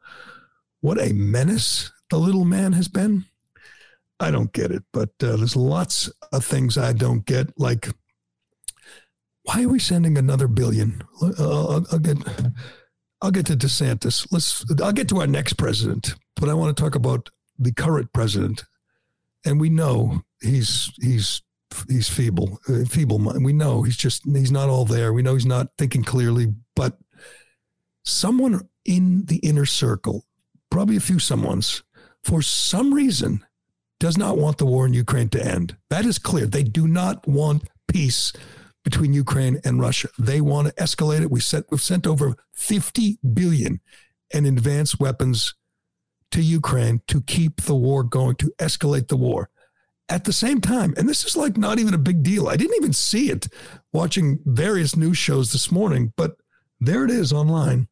what 0.81 1.01
a 1.01 1.13
menace 1.13 1.91
the 2.09 2.17
little 2.17 2.45
man 2.45 2.73
has 2.73 2.87
been? 2.87 3.25
I 4.19 4.31
don't 4.31 4.53
get 4.53 4.71
it, 4.71 4.83
but 4.93 5.09
uh, 5.21 5.35
there's 5.35 5.55
lots 5.55 6.09
of 6.31 6.45
things 6.45 6.77
I 6.77 6.93
don't 6.93 7.25
get. 7.25 7.47
Like, 7.59 7.89
why 9.43 9.63
are 9.63 9.69
we 9.69 9.79
sending 9.79 10.17
another 10.17 10.47
billion? 10.47 11.03
Uh, 11.21 11.33
I'll, 11.39 11.85
I'll, 11.91 11.99
get, 11.99 12.17
I'll 13.21 13.31
get 13.31 13.45
to 13.47 13.57
DeSantis. 13.57 14.27
Let's. 14.31 14.63
I'll 14.81 14.93
get 14.93 15.09
to 15.09 15.19
our 15.19 15.27
next 15.27 15.53
president, 15.53 16.15
but 16.37 16.47
I 16.47 16.53
want 16.53 16.75
to 16.75 16.81
talk 16.81 16.95
about 16.95 17.29
the 17.59 17.73
current 17.73 18.13
president. 18.13 18.63
And 19.45 19.59
we 19.59 19.69
know 19.69 20.21
he's 20.41 20.93
he's 21.01 21.41
he's 21.89 22.09
feeble, 22.09 22.59
uh, 22.67 22.85
feeble. 22.85 23.19
We 23.19 23.53
know 23.53 23.83
he's 23.83 23.97
just 23.97 24.23
he's 24.25 24.51
not 24.51 24.69
all 24.69 24.85
there. 24.85 25.13
We 25.13 25.21
know 25.21 25.33
he's 25.33 25.45
not 25.45 25.69
thinking 25.77 26.03
clearly. 26.03 26.53
But 26.75 26.97
someone 28.03 28.67
in 28.85 29.25
the 29.25 29.37
inner 29.37 29.65
circle, 29.65 30.25
probably 30.69 30.97
a 30.97 31.01
few 31.01 31.19
someone's, 31.19 31.83
for 32.23 32.41
some 32.41 32.93
reason 32.93 33.45
does 33.99 34.17
not 34.17 34.37
want 34.37 34.57
the 34.57 34.65
war 34.65 34.85
in 34.85 34.93
Ukraine 34.93 35.29
to 35.29 35.45
end. 35.45 35.77
That 35.89 36.05
is 36.05 36.19
clear. 36.19 36.45
They 36.45 36.63
do 36.63 36.87
not 36.87 37.25
want 37.27 37.69
peace 37.87 38.33
between 38.83 39.13
Ukraine 39.13 39.61
and 39.63 39.79
Russia. 39.79 40.09
They 40.19 40.41
want 40.41 40.67
to 40.67 40.73
escalate 40.73 41.21
it. 41.21 41.31
We 41.31 41.39
sent, 41.39 41.67
we've 41.69 41.81
sent 41.81 42.05
over 42.05 42.35
50 42.53 43.19
billion 43.33 43.79
in 44.31 44.45
advanced 44.45 44.99
weapons 44.99 45.55
to 46.31 46.41
Ukraine 46.41 47.01
to 47.07 47.21
keep 47.21 47.61
the 47.61 47.75
war 47.75 48.03
going, 48.03 48.35
to 48.37 48.51
escalate 48.59 49.07
the 49.07 49.15
war. 49.15 49.49
At 50.09 50.25
the 50.25 50.33
same 50.33 50.59
time, 50.61 50.93
and 50.97 51.07
this 51.07 51.23
is 51.23 51.37
like 51.37 51.57
not 51.57 51.79
even 51.79 51.93
a 51.93 51.99
big 51.99 52.23
deal. 52.23 52.47
I 52.47 52.57
didn't 52.57 52.75
even 52.75 52.93
see 52.93 53.29
it 53.29 53.47
watching 53.93 54.39
various 54.45 54.95
news 54.95 55.17
shows 55.17 55.51
this 55.51 55.71
morning, 55.71 56.13
but 56.17 56.33
there 56.79 57.05
it 57.05 57.11
is 57.11 57.31
online. 57.31 57.87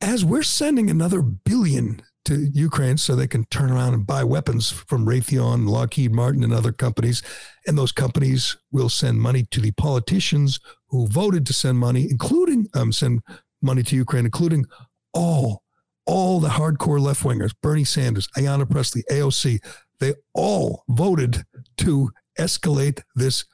As 0.00 0.24
we're 0.24 0.42
sending 0.42 0.90
another 0.90 1.22
billion 1.22 2.02
to 2.26 2.50
Ukraine 2.52 2.96
so 2.96 3.14
they 3.14 3.28
can 3.28 3.44
turn 3.44 3.70
around 3.70 3.94
and 3.94 4.06
buy 4.06 4.24
weapons 4.24 4.70
from 4.70 5.06
Raytheon, 5.06 5.68
Lockheed 5.68 6.12
Martin, 6.12 6.42
and 6.42 6.52
other 6.52 6.72
companies. 6.72 7.22
And 7.66 7.78
those 7.78 7.92
companies 7.92 8.56
will 8.72 8.88
send 8.88 9.20
money 9.20 9.44
to 9.52 9.60
the 9.60 9.70
politicians 9.72 10.58
who 10.88 11.06
voted 11.06 11.46
to 11.46 11.52
send 11.52 11.78
money, 11.78 12.08
including 12.10 12.66
um, 12.74 12.92
send 12.92 13.22
money 13.62 13.82
to 13.84 13.96
Ukraine, 13.96 14.26
including 14.26 14.66
all 15.14 15.62
all 16.04 16.38
the 16.38 16.48
hardcore 16.48 17.00
left 17.00 17.24
wingers, 17.24 17.52
Bernie 17.62 17.82
Sanders, 17.82 18.28
Ayanna 18.36 18.68
Pressley, 18.68 19.02
AOC. 19.10 19.58
They 19.98 20.14
all 20.34 20.84
voted 20.88 21.44
to 21.78 22.10
escalate 22.38 23.02
this 23.14 23.44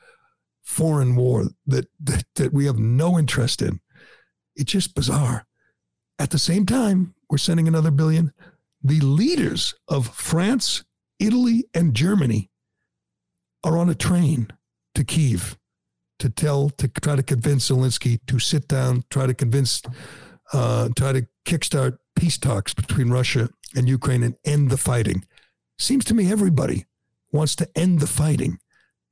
foreign 0.63 1.17
war 1.17 1.47
that, 1.67 1.87
that, 2.01 2.25
that 2.37 2.53
we 2.53 2.67
have 2.67 2.79
no 2.79 3.19
interest 3.19 3.63
in. 3.63 3.81
It's 4.57 4.73
just 4.73 4.95
bizarre. 4.95 5.47
At 6.19 6.31
the 6.31 6.39
same 6.39 6.67
time, 6.67 7.15
we're 7.31 7.39
sending 7.39 7.69
another 7.69 7.91
billion 7.91 8.33
the 8.85 9.01
leaders 9.01 9.75
of 9.89 10.09
France, 10.09 10.85
Italy, 11.19 11.65
and 11.73 11.95
Germany 11.95 12.51
are 13.63 13.79
on 13.79 13.89
a 13.89 13.95
train 13.95 14.49
to 14.95 15.05
Kiev 15.05 15.57
to 16.19 16.29
tell, 16.29 16.71
to 16.71 16.89
try 16.89 17.17
to 17.17 17.23
convince 17.23 17.71
Zelensky 17.71 18.19
to 18.27 18.39
sit 18.39 18.69
down, 18.69 19.05
try 19.11 19.27
to 19.27 19.35
convince, 19.35 19.83
uh, 20.53 20.89
try 20.97 21.13
to 21.13 21.27
kickstart 21.47 21.99
peace 22.17 22.39
talks 22.39 22.75
between 22.75 23.11
Russia 23.11 23.49
and 23.75 23.89
Ukraine 23.89 24.23
and 24.23 24.35
end 24.45 24.71
the 24.71 24.77
fighting. 24.77 25.25
Seems 25.79 26.05
to 26.07 26.15
me 26.15 26.31
everybody 26.31 26.87
wants 27.31 27.57
to 27.57 27.69
end 27.77 28.01
the 28.01 28.07
fighting 28.07 28.59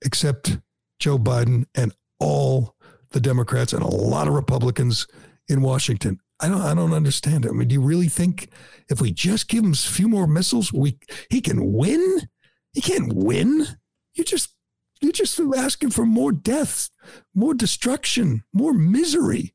except 0.03 0.59
Joe 0.99 1.19
Biden 1.19 1.65
and 1.75 1.93
all 2.19 2.77
the 3.11 3.21
Democrats 3.21 3.73
and 3.73 3.83
a 3.83 3.89
lot 3.89 4.29
of 4.29 4.35
Republicans 4.35 5.07
in 5.49 5.63
Washington. 5.63 6.21
I 6.41 6.49
don't 6.49 6.61
I 6.61 6.75
don't 6.75 6.95
understand 6.95 7.45
it. 7.45 7.51
I 7.51 7.53
mean, 7.53 7.69
do 7.69 7.75
you 7.75 7.83
really 7.83 8.09
think 8.09 8.49
if 8.89 9.01
we 9.01 9.13
just 9.13 9.49
give 9.49 9.65
him 9.65 9.73
a 9.73 9.77
few 9.77 10.09
more 10.09 10.27
missiles, 10.27 10.73
we 10.73 10.99
he 11.29 11.41
can 11.41 11.73
win? 11.73 12.29
He 12.73 12.81
can't 12.81 13.13
win. 13.13 13.67
You 14.15 14.25
just 14.25 14.55
you're 15.01 15.13
just 15.13 15.41
asking 15.57 15.91
for 15.91 16.07
more 16.07 16.33
deaths, 16.33 16.91
more 17.35 17.55
destruction, 17.55 18.45
more 18.53 18.73
misery. 18.73 19.55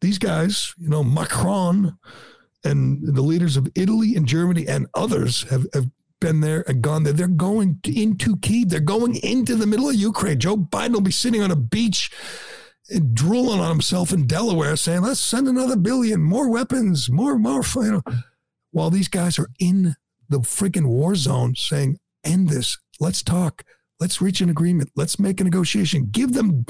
These 0.00 0.18
guys, 0.18 0.74
you 0.76 0.88
know, 0.88 1.02
Macron 1.04 1.98
and 2.64 3.14
the 3.14 3.22
leaders 3.22 3.56
of 3.56 3.68
Italy 3.74 4.16
and 4.16 4.26
Germany 4.26 4.66
and 4.66 4.86
others 4.94 5.42
have, 5.50 5.66
have 5.74 5.90
been 6.24 6.40
there 6.40 6.64
and 6.66 6.80
gone 6.80 7.02
there. 7.02 7.12
They're 7.12 7.28
going 7.28 7.80
into 7.84 8.38
Kiev. 8.38 8.70
They're 8.70 8.80
going 8.80 9.16
into 9.16 9.56
the 9.56 9.66
middle 9.66 9.90
of 9.90 9.94
Ukraine. 9.94 10.40
Joe 10.40 10.56
Biden 10.56 10.92
will 10.92 11.02
be 11.02 11.10
sitting 11.10 11.42
on 11.42 11.50
a 11.50 11.56
beach 11.56 12.10
and 12.88 13.14
drooling 13.14 13.60
on 13.60 13.68
himself 13.68 14.10
in 14.10 14.26
Delaware, 14.26 14.74
saying, 14.76 15.02
"Let's 15.02 15.20
send 15.20 15.48
another 15.48 15.76
billion, 15.76 16.22
more 16.22 16.48
weapons, 16.48 17.10
more, 17.10 17.38
more." 17.38 17.62
You 17.76 17.92
know, 17.92 18.02
while 18.70 18.88
these 18.88 19.08
guys 19.08 19.38
are 19.38 19.50
in 19.58 19.96
the 20.30 20.38
freaking 20.38 20.86
war 20.86 21.14
zone, 21.14 21.56
saying, 21.56 21.98
"End 22.24 22.48
this. 22.48 22.78
Let's 22.98 23.22
talk. 23.22 23.62
Let's 24.00 24.22
reach 24.22 24.40
an 24.40 24.48
agreement. 24.48 24.92
Let's 24.96 25.18
make 25.18 25.42
a 25.42 25.44
negotiation. 25.44 26.08
Give 26.10 26.32
them 26.32 26.64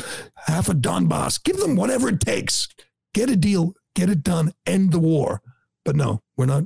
half 0.48 0.68
a 0.68 0.74
Donbass. 0.74 1.40
Give 1.40 1.58
them 1.58 1.76
whatever 1.76 2.08
it 2.08 2.18
takes. 2.18 2.66
Get 3.12 3.30
a 3.30 3.36
deal. 3.36 3.74
Get 3.94 4.10
it 4.10 4.24
done. 4.24 4.52
End 4.66 4.90
the 4.90 4.98
war." 4.98 5.42
But 5.84 5.94
no, 5.94 6.22
we're 6.36 6.46
not. 6.46 6.64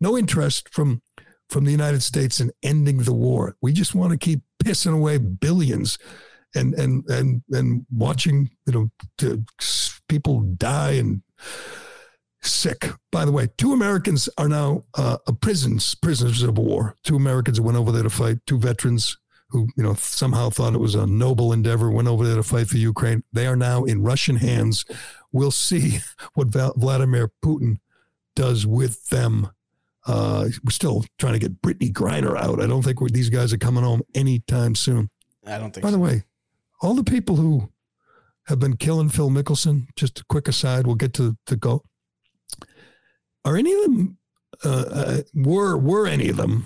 No 0.00 0.16
interest 0.16 0.70
from 0.72 1.02
from 1.50 1.64
the 1.64 1.72
United 1.72 2.02
States 2.02 2.40
in 2.40 2.50
ending 2.62 2.98
the 2.98 3.12
war. 3.12 3.56
We 3.60 3.72
just 3.72 3.94
want 3.94 4.12
to 4.12 4.18
keep 4.18 4.40
pissing 4.62 4.94
away 4.94 5.18
billions 5.18 5.98
and 6.54 6.74
and 6.74 7.04
and 7.08 7.42
and 7.50 7.86
watching 7.90 8.50
you 8.66 8.72
know 8.72 8.90
to, 9.18 9.44
people 10.08 10.40
die 10.40 10.92
and 10.92 11.22
sick. 12.42 12.90
By 13.12 13.24
the 13.24 13.32
way, 13.32 13.48
two 13.56 13.72
Americans 13.72 14.28
are 14.38 14.48
now 14.48 14.84
uh, 14.96 15.18
prisons 15.40 15.94
prisoners 15.94 16.42
of 16.42 16.58
war. 16.58 16.96
Two 17.04 17.16
Americans 17.16 17.58
who 17.58 17.64
went 17.64 17.78
over 17.78 17.92
there 17.92 18.02
to 18.02 18.10
fight. 18.10 18.38
Two 18.46 18.58
veterans 18.58 19.16
who 19.50 19.68
you 19.76 19.82
know 19.82 19.94
somehow 19.94 20.50
thought 20.50 20.74
it 20.74 20.78
was 20.78 20.94
a 20.94 21.06
noble 21.06 21.52
endeavor 21.52 21.90
went 21.90 22.08
over 22.08 22.26
there 22.26 22.36
to 22.36 22.42
fight 22.42 22.68
for 22.68 22.76
Ukraine. 22.76 23.22
They 23.32 23.46
are 23.46 23.56
now 23.56 23.84
in 23.84 24.02
Russian 24.02 24.36
hands. 24.36 24.84
We'll 25.32 25.50
see 25.50 25.98
what 26.34 26.48
Vladimir 26.48 27.30
Putin 27.44 27.80
does 28.34 28.66
with 28.66 29.08
them. 29.08 29.50
Uh, 30.06 30.48
we're 30.64 30.70
still 30.70 31.04
trying 31.18 31.34
to 31.34 31.38
get 31.38 31.60
Brittney 31.60 31.92
Griner 31.92 32.36
out. 32.36 32.62
I 32.62 32.66
don't 32.66 32.82
think 32.82 32.98
these 33.12 33.30
guys 33.30 33.52
are 33.52 33.58
coming 33.58 33.84
home 33.84 34.02
anytime 34.14 34.74
soon. 34.74 35.10
I 35.46 35.58
don't 35.58 35.72
think. 35.72 35.82
By 35.82 35.90
so. 35.90 35.96
the 35.96 36.02
way, 36.02 36.24
all 36.80 36.94
the 36.94 37.04
people 37.04 37.36
who 37.36 37.70
have 38.46 38.58
been 38.58 38.76
killing 38.76 39.08
Phil 39.08 39.30
Mickelson, 39.30 39.86
just 39.96 40.20
a 40.20 40.24
quick 40.24 40.48
aside, 40.48 40.86
we'll 40.86 40.96
get 40.96 41.14
to 41.14 41.36
the 41.46 41.56
go. 41.56 41.82
Are 43.44 43.56
any 43.56 43.72
of 43.72 43.82
them, 43.82 44.18
uh, 44.64 44.84
uh, 44.90 45.22
were, 45.34 45.76
were 45.76 46.06
any 46.06 46.28
of 46.28 46.36
them 46.36 46.64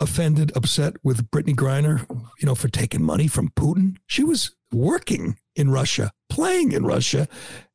offended, 0.00 0.52
upset 0.54 0.94
with 1.02 1.30
Brittney 1.30 1.54
Griner, 1.54 2.08
you 2.40 2.46
know, 2.46 2.54
for 2.54 2.68
taking 2.68 3.02
money 3.02 3.28
from 3.28 3.50
Putin? 3.50 3.96
She 4.06 4.24
was 4.24 4.54
working 4.72 5.38
in 5.56 5.70
Russia, 5.70 6.12
playing 6.28 6.72
in 6.72 6.84
Russia, 6.84 7.28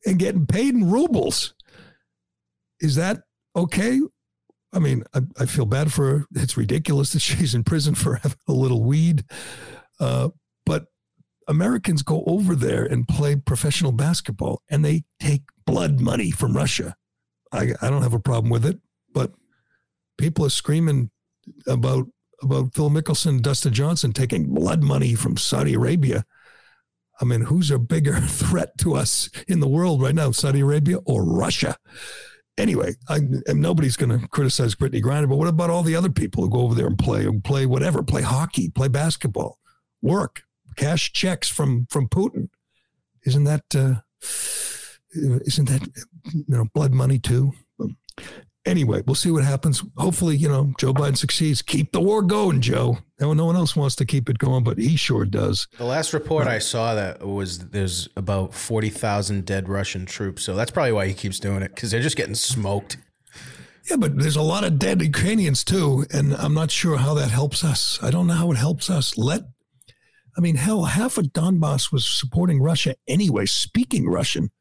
and 0.05 0.19
getting 0.19 0.45
paid 0.45 0.75
in 0.75 0.91
rubles. 0.91 1.53
Is 2.79 2.95
that 2.95 3.23
okay? 3.55 3.99
I 4.73 4.79
mean, 4.79 5.03
I, 5.13 5.21
I 5.39 5.45
feel 5.45 5.65
bad 5.65 5.93
for 5.93 6.05
her. 6.05 6.25
It's 6.35 6.57
ridiculous 6.57 7.13
that 7.13 7.19
she's 7.21 7.55
in 7.55 7.63
prison 7.63 7.95
for 7.95 8.15
having 8.15 8.37
a 8.47 8.53
little 8.53 8.83
weed. 8.83 9.23
Uh, 9.99 10.29
but 10.65 10.87
Americans 11.47 12.01
go 12.01 12.23
over 12.25 12.55
there 12.55 12.83
and 12.83 13.07
play 13.07 13.35
professional 13.35 13.91
basketball 13.91 14.61
and 14.69 14.83
they 14.83 15.03
take 15.19 15.43
blood 15.65 15.99
money 15.99 16.31
from 16.31 16.55
Russia. 16.55 16.95
I, 17.51 17.73
I 17.81 17.89
don't 17.89 18.01
have 18.01 18.13
a 18.13 18.19
problem 18.19 18.49
with 18.49 18.65
it, 18.65 18.79
but 19.13 19.31
people 20.17 20.45
are 20.45 20.49
screaming 20.49 21.11
about 21.67 22.07
about 22.41 22.73
Phil 22.73 22.89
Mickelson, 22.89 23.41
Dustin 23.41 23.73
Johnson 23.73 24.11
taking 24.11 24.53
blood 24.53 24.83
money 24.83 25.15
from 25.15 25.37
Saudi 25.37 25.75
Arabia. 25.75 26.25
I 27.21 27.25
mean, 27.25 27.41
who's 27.41 27.71
a 27.71 27.79
bigger 27.79 28.19
threat 28.19 28.77
to 28.79 28.95
us 28.95 29.29
in 29.47 29.61
the 29.61 29.67
world 29.67 30.01
right 30.01 30.15
now, 30.15 30.31
Saudi 30.31 30.59
Arabia 30.59 30.97
or 31.05 31.23
Russia? 31.23 31.77
Anyway, 32.57 32.93
I, 33.09 33.19
nobody's 33.47 33.95
going 33.95 34.17
to 34.19 34.27
criticize 34.27 34.75
Brittney 34.75 35.01
Griner, 35.01 35.27
but 35.27 35.37
what 35.37 35.47
about 35.47 35.71
all 35.71 35.81
the 35.81 35.95
other 35.95 36.11
people 36.11 36.43
who 36.43 36.49
go 36.49 36.59
over 36.59 36.75
there 36.75 36.85
and 36.85 36.97
play, 36.97 37.25
and 37.25 37.43
play 37.43 37.65
whatever, 37.65 38.03
play 38.03 38.21
hockey, 38.21 38.69
play 38.69 38.87
basketball, 38.87 39.57
work, 40.01 40.43
cash 40.75 41.11
checks 41.13 41.49
from 41.49 41.87
from 41.89 42.07
Putin. 42.07 42.49
Isn't 43.25 43.45
that 43.45 43.63
uh, 43.75 44.01
isn't 45.13 45.69
that 45.69 45.87
you 46.33 46.45
know 46.47 46.65
blood 46.73 46.93
money 46.93 47.19
too? 47.19 47.53
Anyway, 48.65 49.01
we'll 49.05 49.15
see 49.15 49.29
what 49.29 49.43
happens. 49.43 49.83
Hopefully, 49.97 50.37
you 50.37 50.47
know 50.47 50.73
Joe 50.77 50.93
Biden 50.93 51.17
succeeds. 51.17 51.61
Keep 51.61 51.91
the 51.91 51.99
war 51.99 52.21
going, 52.21 52.61
Joe. 52.61 52.97
No, 53.19 53.33
no 53.33 53.45
one 53.45 53.57
else 53.57 53.75
wants 53.75 53.95
to 53.97 54.05
keep 54.05 54.29
it 54.29 54.37
going, 54.37 54.63
but 54.63 54.77
he 54.77 54.95
sure 54.95 55.25
does. 55.25 55.67
The 55.77 55.83
last 55.83 56.13
report 56.13 56.47
I 56.47 56.59
saw 56.59 56.95
that 56.95 57.25
was 57.25 57.59
there's 57.59 58.07
about 58.15 58.53
forty 58.53 58.89
thousand 58.89 59.45
dead 59.45 59.67
Russian 59.67 60.05
troops. 60.05 60.43
So 60.43 60.55
that's 60.55 60.71
probably 60.71 60.93
why 60.93 61.07
he 61.07 61.13
keeps 61.13 61.39
doing 61.39 61.61
it 61.61 61.75
because 61.75 61.91
they're 61.91 62.01
just 62.01 62.15
getting 62.15 62.35
smoked. 62.35 62.97
Yeah, 63.89 63.97
but 63.97 64.17
there's 64.17 64.37
a 64.37 64.41
lot 64.41 64.63
of 64.63 64.79
dead 64.79 65.01
Ukrainians 65.01 65.65
too, 65.65 66.05
and 66.13 66.33
I'm 66.35 66.53
not 66.53 66.71
sure 66.71 66.95
how 66.97 67.13
that 67.15 67.31
helps 67.31 67.65
us. 67.65 67.99
I 68.01 68.11
don't 68.11 68.27
know 68.27 68.33
how 68.33 68.51
it 68.51 68.57
helps 68.57 68.89
us. 68.89 69.17
Let 69.17 69.41
I 70.37 70.41
mean, 70.41 70.55
hell, 70.55 70.85
half 70.85 71.17
of 71.17 71.25
Donbass 71.27 71.91
was 71.91 72.05
supporting 72.05 72.61
Russia 72.61 72.95
anyway, 73.07 73.45
speaking 73.45 74.09
Russian. 74.09 74.51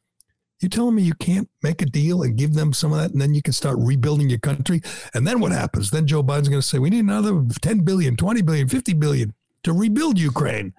You 0.62 0.68
telling 0.68 0.94
me 0.94 1.02
you 1.02 1.14
can't 1.14 1.48
make 1.62 1.82
a 1.82 1.86
deal 1.86 2.22
and 2.22 2.36
give 2.36 2.54
them 2.54 2.72
some 2.72 2.92
of 2.92 2.98
that, 2.98 3.12
and 3.12 3.20
then 3.20 3.34
you 3.34 3.42
can 3.42 3.52
start 3.52 3.76
rebuilding 3.78 4.30
your 4.30 4.38
country? 4.38 4.80
And 5.14 5.26
then 5.26 5.40
what 5.40 5.52
happens? 5.52 5.90
Then 5.90 6.06
Joe 6.06 6.22
Biden's 6.22 6.48
going 6.48 6.60
to 6.60 6.66
say, 6.66 6.78
we 6.78 6.90
need 6.90 7.00
another 7.00 7.44
10 7.62 7.80
billion, 7.80 8.16
20 8.16 8.42
billion, 8.42 8.68
50 8.68 8.92
billion 8.94 9.34
to 9.64 9.72
rebuild 9.72 10.18
Ukraine. 10.18 10.72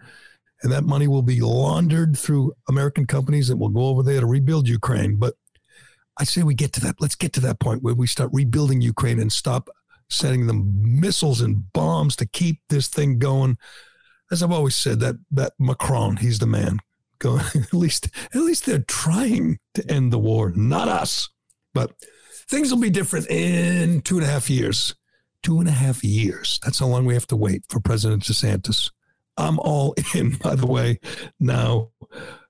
And 0.61 0.71
that 0.71 0.85
money 0.85 1.07
will 1.07 1.21
be 1.21 1.41
laundered 1.41 2.17
through 2.17 2.53
American 2.69 3.05
companies 3.05 3.49
that 3.49 3.57
will 3.57 3.69
go 3.69 3.87
over 3.87 4.01
there 4.01 4.21
to 4.21 4.25
rebuild 4.25 4.67
Ukraine. 4.67 5.17
But 5.17 5.35
I 6.17 6.23
say 6.23 6.43
we 6.43 6.55
get 6.55 6.71
to 6.73 6.81
that. 6.81 7.01
Let's 7.01 7.15
get 7.15 7.33
to 7.33 7.41
that 7.41 7.59
point 7.59 7.83
where 7.83 7.93
we 7.93 8.07
start 8.07 8.29
rebuilding 8.31 8.79
Ukraine 8.79 9.19
and 9.19 9.31
stop 9.31 9.69
sending 10.09 10.47
them 10.47 10.99
missiles 11.01 11.41
and 11.41 11.71
bombs 11.73 12.15
to 12.17 12.25
keep 12.25 12.61
this 12.69 12.87
thing 12.87 13.19
going 13.19 13.57
as 14.33 14.41
I've 14.41 14.51
always 14.51 14.75
said, 14.75 14.99
that 14.99 15.15
that 15.31 15.53
Macron, 15.59 16.17
he's 16.17 16.39
the 16.39 16.47
man. 16.47 16.79
Go 17.23 17.37
at 17.55 17.73
least 17.73 18.09
at 18.35 18.41
least 18.41 18.65
they're 18.65 18.83
trying 18.85 19.57
to 19.75 19.89
end 19.89 20.11
the 20.11 20.19
war, 20.19 20.51
not 20.51 20.89
us. 20.89 21.29
But 21.73 21.93
things 22.49 22.69
will 22.69 22.81
be 22.81 22.89
different 22.89 23.27
in 23.29 24.01
two 24.01 24.17
and 24.17 24.25
a 24.27 24.29
half 24.29 24.49
years. 24.49 24.93
Two 25.41 25.59
and 25.59 25.69
a 25.69 25.71
half 25.71 26.03
years. 26.03 26.59
That's 26.63 26.79
how 26.79 26.87
long 26.87 27.05
we 27.05 27.13
have 27.13 27.27
to 27.27 27.37
wait 27.37 27.63
for 27.69 27.79
President 27.79 28.23
DeSantis. 28.23 28.91
I'm 29.37 29.57
all 29.59 29.95
in, 30.13 30.35
by 30.35 30.55
the 30.55 30.67
way, 30.67 30.99
now. 31.39 31.91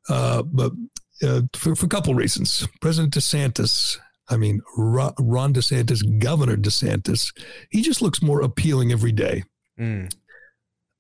Uh, 0.10 0.42
but 0.42 0.74
uh, 1.22 1.42
for, 1.54 1.76
for 1.76 1.86
a 1.86 1.90
couple 1.90 2.16
reasons. 2.16 2.68
President 2.82 3.14
DeSantis, 3.14 3.98
I 4.28 4.38
mean, 4.38 4.62
Ron 4.76 5.54
DeSantis, 5.54 6.20
Governor 6.20 6.58
DeSantis, 6.58 7.32
he 7.70 7.82
just 7.82 8.02
looks 8.02 8.22
more 8.22 8.42
appealing 8.42 8.92
every 8.92 9.12
day. 9.12 9.44
Mm. 9.80 10.14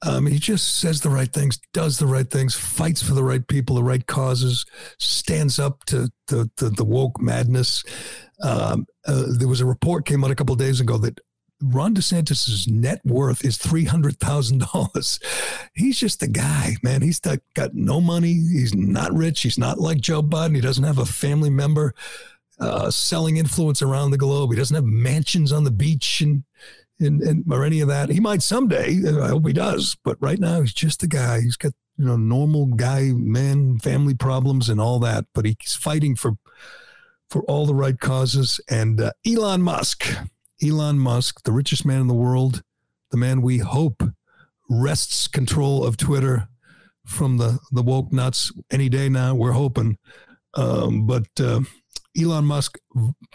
Um, 0.05 0.25
he 0.25 0.37
just 0.37 0.79
says 0.79 1.01
the 1.01 1.09
right 1.09 1.31
things, 1.31 1.59
does 1.73 1.97
the 1.97 2.07
right 2.07 2.29
things, 2.29 2.55
fights 2.55 3.01
for 3.01 3.13
the 3.13 3.23
right 3.23 3.45
people, 3.47 3.75
the 3.75 3.83
right 3.83 4.05
causes, 4.05 4.65
stands 4.99 5.59
up 5.59 5.85
to, 5.85 6.09
to, 6.27 6.49
to 6.57 6.69
the 6.69 6.83
woke 6.83 7.21
madness. 7.21 7.83
Um, 8.41 8.85
uh, 9.07 9.25
there 9.37 9.47
was 9.47 9.61
a 9.61 9.65
report 9.65 10.05
came 10.05 10.23
out 10.23 10.31
a 10.31 10.35
couple 10.35 10.55
days 10.55 10.81
ago 10.81 10.97
that 10.97 11.19
Ron 11.61 11.95
DeSantis's 11.95 12.67
net 12.67 12.99
worth 13.05 13.45
is 13.45 13.57
three 13.57 13.85
hundred 13.85 14.19
thousand 14.19 14.67
dollars. 14.73 15.19
He's 15.73 15.97
just 15.97 16.21
a 16.21 16.27
guy, 16.27 16.75
man. 16.83 17.01
He's 17.01 17.21
got, 17.21 17.39
got 17.53 17.73
no 17.73 18.01
money. 18.01 18.33
He's 18.33 18.75
not 18.75 19.13
rich. 19.13 19.41
He's 19.41 19.57
not 19.57 19.79
like 19.79 20.01
Joe 20.01 20.21
Biden. 20.21 20.55
He 20.55 20.61
doesn't 20.61 20.83
have 20.83 20.97
a 20.97 21.05
family 21.05 21.49
member 21.49 21.95
uh, 22.59 22.91
selling 22.91 23.37
influence 23.37 23.81
around 23.81 24.11
the 24.11 24.17
globe. 24.17 24.51
He 24.51 24.57
doesn't 24.57 24.75
have 24.75 24.83
mansions 24.83 25.53
on 25.53 25.63
the 25.63 25.71
beach 25.71 26.19
and 26.19 26.43
and, 27.03 27.21
and 27.21 27.43
or 27.51 27.63
any 27.63 27.81
of 27.81 27.87
that. 27.87 28.09
He 28.09 28.19
might 28.19 28.41
someday. 28.41 28.99
I 29.07 29.29
hope 29.29 29.47
he 29.47 29.53
does. 29.53 29.95
But 30.03 30.17
right 30.19 30.39
now, 30.39 30.61
he's 30.61 30.73
just 30.73 31.03
a 31.03 31.07
guy. 31.07 31.41
He's 31.41 31.57
got 31.57 31.73
you 31.97 32.05
know 32.05 32.17
normal 32.17 32.67
guy, 32.67 33.11
man, 33.13 33.79
family 33.79 34.15
problems 34.15 34.69
and 34.69 34.81
all 34.81 34.99
that. 34.99 35.25
But 35.33 35.45
he's 35.45 35.75
fighting 35.75 36.15
for 36.15 36.33
for 37.29 37.43
all 37.43 37.65
the 37.65 37.75
right 37.75 37.99
causes. 37.99 38.59
And 38.69 39.01
uh, 39.01 39.11
Elon 39.25 39.61
Musk, 39.61 40.05
Elon 40.61 40.99
Musk, 40.99 41.43
the 41.43 41.51
richest 41.51 41.85
man 41.85 42.01
in 42.01 42.07
the 42.07 42.13
world, 42.13 42.63
the 43.11 43.17
man 43.17 43.41
we 43.41 43.57
hope 43.59 44.03
wrests 44.69 45.27
control 45.27 45.83
of 45.83 45.97
Twitter 45.97 46.47
from 47.05 47.37
the 47.37 47.59
the 47.71 47.83
woke 47.83 48.11
nuts 48.11 48.51
any 48.71 48.89
day 48.89 49.09
now. 49.09 49.35
We're 49.35 49.51
hoping, 49.51 49.97
um, 50.53 51.05
but 51.05 51.27
uh, 51.39 51.61
Elon 52.19 52.45
Musk 52.45 52.77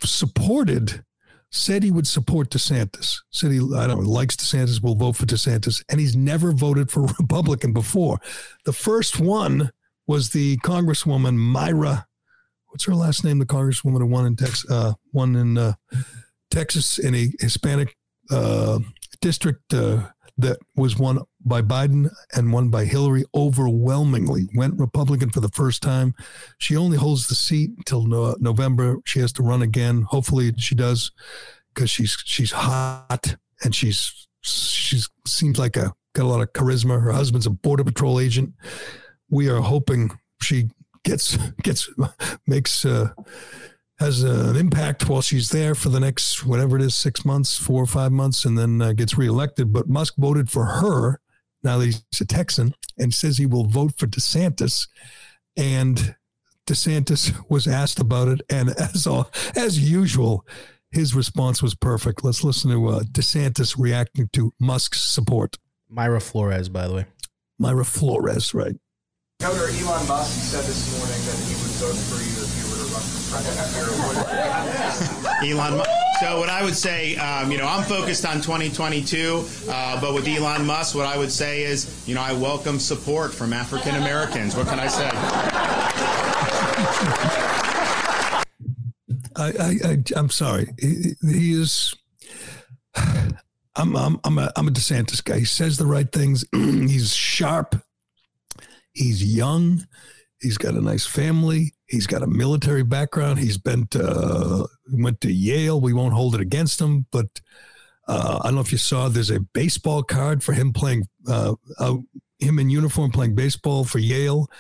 supported 0.01 1.05
said 1.51 1.83
he 1.83 1.91
would 1.91 2.07
support 2.07 2.51
DeSantis. 2.51 3.19
Said 3.31 3.53
he, 3.53 3.59
I 3.59 3.87
don't 3.87 4.03
know, 4.03 4.11
likes 4.11 4.37
DeSantis, 4.37 4.83
will 4.83 4.95
vote 4.95 5.17
for 5.17 5.27
DeSantis, 5.27 5.83
and 5.89 5.99
he's 6.01 6.17
never 6.17 6.53
voted 6.53 6.91
for 6.91 7.03
Republican 7.19 7.73
before. 7.73 8.19
The 8.65 8.73
first 8.73 9.19
one 9.19 9.71
was 10.07 10.31
the 10.31 10.57
Congresswoman 10.59 11.37
Mayra. 11.37 12.05
What's 12.67 12.85
her 12.85 12.95
last 12.95 13.25
name? 13.25 13.39
The 13.39 13.47
Congresswoman 13.47 13.99
who 13.99 14.07
won 14.07 14.27
in 14.27 14.37
Texas, 14.37 14.71
uh, 14.71 14.93
won 15.13 15.37
in 15.37 15.57
uh, 15.57 15.73
Texas 16.51 16.99
in 16.99 17.15
a 17.15 17.31
Hispanic 17.41 17.97
uh, 18.31 18.79
district 19.21 19.73
uh, 19.73 20.09
that 20.39 20.59
was 20.77 20.97
won 20.97 21.19
by 21.45 21.61
Biden 21.61 22.11
and 22.35 22.53
won 22.53 22.69
by 22.69 22.85
Hillary 22.85 23.25
overwhelmingly. 23.35 24.49
Went 24.55 24.79
Republican 24.79 25.31
for 25.31 25.41
the 25.41 25.49
first 25.49 25.83
time. 25.83 26.15
She 26.59 26.77
only 26.77 26.97
holds 26.97 27.27
the 27.27 27.35
seat 27.35 27.71
until 27.77 28.07
no, 28.07 28.37
November. 28.39 28.99
She 29.05 29.19
has 29.21 29.33
to 29.35 29.43
run 29.43 29.63
again. 29.63 30.03
Hopefully, 30.03 30.53
she 30.57 30.75
does 30.75 31.11
because 31.75 31.91
she's 31.91 32.17
she's 32.25 32.53
hot 32.53 33.37
and 33.63 33.75
she's 33.75 34.29
she's 34.41 35.09
seems 35.27 35.59
like 35.59 35.77
a 35.77 35.93
got 36.15 36.25
a 36.25 36.29
lot 36.29 36.41
of 36.41 36.53
charisma. 36.53 37.03
Her 37.03 37.13
husband's 37.13 37.47
a 37.47 37.51
border 37.51 37.85
patrol 37.85 38.21
agent. 38.21 38.55
We 39.29 39.49
are 39.51 39.61
hoping 39.61 40.11
she 40.41 40.69
gets 41.05 41.37
gets 41.63 41.89
makes 42.47 42.85
uh, 42.85 43.11
has 43.99 44.23
an 44.23 44.57
impact 44.57 45.09
while 45.09 45.23
she's 45.23 45.51
there 45.51 45.75
for 45.75 45.89
the 45.89 46.01
next 46.01 46.47
whatever 46.47 46.77
it 46.77 46.83
is 46.83 46.95
six 46.95 47.25
months, 47.25 47.59
four 47.59 47.83
or 47.83 47.87
five 47.87 48.13
months, 48.13 48.45
and 48.45 48.57
then 48.57 48.81
uh, 48.81 48.93
gets 48.93 49.19
reelected. 49.19 49.73
But 49.73 49.89
Musk 49.89 50.15
voted 50.17 50.51
for 50.51 50.65
her. 50.65 51.21
Now 51.65 51.79
that 51.79 51.87
he's 51.87 52.05
a 52.21 52.25
Texan 52.25 52.75
and 52.97 53.13
says 53.13 53.39
he 53.39 53.47
will 53.47 53.67
vote 53.67 53.95
for 53.97 54.07
DeSantis, 54.07 54.87
and 55.57 56.15
DeSantis 56.67 57.35
was 57.51 57.67
asked 57.67 57.99
about 57.99 58.29
it, 58.29 58.41
and 58.49 58.71
as 58.79 59.07
all, 59.07 59.31
as 59.57 59.91
usual, 59.91 60.47
his 60.91 61.15
response 61.15 61.63
was 61.63 61.75
perfect. 61.75 62.25
Let's 62.25 62.45
listen 62.45 62.71
to 62.71 62.89
uh, 62.89 63.01
DeSantis 63.01 63.77
reacting 63.77 64.29
to 64.35 64.53
Musk's 64.61 65.03
support. 65.03 65.57
Mayra 65.93 66.23
Flores, 66.23 66.69
by 66.69 66.87
the 66.87 66.95
way. 66.95 67.07
Mayra 67.61 67.85
Flores, 67.85 68.55
right? 68.55 68.77
Governor 69.41 69.69
Elon 69.69 70.07
Musk 70.07 70.51
said 70.51 70.65
this 70.65 70.99
morning 70.99 71.21
that 71.27 71.39
he 71.47 71.55
would 71.63 71.75
vote 71.79 71.99
for 72.11 72.23
you 72.23 72.45
if 72.45 72.59
you 72.59 72.68
Elon 75.43 75.77
Musk. 75.77 75.91
So 76.21 76.39
what 76.39 76.49
I 76.49 76.65
would 76.65 76.75
say, 76.75 77.15
um, 77.17 77.53
you 77.53 77.59
know, 77.59 77.67
I'm 77.67 77.85
focused 77.85 78.25
on 78.25 78.37
2022, 78.41 79.45
uh, 79.69 80.01
but 80.01 80.15
with 80.15 80.27
Elon 80.27 80.65
Musk, 80.67 80.95
what 80.95 81.07
I 81.07 81.19
would 81.19 81.31
say 81.31 81.63
is, 81.63 82.09
you 82.09 82.15
know, 82.15 82.23
I 82.23 82.33
welcome 82.33 82.79
support 82.79 83.35
from 83.35 83.53
African 83.53 83.97
Americans. 83.97 84.57
What 84.57 84.67
can 84.67 84.81
I 84.81 84.89
say? 84.89 85.11
I, 89.37 89.99
I'm 90.17 90.31
sorry. 90.31 90.69
He, 90.79 91.15
he 91.23 91.53
is. 91.53 91.95
I'm 93.77 93.95
I'm 93.95 94.19
I'm 94.25 94.39
a 94.39 94.51
I'm 94.57 94.69
a 94.69 94.73
DeSantis 94.73 95.23
guy. 95.23 95.39
He 95.39 95.45
says 95.45 95.77
the 95.77 95.87
right 95.87 96.11
things. 96.11 96.45
He's 96.53 97.15
sharp. 97.15 97.77
He's 98.93 99.23
young. 99.23 99.87
He's 100.41 100.59
got 100.59 100.75
a 100.75 100.81
nice 100.81 101.07
family. 101.07 101.75
He's 101.89 102.07
got 102.07 102.23
a 102.23 102.27
military 102.27 102.83
background. 102.83 103.39
He's 103.39 103.59
been 103.59 103.87
to, 103.89 104.07
uh, 104.07 104.67
went 104.93 105.21
to 105.23 105.33
Yale. 105.33 105.81
We 105.81 105.93
won't 105.93 106.15
hold 106.15 106.35
it 106.35 106.41
against 106.41 106.81
him, 106.81 107.07
but 107.11 107.41
uh, 108.07 108.39
I 108.41 108.49
don't 108.49 108.57
know 108.57 108.61
if 108.61 108.73
you 108.73 108.79
saw. 108.79 109.09
There's 109.09 109.31
a 109.31 109.41
baseball 109.41 110.03
card 110.03 110.43
for 110.43 110.53
him 110.53 110.73
playing, 110.73 111.09
uh, 111.27 111.55
him 112.39 112.59
in 112.59 112.71
uniform 112.71 113.11
playing 113.11 113.35
baseball 113.35 113.85
for 113.85 113.99
Yale. 113.99 114.51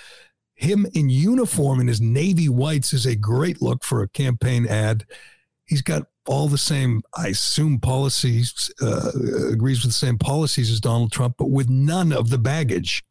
Him 0.55 0.87
in 0.95 1.09
uniform 1.09 1.81
in 1.81 1.87
his 1.87 2.01
navy 2.01 2.49
whites 2.49 2.93
is 2.93 3.07
a 3.07 3.14
great 3.14 3.62
look 3.62 3.85
for 3.85 4.03
a 4.03 4.09
campaign 4.09 4.66
ad. 4.66 5.05
He's 5.66 5.83
got 5.83 6.05
all 6.26 6.49
the 6.49 6.59
same, 6.59 7.03
I 7.16 7.29
assume, 7.29 7.79
policies. 7.79 8.70
Uh, 8.81 9.11
agrees 9.53 9.83
with 9.83 9.91
the 9.91 10.07
same 10.07 10.18
policies 10.18 10.70
as 10.70 10.81
Donald 10.81 11.12
Trump, 11.12 11.37
but 11.39 11.51
with 11.51 11.68
none 11.68 12.12
of 12.12 12.31
the 12.31 12.39
baggage. 12.39 13.05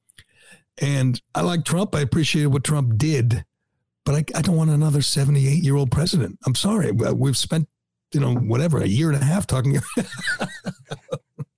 And 0.80 1.20
I 1.34 1.42
like 1.42 1.66
Trump. 1.66 1.96
I 1.96 2.02
appreciated 2.02 2.48
what 2.48 2.64
Trump 2.64 2.98
did, 2.98 3.46
but 4.08 4.16
I, 4.16 4.40
I 4.40 4.42
don't 4.42 4.56
want 4.56 4.70
another 4.70 5.02
78 5.02 5.62
year 5.62 5.76
old 5.76 5.92
president. 5.92 6.40
I'm 6.46 6.56
sorry. 6.56 6.94
We've 6.94 7.36
spent, 7.36 7.68
you 8.14 8.22
know, 8.22 8.36
whatever, 8.36 8.78
a 8.80 8.88
year 8.88 9.12
and 9.12 9.22
a 9.22 9.26
half 9.26 9.46
talking. 9.46 9.74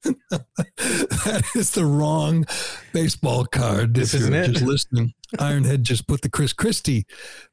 that 0.04 1.44
is 1.56 1.70
the 1.70 1.86
wrong 1.86 2.48
baseball 2.92 3.46
card. 3.46 3.94
This 3.94 4.16
if 4.16 4.22
isn't 4.22 4.34
you're 4.34 4.44
it. 4.46 4.52
just 4.54 4.66
listening, 4.66 5.14
Ironhead 5.38 5.84
just 5.84 6.08
put 6.08 6.24
the 6.24 6.30
Chris 6.30 6.52
Christie 6.52 7.06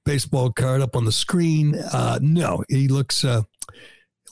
baseball 0.06 0.50
card 0.50 0.80
up 0.80 0.96
on 0.96 1.04
the 1.04 1.12
screen. 1.12 1.74
Uh, 1.74 2.18
no, 2.22 2.64
he 2.70 2.88
looks 2.88 3.22
uh, 3.22 3.42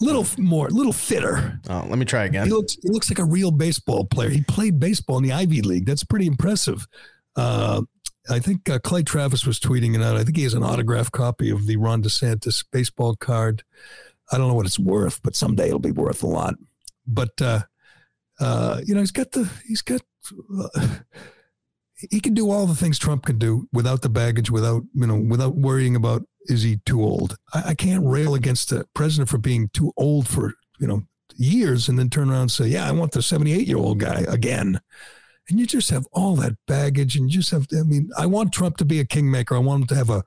a 0.00 0.04
little 0.04 0.26
more, 0.38 0.68
a 0.68 0.70
little 0.70 0.94
fitter. 0.94 1.60
Oh, 1.68 1.84
let 1.90 1.98
me 1.98 2.06
try 2.06 2.24
again. 2.24 2.46
He 2.46 2.52
looks, 2.54 2.78
he 2.82 2.88
looks 2.88 3.10
like 3.10 3.18
a 3.18 3.24
real 3.24 3.50
baseball 3.50 4.06
player. 4.06 4.30
He 4.30 4.40
played 4.40 4.80
baseball 4.80 5.18
in 5.18 5.24
the 5.24 5.32
Ivy 5.32 5.60
League. 5.60 5.84
That's 5.84 6.04
pretty 6.04 6.26
impressive. 6.26 6.86
Uh, 7.36 7.82
I 8.28 8.38
think 8.38 8.68
uh, 8.68 8.78
Clay 8.78 9.02
Travis 9.02 9.46
was 9.46 9.60
tweeting 9.60 9.94
it 9.94 10.02
out. 10.02 10.16
I 10.16 10.24
think 10.24 10.36
he 10.36 10.44
has 10.44 10.54
an 10.54 10.62
autographed 10.62 11.12
copy 11.12 11.50
of 11.50 11.66
the 11.66 11.76
Ron 11.76 12.02
DeSantis 12.02 12.64
baseball 12.72 13.16
card. 13.16 13.62
I 14.32 14.38
don't 14.38 14.48
know 14.48 14.54
what 14.54 14.66
it's 14.66 14.78
worth, 14.78 15.22
but 15.22 15.36
someday 15.36 15.66
it'll 15.66 15.78
be 15.78 15.90
worth 15.90 16.22
a 16.22 16.26
lot. 16.26 16.54
But 17.06 17.40
uh, 17.40 17.60
uh, 18.40 18.80
you 18.84 18.94
know, 18.94 19.00
he's 19.00 19.10
got 19.10 19.32
the 19.32 19.50
he's 19.66 19.82
got 19.82 20.00
uh, 20.58 20.96
he 21.96 22.20
can 22.20 22.34
do 22.34 22.50
all 22.50 22.66
the 22.66 22.74
things 22.74 22.98
Trump 22.98 23.26
can 23.26 23.38
do 23.38 23.68
without 23.72 24.02
the 24.02 24.08
baggage, 24.08 24.50
without 24.50 24.82
you 24.94 25.06
know, 25.06 25.16
without 25.16 25.56
worrying 25.56 25.96
about 25.96 26.22
is 26.46 26.62
he 26.62 26.78
too 26.86 27.02
old. 27.02 27.36
I, 27.52 27.62
I 27.68 27.74
can't 27.74 28.06
rail 28.06 28.34
against 28.34 28.70
the 28.70 28.86
president 28.94 29.28
for 29.28 29.38
being 29.38 29.68
too 29.68 29.92
old 29.96 30.26
for 30.26 30.54
you 30.78 30.86
know 30.86 31.02
years, 31.36 31.88
and 31.88 31.98
then 31.98 32.10
turn 32.10 32.30
around 32.30 32.42
and 32.42 32.50
say, 32.50 32.68
"Yeah, 32.68 32.88
I 32.88 32.92
want 32.92 33.12
the 33.12 33.22
seventy-eight-year-old 33.22 34.00
guy 34.00 34.24
again." 34.28 34.80
And 35.48 35.60
you 35.60 35.66
just 35.66 35.90
have 35.90 36.06
all 36.12 36.36
that 36.36 36.56
baggage, 36.66 37.16
and 37.16 37.30
you 37.30 37.38
just 37.38 37.50
have. 37.50 37.66
I 37.78 37.82
mean, 37.82 38.10
I 38.18 38.26
want 38.26 38.52
Trump 38.52 38.78
to 38.78 38.84
be 38.84 38.98
a 39.00 39.04
kingmaker. 39.04 39.54
I 39.54 39.58
want 39.58 39.82
him 39.82 39.86
to 39.88 39.94
have 39.94 40.10
a 40.10 40.24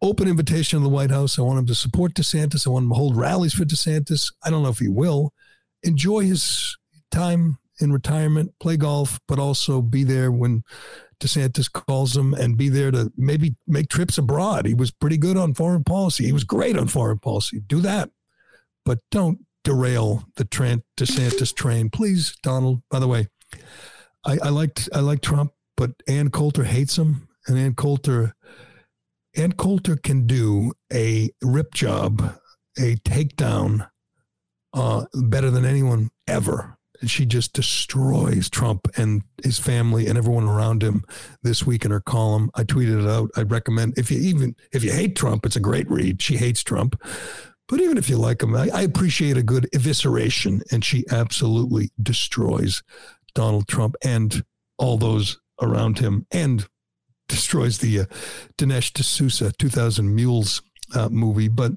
open 0.00 0.28
invitation 0.28 0.78
to 0.78 0.82
the 0.82 0.88
White 0.88 1.10
House. 1.10 1.38
I 1.38 1.42
want 1.42 1.58
him 1.58 1.66
to 1.66 1.74
support 1.74 2.14
DeSantis. 2.14 2.66
I 2.66 2.70
want 2.70 2.84
him 2.84 2.90
to 2.90 2.96
hold 2.96 3.16
rallies 3.16 3.54
for 3.54 3.64
DeSantis. 3.64 4.32
I 4.44 4.50
don't 4.50 4.62
know 4.62 4.68
if 4.68 4.78
he 4.78 4.88
will. 4.88 5.32
Enjoy 5.82 6.20
his 6.20 6.76
time 7.10 7.58
in 7.80 7.92
retirement, 7.92 8.52
play 8.60 8.76
golf, 8.76 9.18
but 9.26 9.38
also 9.38 9.82
be 9.82 10.04
there 10.04 10.30
when 10.30 10.62
DeSantis 11.20 11.72
calls 11.72 12.16
him 12.16 12.34
and 12.34 12.56
be 12.56 12.68
there 12.68 12.90
to 12.90 13.10
maybe 13.16 13.56
make 13.66 13.88
trips 13.88 14.18
abroad. 14.18 14.66
He 14.66 14.74
was 14.74 14.90
pretty 14.90 15.16
good 15.16 15.36
on 15.36 15.54
foreign 15.54 15.84
policy. 15.84 16.26
He 16.26 16.32
was 16.32 16.44
great 16.44 16.78
on 16.78 16.88
foreign 16.88 17.18
policy. 17.18 17.60
Do 17.66 17.80
that, 17.80 18.10
but 18.84 19.00
don't 19.10 19.40
derail 19.64 20.24
the 20.36 20.44
Trent 20.44 20.84
DeSantis 20.96 21.54
train, 21.54 21.90
please, 21.90 22.36
Donald. 22.42 22.82
By 22.90 22.98
the 22.98 23.08
way, 23.08 23.28
I, 24.24 24.38
I 24.42 24.48
liked 24.50 24.88
I 24.92 25.00
like 25.00 25.20
Trump, 25.20 25.52
but 25.76 25.92
Ann 26.08 26.30
Coulter 26.30 26.64
hates 26.64 26.96
him, 26.96 27.28
and 27.46 27.58
Ann 27.58 27.74
Coulter 27.74 28.34
Ann 29.36 29.52
Coulter 29.52 29.96
can 29.96 30.26
do 30.26 30.72
a 30.92 31.30
rip 31.42 31.74
job, 31.74 32.36
a 32.78 32.96
takedown, 32.96 33.88
uh, 34.72 35.06
better 35.14 35.50
than 35.50 35.64
anyone 35.64 36.10
ever. 36.26 36.76
And 37.00 37.10
she 37.10 37.26
just 37.26 37.52
destroys 37.52 38.48
Trump 38.48 38.86
and 38.96 39.22
his 39.42 39.58
family 39.58 40.06
and 40.06 40.16
everyone 40.16 40.44
around 40.44 40.82
him 40.82 41.04
this 41.42 41.66
week 41.66 41.84
in 41.84 41.90
her 41.90 42.00
column. 42.00 42.50
I 42.54 42.62
tweeted 42.62 43.02
it 43.02 43.08
out. 43.08 43.30
I'd 43.36 43.50
recommend 43.50 43.98
if 43.98 44.10
you 44.10 44.18
even 44.18 44.54
if 44.72 44.84
you 44.84 44.92
hate 44.92 45.16
Trump, 45.16 45.44
it's 45.44 45.56
a 45.56 45.60
great 45.60 45.90
read. 45.90 46.22
She 46.22 46.36
hates 46.36 46.62
Trump. 46.62 47.00
But 47.66 47.80
even 47.80 47.98
if 47.98 48.10
you 48.10 48.18
like 48.18 48.42
him, 48.42 48.54
I, 48.54 48.68
I 48.72 48.82
appreciate 48.82 49.38
a 49.38 49.42
good 49.42 49.66
evisceration, 49.74 50.60
and 50.70 50.84
she 50.84 51.04
absolutely 51.10 51.90
destroys 52.02 52.82
Donald 53.34 53.68
Trump 53.68 53.94
and 54.04 54.44
all 54.78 54.96
those 54.98 55.38
around 55.62 55.98
him, 55.98 56.26
and 56.30 56.66
destroys 57.28 57.78
the 57.78 58.00
uh, 58.00 58.04
Dinesh 58.58 58.92
D'Souza 58.92 59.52
2000 59.58 60.14
Mules 60.14 60.62
uh, 60.94 61.08
movie. 61.08 61.48
But 61.48 61.72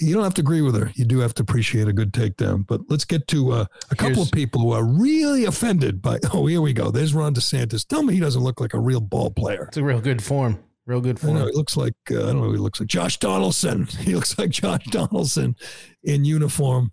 you 0.00 0.12
don't 0.12 0.24
have 0.24 0.34
to 0.34 0.40
agree 0.42 0.60
with 0.60 0.74
her. 0.74 0.90
You 0.94 1.04
do 1.04 1.20
have 1.20 1.34
to 1.34 1.42
appreciate 1.42 1.86
a 1.88 1.92
good 1.92 2.12
takedown. 2.12 2.66
But 2.66 2.80
let's 2.88 3.04
get 3.04 3.26
to 3.28 3.52
uh, 3.52 3.64
a 3.90 3.94
couple 3.94 4.14
Here's- 4.16 4.26
of 4.28 4.32
people 4.32 4.60
who 4.60 4.72
are 4.72 4.84
really 4.84 5.44
offended 5.44 6.02
by. 6.02 6.18
Oh, 6.32 6.46
here 6.46 6.60
we 6.60 6.72
go. 6.72 6.90
There's 6.90 7.14
Ron 7.14 7.34
DeSantis. 7.34 7.86
Tell 7.86 8.02
me 8.02 8.14
he 8.14 8.20
doesn't 8.20 8.42
look 8.42 8.60
like 8.60 8.74
a 8.74 8.80
real 8.80 9.00
ball 9.00 9.30
player. 9.30 9.66
It's 9.68 9.76
a 9.76 9.84
real 9.84 10.00
good 10.00 10.22
form. 10.22 10.62
Real 10.86 11.00
good 11.00 11.18
I 11.24 11.28
know 11.28 11.38
form. 11.38 11.48
he 11.50 11.56
looks 11.56 11.76
like 11.76 11.94
uh, 12.10 12.16
I 12.16 12.32
don't 12.32 12.40
know. 12.42 12.50
He 12.52 12.58
looks 12.58 12.80
like 12.80 12.88
Josh 12.88 13.18
Donaldson. 13.18 13.86
He 14.00 14.14
looks 14.14 14.36
like 14.38 14.50
Josh 14.50 14.84
Donaldson 14.86 15.54
in 16.02 16.24
uniform. 16.26 16.90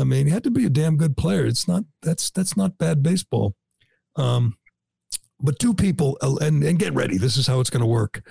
I 0.00 0.04
mean, 0.04 0.26
he 0.26 0.32
had 0.32 0.44
to 0.44 0.50
be 0.50 0.66
a 0.66 0.70
damn 0.70 0.96
good 0.96 1.16
player. 1.16 1.46
It's 1.46 1.68
not 1.68 1.84
that's 2.02 2.30
that's 2.30 2.56
not 2.56 2.78
bad 2.78 3.02
baseball. 3.02 3.54
Um, 4.16 4.56
but 5.40 5.58
two 5.58 5.74
people, 5.74 6.18
uh, 6.20 6.36
and 6.40 6.62
and 6.64 6.78
get 6.78 6.94
ready. 6.94 7.18
This 7.18 7.36
is 7.36 7.46
how 7.46 7.60
it's 7.60 7.70
going 7.70 7.80
to 7.80 7.86
work 7.86 8.22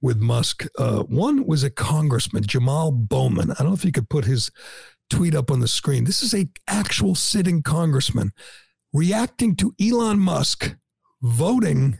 with 0.00 0.18
Musk. 0.18 0.66
Uh, 0.78 1.02
one 1.04 1.46
was 1.46 1.62
a 1.62 1.70
congressman, 1.70 2.44
Jamaal 2.44 2.92
Bowman. 2.92 3.52
I 3.52 3.54
don't 3.54 3.68
know 3.68 3.74
if 3.74 3.84
you 3.84 3.92
could 3.92 4.10
put 4.10 4.24
his 4.24 4.50
tweet 5.10 5.34
up 5.34 5.50
on 5.50 5.60
the 5.60 5.68
screen. 5.68 6.04
This 6.04 6.22
is 6.22 6.34
a 6.34 6.48
actual 6.68 7.14
sitting 7.14 7.62
congressman 7.62 8.32
reacting 8.92 9.56
to 9.56 9.74
Elon 9.80 10.18
Musk 10.18 10.74
voting 11.22 11.98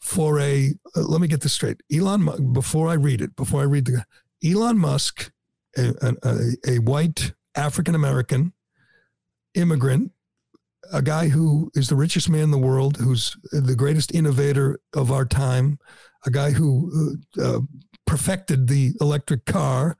for 0.00 0.38
a 0.38 0.72
uh, 0.96 1.00
let 1.00 1.20
me 1.20 1.28
get 1.28 1.40
this 1.40 1.52
straight 1.52 1.82
elon 1.92 2.52
before 2.52 2.88
i 2.88 2.94
read 2.94 3.20
it 3.20 3.34
before 3.36 3.60
i 3.60 3.64
read 3.64 3.84
the 3.84 4.04
elon 4.48 4.78
musk 4.78 5.32
a, 5.76 6.14
a, 6.22 6.36
a 6.66 6.78
white 6.78 7.32
african 7.54 7.94
american 7.94 8.52
immigrant 9.54 10.12
a 10.92 11.02
guy 11.02 11.28
who 11.28 11.70
is 11.74 11.88
the 11.88 11.96
richest 11.96 12.28
man 12.30 12.42
in 12.42 12.50
the 12.50 12.58
world 12.58 12.96
who's 12.98 13.36
the 13.52 13.74
greatest 13.76 14.14
innovator 14.14 14.78
of 14.94 15.10
our 15.10 15.24
time 15.24 15.78
a 16.26 16.30
guy 16.30 16.50
who 16.50 17.18
uh, 17.38 17.42
uh, 17.42 17.60
perfected 18.06 18.68
the 18.68 18.92
electric 19.00 19.44
car 19.44 19.96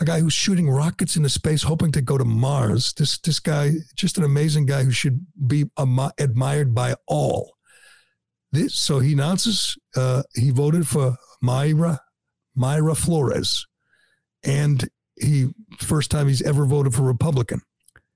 a 0.00 0.04
guy 0.04 0.18
who's 0.20 0.32
shooting 0.32 0.68
rockets 0.68 1.16
into 1.16 1.28
space 1.28 1.62
hoping 1.62 1.92
to 1.92 2.00
go 2.00 2.16
to 2.16 2.24
mars. 2.24 2.92
This 2.94 3.18
this 3.18 3.38
guy 3.38 3.72
just 3.94 4.18
an 4.18 4.24
amazing 4.24 4.66
guy 4.66 4.82
who 4.82 4.90
should 4.90 5.26
be 5.46 5.66
am- 5.78 6.12
admired 6.18 6.74
by 6.74 6.94
all. 7.06 7.56
This, 8.50 8.74
so 8.74 8.98
he 8.98 9.12
announces 9.12 9.76
uh, 9.94 10.22
he 10.34 10.50
voted 10.50 10.88
for 10.88 11.16
Mayra 11.44 11.98
Mayra 12.58 12.96
Flores, 12.96 13.66
and 14.42 14.88
he 15.20 15.48
first 15.78 16.10
time 16.10 16.28
he's 16.28 16.42
ever 16.42 16.64
voted 16.64 16.94
for 16.94 17.02
Republican. 17.02 17.60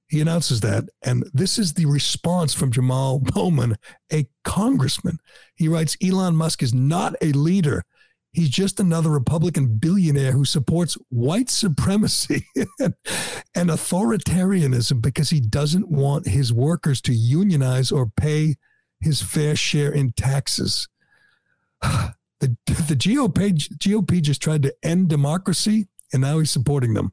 He 0.09 0.21
announces 0.21 0.61
that, 0.61 0.85
and 1.03 1.25
this 1.33 1.59
is 1.59 1.75
the 1.75 1.87
response 1.87 2.55
from 2.55 2.71
Jamaal 2.71 3.23
Bowman, 3.23 3.77
a 4.13 4.27
congressman. 4.45 5.19
He 5.57 5.69
writes, 5.69 5.97
"Elon 6.03 6.37
Musk 6.37 6.63
is 6.63 6.75
not 6.75 7.15
a 7.23 7.33
leader. 7.33 7.85
He's 8.35 8.51
just 8.51 8.81
another 8.81 9.11
Republican 9.11 9.79
billionaire 9.79 10.33
who 10.33 10.45
supports 10.45 10.99
white 11.09 11.49
supremacy 11.49 12.45
and, 12.81 13.71
authoritarianism 13.71 15.01
because 15.01 15.31
he 15.31 15.39
doesn't 15.41 15.89
want 15.89 16.27
his 16.27 16.53
workers 16.53 17.01
to 17.03 17.15
unionize 17.15 17.93
or 17.93 18.11
pay 18.17 18.57
his 19.01 19.23
fair 19.23 19.55
share 19.55 19.93
in 19.93 20.13
taxes. 20.13 20.89
The, 22.41 22.57
the 22.67 22.97
GOP, 22.97 23.53
GOP 23.79 24.21
just 24.21 24.43
tried 24.43 24.65
to 24.65 24.75
end 24.83 25.09
democracy 25.09 25.89
and 26.15 26.23
now 26.23 26.39
he's 26.39 26.53
supporting 26.53 26.95
them. 26.95 27.13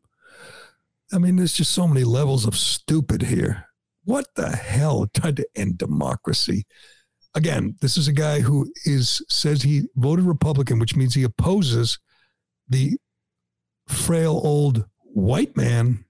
I 1.11 1.17
mean, 1.17 1.35
there's 1.35 1.53
just 1.53 1.73
so 1.73 1.87
many 1.87 2.03
levels 2.03 2.45
of 2.45 2.55
stupid 2.55 3.23
here. 3.23 3.65
What 4.05 4.27
the 4.35 4.55
hell 4.55 5.07
tried 5.13 5.37
to 5.37 5.47
end 5.55 5.79
democracy? 5.79 6.65
Again, 7.33 7.77
this 7.81 7.97
is 7.97 8.07
a 8.07 8.13
guy 8.13 8.41
who 8.41 8.71
is 8.85 9.25
says 9.27 9.63
he 9.63 9.87
voted 9.95 10.25
Republican, 10.25 10.77
which 10.77 10.95
means 10.95 11.15
he 11.15 11.23
opposes 11.23 11.97
the 12.69 12.97
frail 13.87 14.39
old 14.43 14.85
white 15.01 15.57
man 15.57 16.05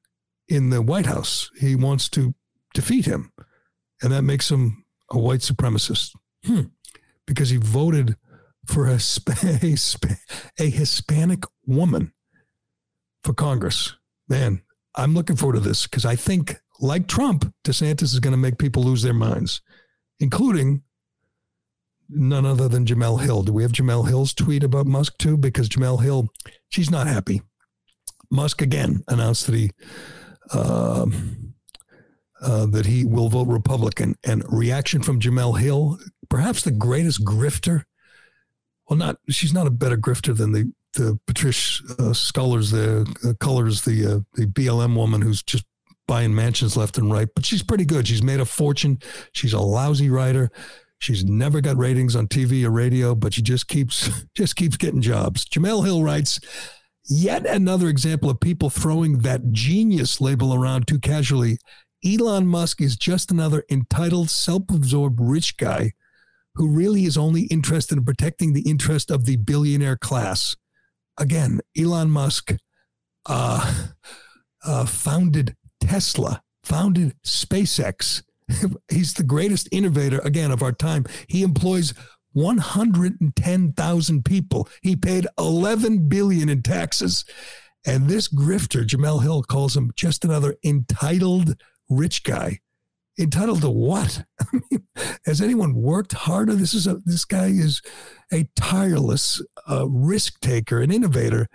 in 0.49 0.69
the 0.69 0.81
White 0.81 1.05
House. 1.05 1.49
He 1.57 1.75
wants 1.75 2.09
to 2.09 2.35
defeat 2.73 3.05
him, 3.05 3.31
and 4.01 4.11
that 4.11 4.23
makes 4.23 4.51
him 4.51 4.83
a 5.09 5.17
white 5.17 5.39
supremacist. 5.39 6.11
Hmm. 6.45 6.63
Because 7.25 7.51
he 7.51 7.57
voted 7.57 8.17
for 8.65 8.87
a, 8.87 8.99
a, 9.63 9.77
a 10.59 10.69
Hispanic 10.69 11.43
woman 11.65 12.11
for 13.23 13.33
Congress. 13.33 13.95
Man, 14.27 14.61
I'm 14.95 15.13
looking 15.13 15.35
forward 15.35 15.55
to 15.55 15.59
this 15.59 15.85
because 15.87 16.05
I 16.05 16.15
think, 16.15 16.57
like 16.79 17.07
Trump, 17.07 17.53
DeSantis 17.63 18.13
is 18.13 18.19
going 18.19 18.31
to 18.31 18.37
make 18.37 18.57
people 18.57 18.83
lose 18.83 19.03
their 19.03 19.13
minds, 19.13 19.61
including 20.19 20.83
none 22.09 22.45
other 22.45 22.67
than 22.67 22.85
Jemele 22.85 23.21
Hill. 23.21 23.43
Do 23.43 23.53
we 23.53 23.63
have 23.63 23.71
Jemele 23.71 24.07
Hill's 24.07 24.33
tweet 24.33 24.63
about 24.63 24.87
Musk 24.87 25.17
too? 25.17 25.37
Because 25.37 25.69
Jemele 25.69 26.01
Hill, 26.01 26.29
she's 26.69 26.91
not 26.91 27.07
happy. 27.07 27.41
Musk 28.29 28.61
again 28.61 29.03
announced 29.07 29.45
that 29.47 29.55
he 29.55 29.71
uh, 30.53 31.05
uh, 32.41 32.65
that 32.65 32.87
he 32.87 33.05
will 33.05 33.29
vote 33.29 33.47
Republican, 33.47 34.15
and 34.23 34.43
reaction 34.47 35.03
from 35.03 35.19
Jemele 35.19 35.59
Hill, 35.59 35.99
perhaps 36.29 36.63
the 36.63 36.71
greatest 36.71 37.23
grifter 37.23 37.83
well, 38.91 38.97
not 38.97 39.19
she's 39.29 39.53
not 39.53 39.67
a 39.67 39.71
better 39.71 39.95
grifter 39.95 40.35
than 40.35 40.51
the 40.51 40.69
the 40.93 41.19
Patricia 41.27 41.83
uh, 41.99 42.13
Scullers, 42.13 42.71
the 42.71 43.01
uh, 43.23 43.33
Cullors, 43.33 43.83
the 43.83 44.15
uh, 44.15 44.19
the 44.33 44.47
BLM 44.47 44.95
woman 44.95 45.21
who's 45.21 45.43
just 45.43 45.65
buying 46.07 46.35
mansions 46.35 46.75
left 46.75 46.97
and 46.97 47.11
right. 47.11 47.27
But 47.33 47.45
she's 47.45 47.63
pretty 47.63 47.85
good. 47.85 48.07
She's 48.07 48.23
made 48.23 48.39
a 48.39 48.45
fortune. 48.45 48.99
She's 49.31 49.53
a 49.53 49.59
lousy 49.59 50.09
writer. 50.09 50.51
She's 50.99 51.23
never 51.23 51.61
got 51.61 51.77
ratings 51.77 52.15
on 52.15 52.27
TV 52.27 52.63
or 52.63 52.69
radio, 52.69 53.15
but 53.15 53.33
she 53.33 53.41
just 53.41 53.67
keeps 53.67 54.09
just 54.35 54.55
keeps 54.55 54.77
getting 54.77 55.01
jobs. 55.01 55.45
Jemele 55.45 55.85
Hill 55.85 56.03
writes, 56.03 56.39
yet 57.09 57.45
another 57.45 57.87
example 57.87 58.29
of 58.29 58.39
people 58.39 58.69
throwing 58.69 59.19
that 59.19 59.51
genius 59.51 60.21
label 60.21 60.53
around 60.53 60.87
too 60.87 60.99
casually. 60.99 61.57
Elon 62.05 62.47
Musk 62.47 62.81
is 62.81 62.95
just 62.95 63.31
another 63.31 63.63
entitled, 63.69 64.29
self-absorbed 64.29 65.19
rich 65.21 65.57
guy 65.57 65.91
who 66.55 66.67
really 66.67 67.05
is 67.05 67.17
only 67.17 67.43
interested 67.43 67.97
in 67.97 68.03
protecting 68.03 68.53
the 68.53 68.67
interest 68.67 69.11
of 69.11 69.25
the 69.25 69.37
billionaire 69.37 69.97
class. 69.97 70.55
Again, 71.17 71.59
Elon 71.77 72.09
Musk 72.09 72.55
uh, 73.25 73.85
uh, 74.65 74.85
founded 74.85 75.55
Tesla, 75.79 76.41
founded 76.63 77.15
SpaceX. 77.23 78.23
He's 78.91 79.13
the 79.13 79.23
greatest 79.23 79.69
innovator, 79.71 80.19
again, 80.19 80.51
of 80.51 80.61
our 80.61 80.71
time. 80.71 81.05
He 81.27 81.43
employs 81.43 81.93
110,000 82.33 84.25
people. 84.25 84.69
He 84.81 84.95
paid 84.95 85.27
11 85.37 86.07
billion 86.07 86.49
in 86.49 86.61
taxes. 86.61 87.25
And 87.85 88.07
this 88.07 88.27
grifter, 88.27 88.85
Jemele 88.85 89.23
Hill, 89.23 89.43
calls 89.43 89.75
him 89.75 89.91
just 89.95 90.23
another 90.23 90.55
entitled 90.63 91.55
rich 91.89 92.23
guy 92.23 92.59
entitled 93.21 93.61
to 93.61 93.69
what? 93.69 94.23
Has 95.25 95.41
anyone 95.41 95.73
worked 95.73 96.13
harder? 96.13 96.55
This 96.55 96.73
is 96.73 96.87
a 96.87 96.95
this 97.05 97.25
guy 97.25 97.47
is 97.47 97.81
a 98.31 98.47
tireless 98.55 99.41
uh, 99.69 99.87
risk 99.87 100.39
taker, 100.39 100.81
an 100.81 100.91
innovator, 100.91 101.47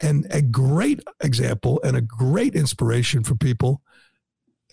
and 0.00 0.26
a 0.30 0.42
great 0.42 1.00
example 1.22 1.80
and 1.84 1.96
a 1.96 2.00
great 2.00 2.54
inspiration 2.54 3.24
for 3.24 3.34
people. 3.34 3.82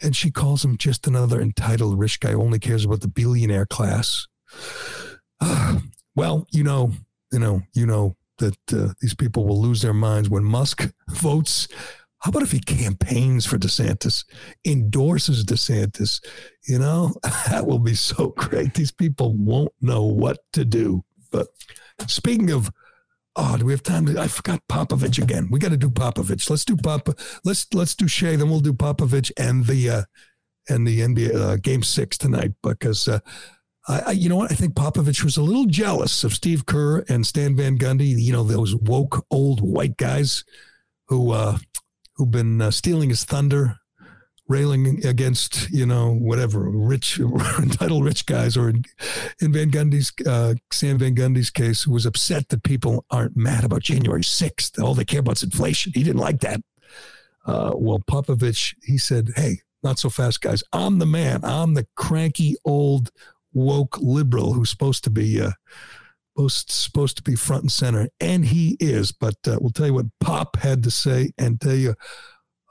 And 0.02 0.16
she 0.16 0.32
calls 0.32 0.64
him 0.64 0.78
just 0.78 1.08
another 1.08 1.42
entitled 1.42 2.00
rich 2.00 2.20
guy 2.20 2.32
who 2.32 2.42
only 2.42 2.60
cares 2.60 2.86
about 2.86 3.02
the 3.02 3.08
billionaire 3.08 3.66
class. 3.66 4.28
Uh, 5.42 5.80
well, 6.16 6.48
you 6.52 6.64
know, 6.64 6.94
you 7.32 7.40
know, 7.40 7.62
you 7.74 7.86
know 7.86 8.16
that 8.40 8.58
uh, 8.74 8.94
these 9.02 9.14
people 9.14 9.46
will 9.46 9.62
lose 9.62 9.82
their 9.82 9.94
minds 9.94 10.30
when 10.30 10.44
Musk 10.44 10.90
votes 11.10 11.68
how 12.20 12.30
about 12.30 12.44
if 12.44 12.52
he 12.52 12.60
campaigns 12.60 13.46
for 13.46 13.58
DeSantis, 13.58 14.26
endorses 14.66 15.46
DeSantis? 15.46 16.22
You 16.68 16.80
know, 16.80 17.14
that 17.50 17.66
will 17.66 17.80
be 17.80 17.96
so 17.96 18.34
great. 18.38 18.74
These 18.74 18.92
people 18.92 19.36
won't 19.38 19.72
know 19.82 20.04
what 20.04 20.40
to 20.54 20.66
do. 20.66 21.04
But 21.32 21.48
speaking 22.08 22.52
of, 22.52 22.72
oh, 23.36 23.58
do 23.58 23.66
we 23.66 23.72
have 23.72 23.84
time? 23.84 24.18
I 24.18 24.28
forgot 24.28 24.62
Popovich 24.70 25.22
again. 25.22 25.48
We 25.50 25.60
got 25.60 25.72
to 25.72 25.78
do 25.78 25.90
Popovich. 25.90 26.50
Let's 26.50 26.66
do 26.66 26.76
Pop. 26.76 27.08
Let's 27.46 27.68
let's 27.74 27.96
do 27.96 28.08
Shea. 28.08 28.36
Then 28.36 28.50
we'll 28.50 28.60
do 28.60 28.74
Popovich 28.74 29.32
and 29.38 29.66
the 29.66 29.90
uh, 29.90 30.04
and 30.68 30.86
the 30.86 31.00
NBA 31.00 31.36
uh, 31.36 31.56
Game 31.58 31.84
Six 31.84 32.18
tonight 32.18 32.52
because. 32.62 33.08
Uh, 33.08 33.20
I, 33.88 34.12
you 34.12 34.30
know 34.30 34.36
what? 34.36 34.52
I 34.52 34.56
think 34.56 34.76
Popovich 34.76 35.24
was 35.24 35.38
a 35.38 35.42
little 35.42 35.66
jealous 35.66 36.24
of 36.24 36.34
Steve 36.34 36.68
Kerr 36.68 37.00
and 37.10 37.26
Stan 37.26 37.56
Van 37.56 37.76
Gundy. 37.76 38.14
You 38.22 38.34
know 38.34 38.44
those 38.44 38.76
woke 38.76 39.26
old 39.32 39.62
white 39.62 39.98
guys 39.98 40.44
who 41.08 41.32
uh, 41.32 41.58
who've 42.20 42.30
been 42.30 42.62
uh, 42.62 42.70
stealing 42.70 43.10
his 43.10 43.24
thunder, 43.24 43.78
railing 44.50 45.06
against 45.06 45.70
you 45.70 45.86
know 45.86 46.14
whatever 46.14 46.70
rich 46.70 47.18
entitled 47.60 48.04
rich 48.04 48.26
guys, 48.26 48.58
or 48.58 48.70
in, 48.70 48.84
in 49.42 49.54
Van 49.54 49.72
Gundy's 49.72 50.12
uh, 50.28 50.56
Sam 50.72 51.00
Van 51.00 51.16
Gundy's 51.16 51.50
case, 51.50 51.84
who 51.84 51.94
was 51.94 52.06
upset 52.06 52.50
that 52.50 52.64
people 52.64 53.06
aren't 53.10 53.38
mad 53.38 53.64
about 53.64 53.82
January 53.82 54.24
sixth. 54.24 54.78
All 54.80 54.94
they 54.94 55.06
care 55.06 55.22
about 55.22 55.38
is 55.38 55.44
inflation. 55.44 55.94
He 55.96 56.04
didn't 56.04 56.22
like 56.22 56.42
that. 56.42 56.62
Uh, 57.46 57.72
well, 57.74 58.00
Popovich, 58.00 58.76
he 58.84 58.98
said, 58.98 59.32
"Hey, 59.38 59.62
not 59.82 59.98
so 59.98 60.10
fast, 60.10 60.42
guys. 60.42 60.62
I'm 60.74 61.00
the 61.00 61.06
man. 61.06 61.46
I'm 61.46 61.74
the 61.74 61.88
cranky 61.96 62.58
old 62.66 63.12
woke 63.54 63.98
liberal 64.02 64.54
who's 64.54 64.70
supposed 64.70 65.06
to 65.06 65.10
be." 65.10 65.42
Supposed 66.48 67.18
to 67.18 67.24
be 67.24 67.36
front 67.36 67.64
and 67.64 67.72
center, 67.72 68.10
and 68.20 68.46
he 68.46 68.78
is. 68.80 69.12
But 69.12 69.36
uh, 69.46 69.58
we'll 69.60 69.72
tell 69.72 69.88
you 69.88 69.94
what 69.94 70.06
Pop 70.20 70.58
had 70.58 70.84
to 70.84 70.92
say 70.92 71.32
and 71.38 71.60
tell 71.60 71.76
you 71.76 71.96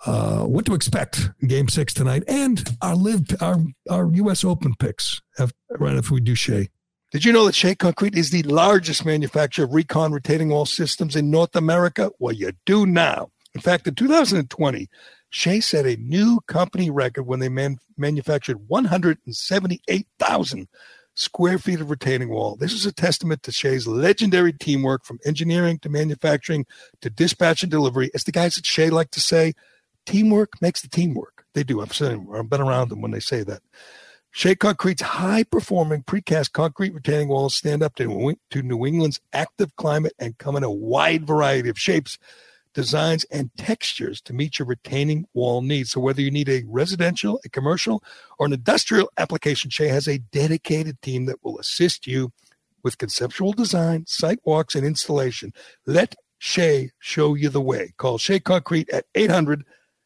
uh, 0.07 0.45
what 0.45 0.65
to 0.67 0.75
expect 0.75 1.31
in 1.41 1.49
Game 1.49 1.69
Six 1.69 1.93
tonight, 1.93 2.23
and 2.27 2.77
our 2.81 2.95
live 2.95 3.27
our 3.41 3.59
our 3.91 4.11
U.S. 4.13 4.45
Open 4.45 4.75
picks. 4.79 5.21
Have, 5.37 5.53
right 5.79 5.97
if 5.97 6.11
we 6.11 6.21
do 6.21 6.35
Shea. 6.35 6.69
Did 7.11 7.25
you 7.25 7.33
know 7.33 7.47
that 7.47 7.55
Shea 7.55 7.75
Concrete 7.75 8.15
is 8.15 8.29
the 8.31 8.43
largest 8.43 9.07
manufacturer 9.07 9.65
of 9.65 9.73
recon 9.73 10.13
retaining 10.13 10.51
wall 10.51 10.67
systems 10.67 11.17
in 11.17 11.31
North 11.31 11.57
America? 11.57 12.11
Well, 12.19 12.35
you 12.35 12.53
do 12.67 12.85
now. 12.85 13.31
In 13.55 13.63
fact, 13.63 13.87
in 13.87 13.95
2020, 13.95 14.91
Shea 15.31 15.61
set 15.61 15.87
a 15.87 15.97
new 15.97 16.41
company 16.47 16.91
record 16.91 17.23
when 17.23 17.41
they 17.41 17.49
man- 17.49 17.79
manufactured 17.97 18.69
178,000 18.69 20.69
square 21.19 21.59
feet 21.59 21.81
of 21.81 21.91
retaining 21.91 22.29
wall. 22.29 22.57
This 22.57 22.73
is 22.73 22.87
a 22.87 22.93
testament 22.93 23.43
to 23.43 23.53
Shea's 23.53 23.89
legendary 23.89 24.53
teamwork 24.53 25.05
from 25.05 25.19
engineering 25.27 25.79
to 25.81 25.89
manufacturing 25.89 26.65
to 27.01 27.11
dispatch 27.11 27.63
and 27.63 27.71
delivery. 27.71 28.11
As 28.15 28.23
the 28.23 28.33
guys 28.33 28.57
at 28.57 28.65
Shea 28.65 28.89
like 28.89 29.11
to 29.11 29.21
say, 29.21 29.55
teamwork 30.07 30.63
makes 30.63 30.81
the 30.81 30.89
teamwork. 30.89 31.45
They 31.55 31.65
do. 31.65 31.81
I've 31.81 31.93
seen 31.93 32.29
I've 32.33 32.49
been 32.49 32.61
around 32.61 32.91
them 32.91 33.01
when 33.01 33.11
they 33.11 33.21
say 33.21 33.43
that. 33.43 33.63
Shea 34.31 34.55
Concrete's 34.55 35.03
high 35.03 35.43
performing 35.43 36.05
precast 36.05 36.53
concrete 36.53 36.95
retaining 36.95 37.29
walls 37.29 37.57
stand 37.57 37.83
up 37.83 37.97
to, 37.97 38.37
to 38.51 38.63
New 38.63 38.87
England's 38.87 39.21
active 39.33 39.75
climate 39.75 40.13
and 40.21 40.39
come 40.39 40.55
in 40.55 40.63
a 40.63 40.71
wide 40.71 41.27
variety 41.27 41.69
of 41.69 41.79
shapes 41.79 42.19
designs, 42.75 43.25
and 43.31 43.51
textures 43.57 44.21
to 44.23 44.33
meet 44.33 44.59
your 44.59 44.67
retaining 44.67 45.27
wall 45.35 45.63
needs. 45.63 45.91
So, 45.91 46.01
whether 46.01 46.21
you 46.21 46.31
need 46.31 46.49
a 46.49 46.65
residential, 46.67 47.41
a 47.45 47.49
commercial, 47.49 48.03
or 48.39 48.47
an 48.47 48.53
industrial 48.53 49.11
application, 49.19 49.71
Shea 49.71 49.89
has 49.89 50.09
a 50.09 50.19
dedicated 50.19 51.01
team 51.03 51.27
that 51.27 51.43
will 51.43 51.59
assist 51.59 52.07
you 52.07 52.33
with 52.83 52.99
conceptual 52.99 53.53
design, 53.53 54.05
site 54.07 54.39
walks, 54.45 54.75
and 54.75 54.87
installation. 54.87 55.53
Let 55.87 56.15
Shea 56.39 56.91
show 56.99 57.35
you 57.35 57.49
the 57.49 57.61
way. 57.61 57.93
Call 57.97 58.19
Shea 58.19 58.41
Concrete 58.41 58.89
at 58.91 59.07
800 59.15 59.65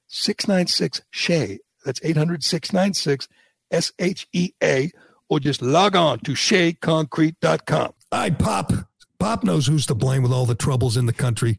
696 0.09 1.03
Shea. 1.11 1.59
That's 1.85 2.01
800 2.03 2.43
696 2.43 3.29
S 3.71 3.93
H 3.99 4.27
E 4.33 4.53
A, 4.63 4.91
or 5.29 5.41
just 5.41 5.63
log 5.63 5.97
on 5.97 6.21
to 6.21 6.33
SheaConcrete.com. 6.33 7.93
I 8.13 8.31
Pop. 8.31 8.73
Pop 9.19 9.45
knows 9.45 9.67
who's 9.67 9.87
to 9.87 9.95
blame 9.95 10.23
with 10.23 10.33
all 10.33 10.47
the 10.47 10.55
troubles 10.55 10.97
in 10.97 11.07
the 11.07 11.13
country. 11.13 11.59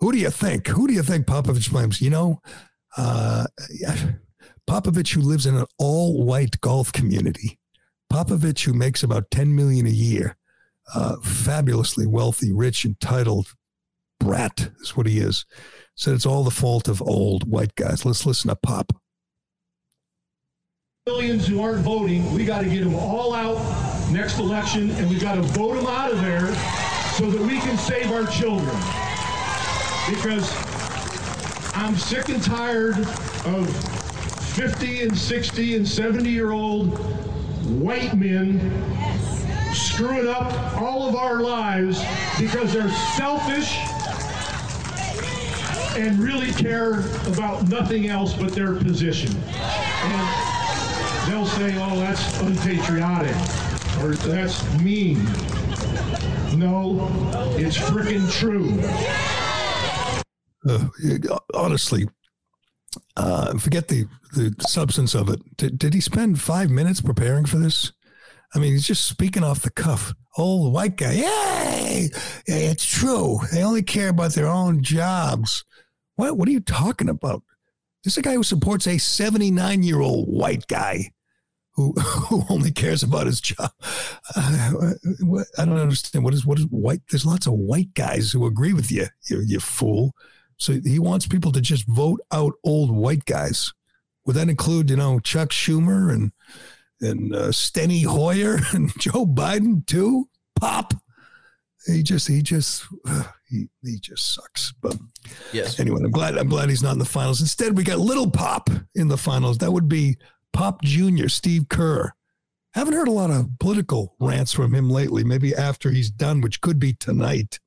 Who 0.00 0.12
do 0.12 0.18
you 0.18 0.30
think? 0.30 0.68
Who 0.68 0.86
do 0.86 0.94
you 0.94 1.02
think 1.02 1.26
Popovich 1.26 1.70
blames? 1.70 2.00
You 2.02 2.10
know, 2.10 2.40
uh, 2.96 3.46
Popovich, 4.68 5.14
who 5.14 5.20
lives 5.20 5.46
in 5.46 5.56
an 5.56 5.66
all-white 5.78 6.60
golf 6.60 6.92
community, 6.92 7.58
Popovich, 8.12 8.64
who 8.64 8.72
makes 8.72 9.02
about 9.02 9.30
ten 9.30 9.54
million 9.54 9.86
a 9.86 9.90
year, 9.90 10.36
uh, 10.94 11.16
fabulously 11.22 12.06
wealthy, 12.06 12.52
rich, 12.52 12.84
entitled 12.84 13.54
brat 14.20 14.70
is 14.80 14.96
what 14.96 15.06
he 15.06 15.18
is. 15.18 15.44
Said 15.94 16.14
it's 16.14 16.26
all 16.26 16.44
the 16.44 16.50
fault 16.50 16.88
of 16.88 17.00
old 17.02 17.50
white 17.50 17.74
guys. 17.74 18.04
Let's 18.04 18.26
listen 18.26 18.48
to 18.48 18.56
Pop. 18.56 18.92
Millions 21.06 21.46
who 21.46 21.60
aren't 21.62 21.84
voting, 21.84 22.34
we 22.34 22.44
got 22.44 22.62
to 22.62 22.68
get 22.68 22.82
them 22.84 22.94
all 22.94 23.32
out 23.32 23.56
next 24.10 24.38
election, 24.38 24.90
and 24.90 25.08
we 25.08 25.18
got 25.18 25.36
to 25.36 25.42
vote 25.42 25.76
them 25.76 25.86
out 25.86 26.10
of 26.12 26.20
there 26.20 26.46
so 27.14 27.30
that 27.30 27.40
we 27.40 27.58
can 27.60 27.78
save 27.78 28.10
our 28.10 28.26
children. 28.26 28.76
Because 30.08 30.50
I'm 31.74 31.96
sick 31.96 32.28
and 32.28 32.42
tired 32.42 32.96
of 33.44 33.68
50 34.54 35.02
and 35.02 35.18
60 35.18 35.76
and 35.76 35.86
70 35.86 36.30
year 36.30 36.52
old 36.52 36.96
white 37.80 38.14
men 38.14 38.60
screwing 39.74 40.28
up 40.28 40.52
all 40.80 41.08
of 41.08 41.16
our 41.16 41.40
lives 41.40 42.02
because 42.38 42.72
they're 42.72 42.88
selfish 43.16 43.76
and 45.96 46.18
really 46.18 46.52
care 46.52 47.00
about 47.26 47.68
nothing 47.68 48.06
else 48.08 48.32
but 48.34 48.52
their 48.52 48.74
position. 48.74 49.34
And 49.34 51.32
they'll 51.32 51.46
say, 51.46 51.74
oh, 51.78 51.98
that's 51.98 52.40
unpatriotic 52.40 53.34
or 54.02 54.14
that's 54.14 54.62
mean. 54.80 55.24
No, 56.56 57.10
it's 57.58 57.76
freaking 57.76 58.30
true. 58.30 58.78
Uh, 60.68 60.88
honestly, 61.54 62.08
uh, 63.16 63.56
forget 63.58 63.88
the, 63.88 64.06
the 64.34 64.54
substance 64.60 65.14
of 65.14 65.28
it. 65.28 65.40
Did, 65.56 65.78
did 65.78 65.94
he 65.94 66.00
spend 66.00 66.40
five 66.40 66.70
minutes 66.70 67.00
preparing 67.00 67.46
for 67.46 67.58
this? 67.58 67.92
I 68.54 68.58
mean, 68.58 68.72
he's 68.72 68.86
just 68.86 69.06
speaking 69.06 69.44
off 69.44 69.62
the 69.62 69.70
cuff. 69.70 70.14
Oh, 70.38 70.64
the 70.64 70.70
white 70.70 70.96
guy, 70.96 71.12
yay! 71.12 72.08
It's 72.46 72.84
true. 72.84 73.40
They 73.52 73.62
only 73.62 73.82
care 73.82 74.08
about 74.08 74.32
their 74.32 74.46
own 74.46 74.82
jobs. 74.82 75.64
What? 76.16 76.36
What 76.36 76.48
are 76.48 76.52
you 76.52 76.60
talking 76.60 77.08
about? 77.08 77.42
This 78.04 78.14
is 78.14 78.18
a 78.18 78.22
guy 78.22 78.34
who 78.34 78.42
supports 78.42 78.86
a 78.86 78.98
79 78.98 79.82
year 79.82 80.00
old 80.00 80.28
white 80.28 80.66
guy 80.68 81.10
who 81.74 81.92
who 81.92 82.44
only 82.48 82.70
cares 82.70 83.02
about 83.02 83.26
his 83.26 83.40
job. 83.40 83.70
Uh, 84.34 84.92
I 85.58 85.64
don't 85.64 85.78
understand. 85.78 86.24
What 86.24 86.34
is 86.34 86.46
what 86.46 86.58
is 86.58 86.66
white? 86.66 87.02
There's 87.10 87.26
lots 87.26 87.46
of 87.46 87.54
white 87.54 87.94
guys 87.94 88.32
who 88.32 88.46
agree 88.46 88.72
with 88.72 88.90
you, 88.90 89.06
you, 89.28 89.42
you 89.46 89.60
fool. 89.60 90.14
So 90.56 90.80
he 90.84 90.98
wants 90.98 91.26
people 91.26 91.52
to 91.52 91.60
just 91.60 91.86
vote 91.86 92.20
out 92.32 92.54
old 92.64 92.90
white 92.90 93.24
guys. 93.24 93.72
Would 94.24 94.36
that 94.36 94.48
include, 94.48 94.90
you 94.90 94.96
know, 94.96 95.18
Chuck 95.20 95.50
Schumer 95.50 96.12
and 96.12 96.32
and 97.00 97.34
uh, 97.34 97.48
Steny 97.48 98.04
Hoyer 98.06 98.58
and 98.72 98.90
Joe 98.98 99.26
Biden 99.26 99.86
too? 99.86 100.28
Pop. 100.58 100.94
He 101.86 102.02
just 102.02 102.26
he 102.26 102.42
just 102.42 102.84
uh, 103.06 103.24
he 103.48 103.68
he 103.82 103.98
just 104.00 104.34
sucks. 104.34 104.72
But 104.80 104.96
Yes. 105.52 105.78
anyway, 105.80 106.00
I'm 106.02 106.10
glad 106.10 106.36
I'm 106.38 106.48
glad 106.48 106.68
he's 106.70 106.82
not 106.82 106.92
in 106.94 106.98
the 106.98 107.04
finals. 107.04 107.40
Instead, 107.40 107.76
we 107.76 107.84
got 107.84 107.98
Little 107.98 108.30
Pop 108.30 108.70
in 108.94 109.08
the 109.08 109.16
finals. 109.18 109.58
That 109.58 109.72
would 109.72 109.88
be 109.88 110.16
Pop 110.52 110.82
Jr. 110.82 111.28
Steve 111.28 111.68
Kerr. 111.68 112.12
Haven't 112.72 112.94
heard 112.94 113.08
a 113.08 113.12
lot 113.12 113.30
of 113.30 113.58
political 113.58 114.14
rants 114.18 114.52
from 114.52 114.74
him 114.74 114.88
lately. 114.90 115.22
Maybe 115.24 115.54
after 115.54 115.90
he's 115.90 116.10
done, 116.10 116.40
which 116.40 116.60
could 116.60 116.78
be 116.78 116.92
tonight. 116.94 117.58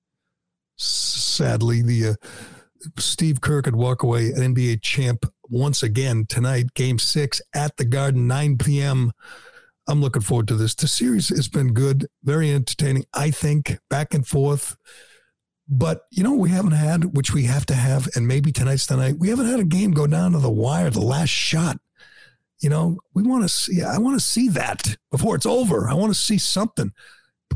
Sadly, 0.78 1.82
the 1.82 2.10
uh, 2.10 2.14
Steve 2.98 3.42
Kerr 3.42 3.62
could 3.62 3.76
walk 3.76 4.04
away 4.04 4.28
an 4.28 4.56
NBA 4.56 4.82
champ 4.82 5.26
once 5.50 5.84
again 5.84 6.26
tonight, 6.28 6.74
Game 6.74 7.00
Six 7.00 7.42
at 7.54 7.78
the 7.78 7.86
Garden, 7.86 8.28
9 8.28 8.58
p.m. 8.58 9.12
I'm 9.88 10.02
looking 10.02 10.22
forward 10.22 10.48
to 10.50 10.56
this. 10.56 10.76
The 10.76 10.88
series 10.88 11.30
has 11.30 11.48
been 11.48 11.74
good, 11.74 12.08
very 12.24 12.52
entertaining. 12.54 13.06
I 13.14 13.32
think 13.32 13.80
back 13.90 14.14
and 14.14 14.26
forth. 14.26 14.78
But 15.72 16.06
you 16.10 16.24
know 16.24 16.34
we 16.34 16.50
haven't 16.50 16.72
had, 16.72 17.16
which 17.16 17.32
we 17.32 17.44
have 17.44 17.66
to 17.68 17.76
have, 17.76 18.08
and 18.16 18.28
maybe 18.28 18.52
tonight's 18.52 18.88
the 18.88 18.98
night. 18.98 19.20
We 19.20 19.30
haven't 19.30 19.48
had 19.48 19.60
a 19.60 19.66
game 19.66 19.92
go 19.92 20.08
down 20.08 20.32
to 20.32 20.40
the 20.40 20.50
wire, 20.50 20.90
the 20.90 21.00
last 21.00 21.30
shot. 21.30 21.78
You 22.60 22.70
know, 22.70 22.98
we 23.14 23.22
want 23.22 23.44
to 23.44 23.50
see. 23.50 23.84
I 23.84 24.00
want 24.00 24.20
to 24.20 24.26
see 24.26 24.50
that 24.50 24.98
before 25.12 25.36
it's 25.36 25.46
over. 25.46 25.88
I 25.88 25.94
want 25.94 26.12
to 26.12 26.20
see 26.20 26.40
something. 26.40 26.92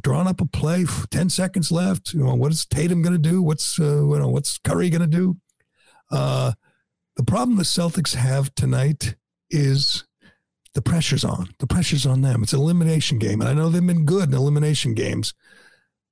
Drawing 0.04 0.28
up 0.28 0.42
a 0.42 0.46
play, 0.46 0.86
ten 1.12 1.30
seconds 1.30 1.72
left. 1.72 2.14
You 2.14 2.24
know, 2.24 2.36
what 2.36 2.52
is 2.52 2.66
Tatum 2.66 3.02
going 3.02 3.14
to 3.14 3.30
do? 3.30 3.42
What's 3.42 3.80
uh, 3.80 4.06
you 4.06 4.20
know, 4.20 4.28
what's 4.28 4.58
Curry 4.58 4.90
going 4.90 5.02
to 5.02 5.08
do? 5.08 5.38
Uh, 6.12 6.54
the 7.16 7.24
problem 7.24 7.58
the 7.58 7.64
Celtics 7.64 8.16
have 8.16 8.54
tonight 8.56 9.16
is 9.50 10.04
the 10.74 10.82
pressure's 10.82 11.24
on. 11.24 11.50
The 11.60 11.68
pressure's 11.68 12.06
on 12.06 12.22
them. 12.22 12.44
It's 12.44 12.54
an 12.54 12.60
elimination 12.60 13.18
game, 13.18 13.40
and 13.40 13.50
I 13.50 13.54
know 13.54 13.70
they've 13.70 13.86
been 13.86 14.06
good 14.06 14.30
in 14.30 14.36
elimination 14.36 14.94
games 14.94 15.34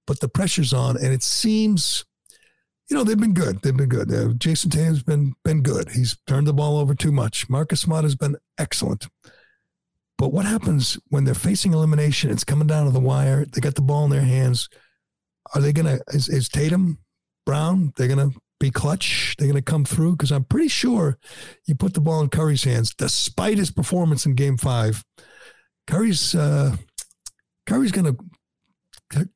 but 0.08 0.20
the 0.20 0.28
pressure's 0.28 0.74
on, 0.74 0.98
and 0.98 1.14
it 1.14 1.24
seems, 1.24 2.06
you 2.90 2.98
know, 2.98 3.04
they've 3.04 3.18
been 3.18 3.34
good. 3.34 3.62
They've 3.62 3.76
been 3.76 3.90
good. 3.90 4.12
Uh, 4.12 4.34
Jayson 4.34 4.70
Tatum's 4.70 5.04
been 5.04 5.34
been 5.46 5.62
good. 5.62 5.90
He's 5.92 6.18
turned 6.28 6.48
the 6.48 6.54
ball 6.54 6.78
over 6.78 6.94
too 6.94 7.12
much. 7.12 7.50
Marcus 7.50 7.82
Smart 7.82 8.04
has 8.04 8.16
been 8.16 8.36
excellent. 8.58 9.08
But 10.22 10.34
what 10.34 10.46
happens 10.46 11.00
when 11.10 11.24
they're 11.24 11.34
facing 11.34 11.74
elimination? 11.74 12.30
It's 12.30 12.44
coming 12.44 12.68
down 12.68 12.86
to 12.86 12.92
the 12.92 13.00
wire. 13.00 13.44
They 13.44 13.60
got 13.60 13.74
the 13.74 13.82
ball 13.82 14.04
in 14.04 14.12
their 14.12 14.22
hands. 14.22 14.70
Are 15.56 15.62
they 15.62 15.74
gonna? 15.74 15.98
Is, 16.10 16.30
is 16.30 16.48
Tatum, 16.48 17.00
Brown? 17.44 17.92
They're 17.98 18.08
gonna 18.08 18.30
be 18.60 18.70
clutch. 18.70 19.34
They're 19.40 19.48
gonna 19.48 19.64
come 19.64 19.84
through 19.84 20.12
because 20.12 20.32
I'm 20.32 20.44
pretty 20.44 20.68
sure 20.68 21.18
you 21.66 21.74
put 21.74 21.96
the 21.96 22.02
ball 22.02 22.22
in 22.22 22.30
Curry's 22.30 22.64
hands, 22.64 22.94
despite 22.94 23.58
his 23.58 23.72
performance 23.72 24.28
in 24.28 24.36
Game 24.36 24.58
Five. 24.58 25.04
Curry's 25.88 26.36
uh, 26.36 26.76
Curry's 27.66 27.92
gonna 27.92 28.16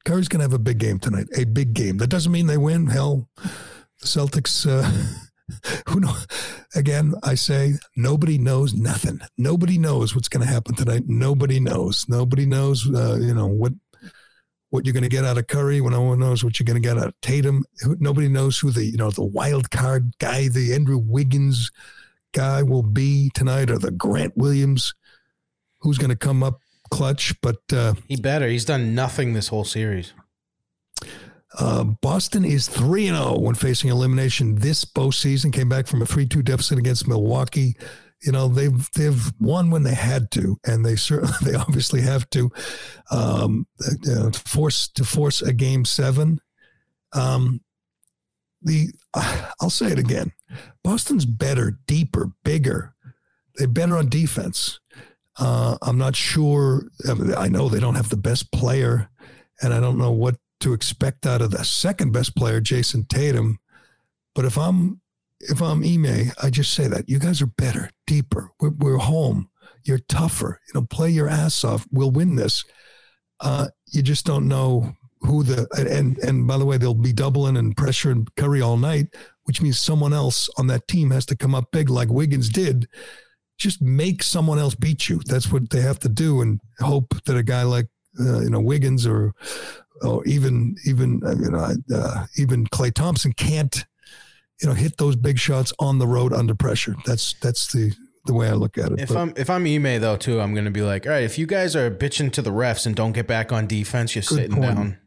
Curry's 0.05 0.29
to 0.29 0.37
have 0.37 0.53
a 0.53 0.59
big 0.59 0.77
game 0.77 0.99
tonight. 0.99 1.25
A 1.35 1.45
big 1.45 1.73
game. 1.73 1.97
That 1.97 2.11
doesn't 2.11 2.31
mean 2.31 2.45
they 2.45 2.57
win. 2.57 2.85
Hell, 2.85 3.27
the 3.37 4.05
Celtics. 4.05 4.69
Uh, 4.69 4.87
who 5.89 5.99
know? 5.99 6.15
Again, 6.75 7.13
I 7.23 7.35
say 7.35 7.73
nobody 7.95 8.37
knows 8.37 8.73
nothing. 8.73 9.19
Nobody 9.37 9.77
knows 9.77 10.15
what's 10.15 10.27
going 10.27 10.45
to 10.45 10.51
happen 10.51 10.75
tonight. 10.75 11.03
Nobody 11.07 11.59
knows. 11.59 12.07
Nobody 12.09 12.45
knows. 12.45 12.87
Uh, 12.87 13.17
you 13.19 13.33
know 13.33 13.47
what 13.47 13.73
what 14.69 14.85
you're 14.85 14.93
going 14.93 15.03
to 15.03 15.09
get 15.09 15.25
out 15.25 15.37
of 15.37 15.47
Curry. 15.47 15.81
When 15.81 15.93
no 15.93 16.01
one 16.01 16.19
knows 16.19 16.43
what 16.43 16.59
you're 16.59 16.65
going 16.65 16.81
to 16.81 16.87
get 16.87 16.97
out 16.97 17.07
of 17.07 17.21
Tatum. 17.21 17.63
Nobody 17.99 18.27
knows 18.27 18.59
who 18.59 18.71
the 18.71 18.85
you 18.85 18.97
know 18.97 19.11
the 19.11 19.23
wild 19.23 19.71
card 19.71 20.13
guy, 20.19 20.47
the 20.47 20.73
Andrew 20.73 20.97
Wiggins 20.97 21.71
guy 22.33 22.63
will 22.63 22.83
be 22.83 23.31
tonight, 23.33 23.69
or 23.69 23.77
the 23.77 23.91
Grant 23.91 24.35
Williams. 24.35 24.93
Who's 25.81 25.97
going 25.97 26.09
to 26.09 26.15
come 26.15 26.41
up 26.41 26.61
clutch? 26.89 27.39
But 27.41 27.61
uh, 27.71 27.93
He 28.07 28.15
better. 28.15 28.47
He's 28.47 28.65
done 28.65 28.95
nothing 28.95 29.33
this 29.33 29.49
whole 29.49 29.63
series. 29.63 30.13
Uh, 31.57 31.83
Boston 31.83 32.43
is 32.43 32.67
3 32.67 33.07
0 33.07 33.39
when 33.39 33.55
facing 33.55 33.89
elimination 33.89 34.55
this 34.55 34.83
postseason. 34.83 35.53
Came 35.53 35.69
back 35.69 35.87
from 35.87 36.01
a 36.01 36.05
3 36.05 36.25
2 36.25 36.41
deficit 36.43 36.77
against 36.77 37.07
Milwaukee. 37.07 37.75
You 38.23 38.31
know, 38.31 38.47
they've 38.47 38.89
they've 38.91 39.31
won 39.39 39.69
when 39.69 39.83
they 39.83 39.93
had 39.93 40.31
to, 40.31 40.57
and 40.65 40.85
they 40.85 40.95
certainly 40.95 41.35
they 41.43 41.55
obviously 41.55 42.01
have 42.01 42.29
to 42.31 42.51
um, 43.11 43.67
uh, 43.85 44.31
to 44.31 44.39
force 44.39 44.87
to 44.89 45.05
force 45.05 45.41
a 45.41 45.53
game 45.53 45.85
seven. 45.85 46.39
Um, 47.13 47.61
the 48.61 48.89
I'll 49.13 49.69
say 49.69 49.87
it 49.87 49.99
again. 49.99 50.31
Boston's 50.83 51.25
better, 51.25 51.79
deeper, 51.87 52.31
bigger. 52.43 52.93
They're 53.55 53.67
better 53.67 53.97
on 53.97 54.09
defense. 54.09 54.79
Uh, 55.37 55.77
I'm 55.81 55.97
not 55.97 56.15
sure. 56.15 56.87
I 57.37 57.47
know 57.47 57.69
they 57.69 57.79
don't 57.79 57.95
have 57.95 58.09
the 58.09 58.17
best 58.17 58.51
player, 58.51 59.09
and 59.61 59.73
I 59.73 59.79
don't 59.79 59.97
know 59.97 60.11
what 60.11 60.35
to 60.61 60.73
expect 60.73 61.25
out 61.25 61.41
of 61.41 61.51
the 61.51 61.63
second 61.63 62.11
best 62.11 62.35
player, 62.35 62.61
Jayson 62.61 63.07
Tatum. 63.07 63.59
But 64.33 64.45
if 64.45 64.57
I'm 64.57 65.01
if 65.41 65.61
I'm 65.61 65.83
Ime, 65.83 66.31
I 66.41 66.49
just 66.49 66.73
say 66.73 66.87
that 66.87 67.09
you 67.09 67.19
guys 67.19 67.41
are 67.41 67.47
better, 67.47 67.89
deeper. 68.07 68.51
We're, 68.59 68.71
we're 68.77 68.97
home. 68.97 69.49
You're 69.83 69.99
tougher. 69.99 70.59
You 70.67 70.79
know, 70.79 70.87
play 70.87 71.09
your 71.09 71.27
ass 71.27 71.63
off. 71.63 71.85
We'll 71.91 72.11
win 72.11 72.35
this. 72.35 72.63
Uh, 73.39 73.67
you 73.91 74.01
just 74.01 74.25
don't 74.25 74.47
know 74.47 74.93
who 75.21 75.43
the 75.43 75.67
and 75.77 76.17
and 76.19 76.47
by 76.47 76.57
the 76.57 76.65
way, 76.65 76.77
they'll 76.77 76.93
be 76.93 77.13
doubling 77.13 77.57
and 77.57 77.75
pressuring 77.75 78.27
Curry 78.37 78.61
all 78.61 78.77
night, 78.77 79.07
which 79.43 79.61
means 79.61 79.79
someone 79.79 80.13
else 80.13 80.49
on 80.57 80.67
that 80.67 80.87
team 80.87 81.11
has 81.11 81.25
to 81.27 81.37
come 81.37 81.55
up 81.55 81.71
big, 81.71 81.89
like 81.89 82.09
Wiggins 82.09 82.49
did. 82.49 82.87
Just 83.57 83.81
make 83.81 84.21
someone 84.21 84.59
else 84.59 84.75
beat 84.75 85.07
you. 85.07 85.21
That's 85.25 85.51
what 85.51 85.69
they 85.69 85.81
have 85.81 85.99
to 85.99 86.09
do, 86.09 86.41
and 86.41 86.59
hope 86.79 87.13
that 87.25 87.37
a 87.37 87.43
guy 87.43 87.63
like 87.63 87.87
uh, 88.19 88.41
you 88.41 88.49
know 88.49 88.59
Wiggins 88.59 89.05
or 89.05 89.33
or 90.01 90.25
even 90.25 90.75
even 90.85 91.21
uh, 91.25 91.35
you 91.35 91.49
know 91.51 91.73
uh, 91.95 92.25
even 92.37 92.65
Klay 92.67 92.93
Thompson 92.93 93.33
can't 93.33 93.85
you 94.61 94.67
know 94.67 94.73
hit 94.73 94.97
those 94.97 95.15
big 95.15 95.37
shots 95.39 95.73
on 95.79 95.99
the 95.99 96.07
road 96.07 96.33
under 96.33 96.55
pressure. 96.55 96.95
That's 97.05 97.33
that's 97.41 97.71
the 97.71 97.93
the 98.25 98.33
way 98.33 98.47
I 98.49 98.53
look 98.53 98.77
at 98.77 98.91
it. 98.91 98.99
If 99.01 99.09
But- 99.09 99.17
I'm 99.17 99.33
if 99.37 99.49
I'm 99.49 99.65
Ime 99.67 100.01
though 100.01 100.17
too, 100.17 100.39
I'm 100.41 100.53
gonna 100.55 100.71
be 100.71 100.81
like, 100.81 101.05
all 101.05 101.11
right, 101.11 101.23
if 101.23 101.37
you 101.37 101.45
guys 101.45 101.75
are 101.75 101.91
bitching 101.91 102.31
to 102.33 102.41
the 102.41 102.51
refs 102.51 102.85
and 102.85 102.95
don't 102.95 103.11
get 103.11 103.27
back 103.27 103.51
on 103.51 103.67
defense, 103.67 104.15
you're 104.15 104.21
Good 104.23 104.35
sitting 104.35 104.51
point. 104.57 104.75
down. 104.75 104.97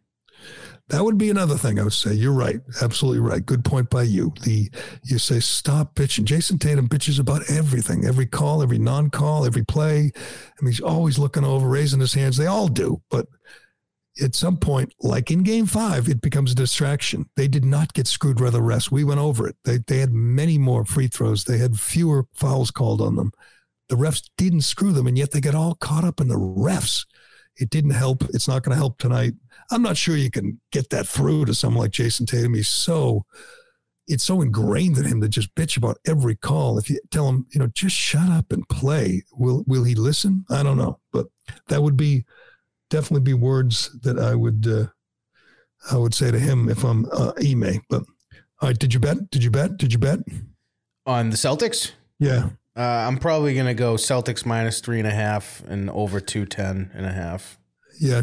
That 0.90 1.04
would 1.04 1.18
be 1.18 1.28
another 1.28 1.56
thing 1.58 1.78
I 1.78 1.82
would 1.82 1.92
say. 1.92 2.14
You're 2.14 2.32
right. 2.32 2.60
Absolutely 2.80 3.20
right. 3.20 3.44
Good 3.44 3.62
point 3.62 3.90
by 3.90 4.04
you. 4.04 4.32
The 4.42 4.70
you 5.04 5.18
say 5.18 5.38
stop 5.38 5.94
bitching. 5.94 6.24
Jayson 6.24 6.58
Tatum 6.58 6.88
pitches 6.88 7.18
about 7.18 7.42
everything, 7.50 8.06
every 8.06 8.24
call, 8.24 8.62
every 8.62 8.78
non-call, 8.78 9.44
every 9.44 9.66
play. 9.66 10.10
I 10.16 10.62
mean, 10.62 10.72
he's 10.72 10.80
always 10.80 11.18
looking 11.18 11.44
over, 11.44 11.68
raising 11.68 12.00
his 12.00 12.14
hands. 12.14 12.38
They 12.38 12.46
all 12.46 12.68
do, 12.68 13.02
but 13.10 13.26
at 14.22 14.34
some 14.34 14.56
point, 14.56 14.94
like 15.00 15.30
in 15.30 15.42
game 15.42 15.66
five, 15.66 16.08
it 16.08 16.20
becomes 16.20 16.52
a 16.52 16.56
distraction. 16.56 17.28
They 17.36 17.48
did 17.48 17.64
not 17.64 17.92
get 17.92 18.06
screwed 18.06 18.38
by 18.38 18.50
the 18.50 18.60
refs. 18.60 18.90
We 18.90 19.04
went 19.04 19.20
over 19.20 19.46
it. 19.48 19.56
They, 19.64 19.78
they 19.78 19.98
had 19.98 20.12
many 20.12 20.58
more 20.58 20.84
free 20.84 21.08
throws, 21.08 21.44
they 21.44 21.58
had 21.58 21.78
fewer 21.78 22.26
fouls 22.34 22.70
called 22.70 23.00
on 23.00 23.16
them. 23.16 23.32
The 23.88 23.96
refs 23.96 24.28
didn't 24.36 24.62
screw 24.62 24.92
them, 24.92 25.06
and 25.06 25.16
yet 25.16 25.30
they 25.30 25.40
got 25.40 25.54
all 25.54 25.74
caught 25.74 26.04
up 26.04 26.20
in 26.20 26.28
the 26.28 26.38
refs. 26.38 27.06
It 27.56 27.70
didn't 27.70 27.90
help. 27.90 28.22
It's 28.30 28.46
not 28.46 28.62
going 28.62 28.74
to 28.74 28.78
help 28.78 28.98
tonight. 28.98 29.34
I'm 29.70 29.82
not 29.82 29.96
sure 29.96 30.16
you 30.16 30.30
can 30.30 30.60
get 30.70 30.90
that 30.90 31.08
through 31.08 31.46
to 31.46 31.54
someone 31.54 31.82
like 31.82 31.90
Jayson 31.92 32.26
Tatum. 32.26 32.54
He's 32.54 32.68
so 32.68 33.24
it's 34.08 34.24
so 34.24 34.40
ingrained 34.40 34.96
in 34.96 35.04
him 35.04 35.20
to 35.20 35.28
just 35.28 35.54
bitch 35.54 35.76
about 35.76 35.98
every 36.06 36.34
call. 36.34 36.78
If 36.78 36.88
you 36.88 36.98
tell 37.10 37.28
him, 37.28 37.46
you 37.52 37.60
know, 37.60 37.66
just 37.68 37.94
shut 37.94 38.30
up 38.30 38.52
and 38.52 38.66
play, 38.68 39.22
will 39.32 39.64
will 39.66 39.84
he 39.84 39.94
listen? 39.94 40.44
I 40.50 40.62
don't 40.62 40.78
know, 40.78 40.98
but 41.12 41.26
that 41.68 41.82
would 41.82 41.96
be 41.96 42.24
definitely 42.90 43.24
be 43.24 43.34
words 43.34 43.90
that 44.02 44.18
I 44.18 44.34
would 44.34 44.66
uh, 44.66 44.86
I 45.90 45.96
would 45.96 46.14
say 46.14 46.30
to 46.30 46.38
him 46.38 46.68
if 46.68 46.84
I'm 46.84 47.06
uh, 47.12 47.32
Ime. 47.40 47.80
But 47.88 48.04
all 48.60 48.68
right, 48.68 48.78
did 48.78 48.92
you 48.94 49.00
bet? 49.00 49.30
Did 49.30 49.44
you 49.44 49.50
bet? 49.50 49.76
Did 49.76 49.92
you 49.92 49.98
bet 49.98 50.20
on 51.06 51.30
the 51.30 51.36
Celtics? 51.36 51.92
Yeah, 52.18 52.50
uh, 52.76 53.06
I'm 53.06 53.18
probably 53.18 53.54
gonna 53.54 53.74
go 53.74 53.94
Celtics 53.94 54.44
minus 54.44 54.80
three 54.80 54.98
and 54.98 55.08
a 55.08 55.12
half 55.12 55.62
and 55.68 55.90
over 55.90 56.20
two 56.20 56.46
ten 56.46 56.90
and 56.94 57.06
a 57.06 57.12
half. 57.12 57.58
Yeah, 58.00 58.22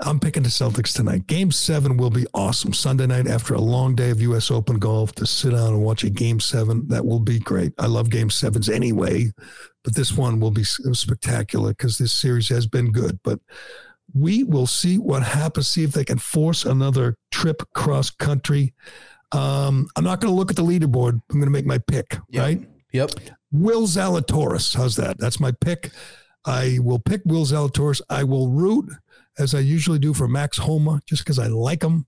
I'm 0.00 0.20
picking 0.20 0.42
the 0.42 0.50
Celtics 0.50 0.94
tonight. 0.94 1.26
Game 1.26 1.50
seven 1.50 1.96
will 1.96 2.10
be 2.10 2.26
awesome. 2.34 2.74
Sunday 2.74 3.06
night 3.06 3.26
after 3.26 3.54
a 3.54 3.60
long 3.60 3.94
day 3.94 4.10
of 4.10 4.20
U.S. 4.20 4.50
Open 4.50 4.78
golf 4.78 5.14
to 5.14 5.26
sit 5.26 5.52
down 5.52 5.68
and 5.68 5.82
watch 5.82 6.04
a 6.04 6.10
game 6.10 6.40
seven. 6.40 6.86
That 6.88 7.06
will 7.06 7.20
be 7.20 7.38
great. 7.38 7.72
I 7.78 7.86
love 7.86 8.10
game 8.10 8.28
sevens 8.28 8.68
anyway, 8.68 9.32
but 9.82 9.94
this 9.94 10.12
one 10.12 10.40
will 10.40 10.50
be 10.50 10.64
spectacular 10.64 11.70
because 11.70 11.96
this 11.96 12.12
series 12.12 12.50
has 12.50 12.66
been 12.66 12.92
good. 12.92 13.18
But 13.24 13.40
we 14.12 14.44
will 14.44 14.66
see 14.66 14.98
what 14.98 15.22
happens, 15.22 15.68
see 15.68 15.84
if 15.84 15.92
they 15.92 16.04
can 16.04 16.18
force 16.18 16.64
another 16.64 17.16
trip 17.30 17.62
cross 17.74 18.10
country. 18.10 18.74
Um, 19.32 19.88
I'm 19.96 20.04
not 20.04 20.20
going 20.20 20.32
to 20.32 20.36
look 20.36 20.50
at 20.50 20.56
the 20.56 20.62
leaderboard. 20.62 21.20
I'm 21.30 21.38
going 21.38 21.46
to 21.46 21.50
make 21.50 21.66
my 21.66 21.78
pick, 21.78 22.18
yep. 22.28 22.42
right? 22.42 22.68
Yep. 22.92 23.10
Will 23.50 23.86
Zalatoris. 23.86 24.76
How's 24.76 24.96
that? 24.96 25.18
That's 25.18 25.40
my 25.40 25.52
pick. 25.52 25.90
I 26.44 26.78
will 26.82 26.98
pick 26.98 27.22
Will 27.24 27.44
Zalatoris. 27.44 28.00
I 28.10 28.22
will 28.24 28.48
root 28.50 28.90
as 29.38 29.54
I 29.54 29.60
usually 29.60 29.98
do 29.98 30.14
for 30.14 30.28
Max 30.28 30.58
Homa, 30.58 31.00
just 31.06 31.24
because 31.24 31.38
I 31.38 31.48
like 31.48 31.82
him, 31.82 32.06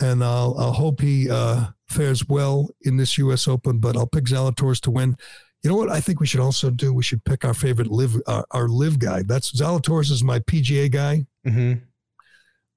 and 0.00 0.24
I'll, 0.24 0.56
I'll 0.58 0.72
hope 0.72 1.00
he 1.00 1.28
uh, 1.28 1.66
fares 1.88 2.26
well 2.28 2.70
in 2.82 2.96
this 2.96 3.18
U.S. 3.18 3.46
Open. 3.46 3.78
But 3.78 3.96
I'll 3.96 4.06
pick 4.06 4.24
Zalatoris 4.24 4.80
to 4.82 4.90
win. 4.90 5.16
You 5.62 5.70
know 5.70 5.76
what? 5.76 5.90
I 5.90 6.00
think 6.00 6.20
we 6.20 6.26
should 6.26 6.40
also 6.40 6.70
do. 6.70 6.92
We 6.92 7.02
should 7.02 7.24
pick 7.24 7.44
our 7.44 7.54
favorite 7.54 7.90
LIV 7.90 8.22
uh, 8.26 8.42
our 8.52 8.68
LIV 8.68 8.98
guy. 8.98 9.22
That's 9.22 9.52
Zalatoris 9.52 10.10
is 10.10 10.22
my 10.22 10.38
PGA 10.40 10.90
guy. 10.90 11.26
Mm-hmm. 11.46 11.84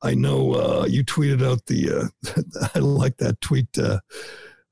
I 0.01 0.13
know 0.15 0.53
uh, 0.53 0.85
you 0.89 1.03
tweeted 1.03 1.45
out 1.45 1.65
the. 1.65 2.11
Uh, 2.25 2.69
I 2.75 2.79
like 2.79 3.17
that 3.17 3.41
tweet. 3.41 3.77
Uh, 3.77 3.99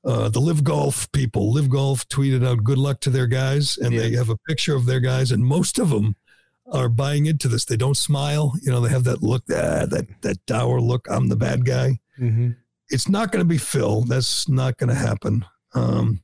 uh, 0.06 0.30
the 0.30 0.40
LIV 0.40 0.64
golf 0.64 1.12
people, 1.12 1.52
LIV 1.52 1.70
golf 1.70 2.08
tweeted 2.08 2.48
out 2.48 2.64
good 2.64 2.78
luck 2.78 3.02
to 3.02 3.10
their 3.10 3.28
guys, 3.28 3.78
and 3.78 3.94
yeah. 3.94 4.02
they 4.02 4.12
have 4.14 4.30
a 4.30 4.38
picture 4.48 4.76
of 4.76 4.86
their 4.86 5.02
guys, 5.02 5.32
and 5.32 5.46
most 5.46 5.80
of 5.80 5.90
them 5.90 6.16
are 6.72 6.90
buying 6.90 7.26
into 7.26 7.48
this. 7.48 7.66
They 7.66 7.78
don't 7.78 7.98
smile. 7.98 8.54
You 8.62 8.72
know, 8.72 8.80
they 8.80 8.90
have 8.90 9.04
that 9.06 9.22
look, 9.22 9.44
ah, 9.50 9.86
that 9.86 10.06
that 10.22 10.46
dour 10.46 10.80
look. 10.80 11.08
I'm 11.10 11.28
the 11.28 11.36
bad 11.36 11.66
guy. 11.66 12.00
Mm-hmm. 12.20 12.52
It's 12.90 13.10
not 13.10 13.32
going 13.32 13.42
to 13.42 13.48
be 13.48 13.58
Phil. 13.58 14.02
That's 14.02 14.48
not 14.48 14.78
going 14.78 14.90
to 14.90 14.96
happen. 14.96 15.46
Um, 15.74 16.22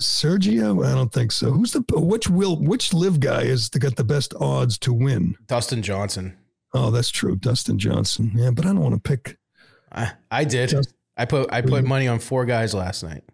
Sergio, 0.00 0.84
I 0.86 0.94
don't 0.94 1.12
think 1.12 1.32
so. 1.32 1.50
Who's 1.50 1.72
the 1.72 1.84
which 1.92 2.28
will 2.28 2.56
which 2.56 2.92
LIV 2.92 3.20
guy 3.20 3.42
is 3.42 3.70
the, 3.70 3.78
got 3.78 3.96
the 3.96 4.04
best 4.04 4.34
odds 4.40 4.78
to 4.80 4.92
win? 4.92 5.36
Dustin 5.46 5.82
Johnson. 5.82 6.36
Oh, 6.74 6.90
that's 6.90 7.10
true, 7.10 7.36
Dustin 7.36 7.78
Johnson. 7.78 8.32
Yeah, 8.34 8.50
but 8.50 8.64
I 8.66 8.68
don't 8.68 8.80
want 8.80 8.94
to 8.94 9.00
pick. 9.00 9.38
I 9.92 10.12
I 10.30 10.44
did. 10.44 10.74
I 11.16 11.24
put 11.24 11.52
I 11.52 11.62
put 11.62 11.84
money 11.84 12.08
on 12.08 12.18
four 12.18 12.44
guys 12.44 12.74
last 12.74 13.02
night. 13.02 13.24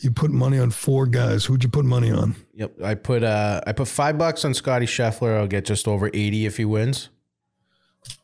You 0.00 0.12
put 0.12 0.30
money 0.30 0.58
on 0.58 0.70
four 0.70 1.06
guys. 1.06 1.44
Who'd 1.44 1.64
you 1.64 1.70
put 1.70 1.84
money 1.84 2.12
on? 2.12 2.36
Yep, 2.54 2.82
I 2.82 2.94
put 2.94 3.22
uh 3.24 3.60
I 3.66 3.72
put 3.72 3.88
five 3.88 4.18
bucks 4.18 4.44
on 4.44 4.54
Scotty 4.54 4.86
Scheffler. 4.86 5.38
I'll 5.38 5.46
get 5.46 5.64
just 5.64 5.88
over 5.88 6.08
eighty 6.12 6.46
if 6.46 6.56
he 6.56 6.64
wins. 6.64 7.08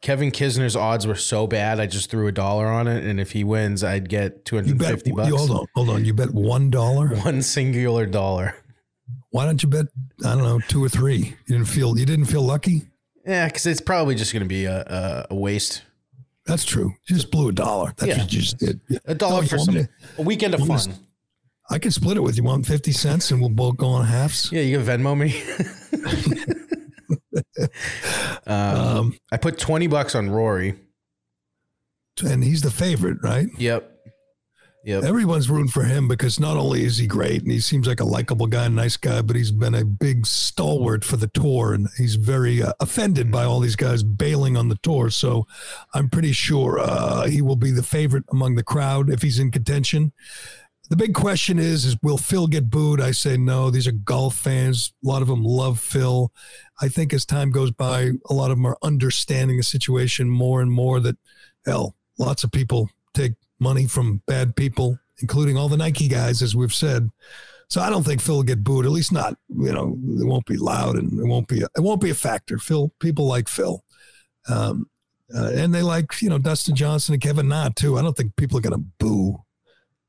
Kevin 0.00 0.30
Kisner's 0.30 0.76
odds 0.76 1.06
were 1.06 1.14
so 1.14 1.46
bad, 1.46 1.80
I 1.80 1.86
just 1.86 2.10
threw 2.10 2.26
a 2.26 2.32
dollar 2.32 2.66
on 2.66 2.88
it, 2.88 3.04
and 3.04 3.18
if 3.18 3.32
he 3.32 3.44
wins, 3.44 3.82
I'd 3.82 4.08
get 4.08 4.44
two 4.44 4.56
hundred 4.56 4.72
and 4.72 4.84
fifty 4.84 5.12
bucks. 5.12 5.28
You, 5.28 5.36
hold 5.36 5.50
on, 5.50 5.66
hold 5.74 5.88
on. 5.90 6.04
You 6.04 6.14
bet 6.14 6.32
one 6.32 6.70
dollar, 6.70 7.08
one 7.08 7.42
singular 7.42 8.06
dollar. 8.06 8.54
Why 9.30 9.46
don't 9.46 9.62
you 9.62 9.68
bet? 9.68 9.86
I 10.24 10.34
don't 10.34 10.44
know, 10.44 10.60
two 10.60 10.84
or 10.84 10.88
three. 10.88 11.16
You 11.46 11.56
didn't 11.56 11.66
feel 11.66 11.98
you 11.98 12.06
didn't 12.06 12.26
feel 12.26 12.42
lucky. 12.42 12.82
Yeah, 13.26 13.46
because 13.46 13.66
it's 13.66 13.80
probably 13.80 14.14
just 14.14 14.32
going 14.32 14.42
to 14.42 14.48
be 14.48 14.66
a, 14.66 14.80
a, 14.80 15.26
a, 15.30 15.34
waste. 15.34 15.82
That's 16.44 16.64
true. 16.64 16.92
You 17.08 17.16
just 17.16 17.30
blew 17.30 17.48
a 17.48 17.52
dollar. 17.52 17.94
That's 17.96 18.10
yeah. 18.10 18.18
what 18.22 18.32
you 18.32 18.40
just 18.40 18.58
did. 18.58 18.80
A 19.06 19.14
dollar 19.14 19.40
no, 19.40 19.48
for 19.48 19.58
some 19.58 19.74
to, 19.74 19.88
a 20.18 20.22
weekend 20.22 20.54
of 20.54 20.66
fun. 20.66 20.94
I 21.70 21.78
can 21.78 21.90
split 21.90 22.18
it 22.18 22.20
with 22.20 22.36
you. 22.36 22.44
Want 22.44 22.66
fifty 22.66 22.92
cents, 22.92 23.30
and 23.30 23.40
we'll 23.40 23.48
both 23.48 23.78
go 23.78 23.88
on 23.88 24.04
halves. 24.04 24.52
Yeah, 24.52 24.60
you 24.60 24.78
can 24.78 24.86
Venmo 24.86 25.16
me. 25.16 25.42
um, 27.58 27.66
um, 28.46 29.18
I 29.32 29.36
put 29.36 29.58
twenty 29.58 29.86
bucks 29.86 30.14
on 30.14 30.30
Rory, 30.30 30.74
and 32.24 32.42
he's 32.42 32.62
the 32.62 32.70
favorite, 32.70 33.18
right? 33.22 33.48
Yep. 33.58 33.90
Yep. 34.84 35.04
Everyone's 35.04 35.48
rooting 35.48 35.70
for 35.70 35.84
him 35.84 36.08
because 36.08 36.38
not 36.38 36.58
only 36.58 36.84
is 36.84 36.98
he 36.98 37.06
great 37.06 37.40
and 37.42 37.50
he 37.50 37.58
seems 37.58 37.86
like 37.86 38.00
a 38.00 38.04
likable 38.04 38.46
guy, 38.46 38.68
nice 38.68 38.98
guy, 38.98 39.22
but 39.22 39.34
he's 39.34 39.50
been 39.50 39.74
a 39.74 39.82
big 39.82 40.26
stalwart 40.26 41.04
for 41.04 41.16
the 41.16 41.28
tour 41.28 41.72
and 41.72 41.88
he's 41.96 42.16
very 42.16 42.62
uh, 42.62 42.74
offended 42.80 43.32
by 43.32 43.44
all 43.44 43.60
these 43.60 43.76
guys 43.76 44.02
bailing 44.02 44.58
on 44.58 44.68
the 44.68 44.78
tour. 44.82 45.08
So 45.08 45.46
I'm 45.94 46.10
pretty 46.10 46.32
sure 46.32 46.78
uh, 46.78 47.26
he 47.26 47.40
will 47.40 47.56
be 47.56 47.70
the 47.70 47.82
favorite 47.82 48.24
among 48.30 48.56
the 48.56 48.62
crowd 48.62 49.08
if 49.08 49.22
he's 49.22 49.38
in 49.38 49.50
contention. 49.50 50.12
The 50.90 50.96
big 50.96 51.14
question 51.14 51.58
is, 51.58 51.86
is 51.86 51.96
will 52.02 52.18
Phil 52.18 52.46
get 52.46 52.68
booed? 52.68 53.00
I 53.00 53.12
say 53.12 53.36
no. 53.36 53.70
These 53.70 53.86
are 53.86 53.92
golf 53.92 54.36
fans. 54.36 54.92
A 55.02 55.08
lot 55.08 55.22
of 55.22 55.28
them 55.28 55.42
love 55.42 55.80
Phil. 55.80 56.30
I 56.82 56.88
think 56.88 57.14
as 57.14 57.24
time 57.24 57.50
goes 57.50 57.70
by, 57.70 58.10
a 58.28 58.34
lot 58.34 58.50
of 58.50 58.58
them 58.58 58.66
are 58.66 58.76
understanding 58.82 59.56
the 59.56 59.62
situation 59.62 60.28
more 60.28 60.60
and 60.60 60.70
more 60.70 61.00
that, 61.00 61.16
hell, 61.64 61.94
lots 62.18 62.44
of 62.44 62.52
people 62.52 62.90
take 63.14 63.32
money 63.58 63.86
from 63.86 64.20
bad 64.26 64.56
people, 64.56 64.98
including 65.20 65.56
all 65.56 65.70
the 65.70 65.76
Nike 65.76 66.06
guys, 66.06 66.42
as 66.42 66.54
we've 66.54 66.74
said. 66.74 67.10
So 67.68 67.80
I 67.80 67.88
don't 67.88 68.04
think 68.04 68.20
Phil 68.20 68.36
will 68.36 68.42
get 68.42 68.62
booed. 68.62 68.84
At 68.84 68.92
least 68.92 69.10
not, 69.10 69.38
you 69.48 69.72
know, 69.72 69.96
it 70.20 70.26
won't 70.26 70.46
be 70.46 70.58
loud 70.58 70.96
and 70.96 71.18
it 71.18 71.26
won't 71.26 71.48
be 71.48 71.62
a, 71.62 71.66
it 71.76 71.80
won't 71.80 72.00
be 72.00 72.10
a 72.10 72.14
factor. 72.14 72.58
Phil, 72.58 72.92
people 73.00 73.26
like 73.26 73.48
Phil, 73.48 73.82
um, 74.48 74.86
uh, 75.34 75.50
and 75.54 75.74
they 75.74 75.82
like 75.82 76.20
you 76.20 76.28
know 76.28 76.38
Dustin 76.38 76.76
Johnson 76.76 77.14
and 77.14 77.22
Kevin 77.22 77.48
Na 77.48 77.70
too. 77.74 77.96
I 77.98 78.02
don't 78.02 78.16
think 78.16 78.36
people 78.36 78.58
are 78.58 78.60
going 78.60 78.78
to 78.78 78.86
boo, 78.98 79.42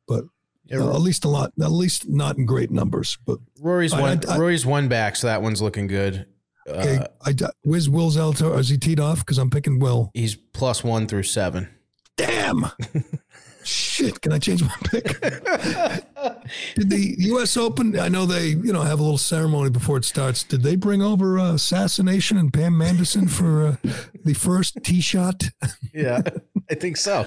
but 0.08 0.26
yeah, 0.66 0.80
uh, 0.80 0.90
at 0.90 1.02
least 1.02 1.26
a 1.26 1.30
lot, 1.30 1.52
at 1.62 1.72
least 1.72 2.10
not 2.10 2.38
in 2.38 2.46
great 2.46 2.72
numbers. 2.72 3.18
But 3.26 3.40
Rory's 3.60 3.94
I, 3.94 4.02
one. 4.02 4.22
I, 4.28 4.38
Rory's 4.38 4.66
one 4.66 4.88
back, 4.88 5.16
so 5.16 5.28
that 5.28 5.42
one's 5.42 5.62
looking 5.62 5.88
good. 5.88 6.26
Okay, 6.68 6.98
uh, 6.98 7.08
I, 7.24 7.34
where's 7.64 7.90
Will 7.90 8.10
Zalatoris? 8.10 8.60
Is 8.60 8.70
he 8.70 8.78
teed 8.78 9.00
off? 9.00 9.20
Because 9.20 9.38
I'm 9.38 9.50
picking 9.50 9.80
Will. 9.80 10.12
He's 10.14 10.36
plus 10.36 10.84
one 10.84 11.08
through 11.08 11.24
seven. 11.24 11.70
Damn. 12.18 12.66
Shit, 13.66 14.22
can 14.22 14.32
I 14.32 14.38
change 14.38 14.62
my 14.62 14.76
pick? 14.84 15.06
Did 16.76 16.90
the 16.92 17.16
U.S. 17.18 17.58
Open? 17.58 18.00
I 18.00 18.10
know 18.10 18.28
they, 18.28 18.50
you 18.50 18.72
know, 18.72 18.84
have 18.84 19.00
a 19.00 19.04
little 19.04 19.18
ceremony 19.18 19.72
before 19.72 19.98
it 19.98 20.06
starts. 20.06 20.44
Did 20.44 20.62
they 20.62 20.76
bring 20.76 21.02
over 21.02 21.40
uh, 21.40 21.54
assassination 21.54 22.38
and 22.38 22.54
Pam 22.54 22.78
Manderson 22.78 23.28
for 23.28 23.66
uh, 23.66 23.76
the 24.24 24.36
first 24.36 24.78
tee 24.84 25.02
shot? 25.02 25.46
yeah, 25.94 26.22
I 26.70 26.76
think 26.76 26.98
so. 26.98 27.26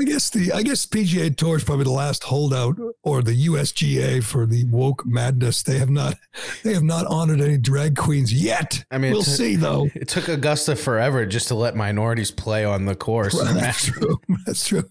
I 0.00 0.04
guess 0.04 0.30
the 0.30 0.52
I 0.52 0.62
guess 0.62 0.86
PGA 0.86 1.34
Tour 1.36 1.56
is 1.56 1.64
probably 1.64 1.84
the 1.84 1.90
last 1.90 2.24
holdout, 2.24 2.78
or 3.02 3.22
the 3.22 3.46
USGA 3.46 4.22
for 4.22 4.46
the 4.46 4.64
woke 4.64 5.04
madness. 5.06 5.62
They 5.62 5.78
have 5.78 5.90
not 5.90 6.16
they 6.62 6.74
have 6.74 6.82
not 6.82 7.06
honored 7.06 7.40
any 7.40 7.58
drag 7.58 7.96
queens 7.96 8.32
yet. 8.32 8.84
I 8.90 8.98
mean, 8.98 9.12
we'll 9.12 9.22
see 9.22 9.56
though. 9.56 9.88
It 9.94 10.08
took 10.08 10.28
Augusta 10.28 10.76
forever 10.76 11.26
just 11.26 11.48
to 11.48 11.54
let 11.54 11.76
minorities 11.76 12.30
play 12.30 12.64
on 12.64 12.86
the 12.86 12.94
course. 12.94 13.34
Well, 13.34 13.52
that's 13.54 13.86
true. 13.90 14.20
That's 14.46 14.66
true. 14.66 14.84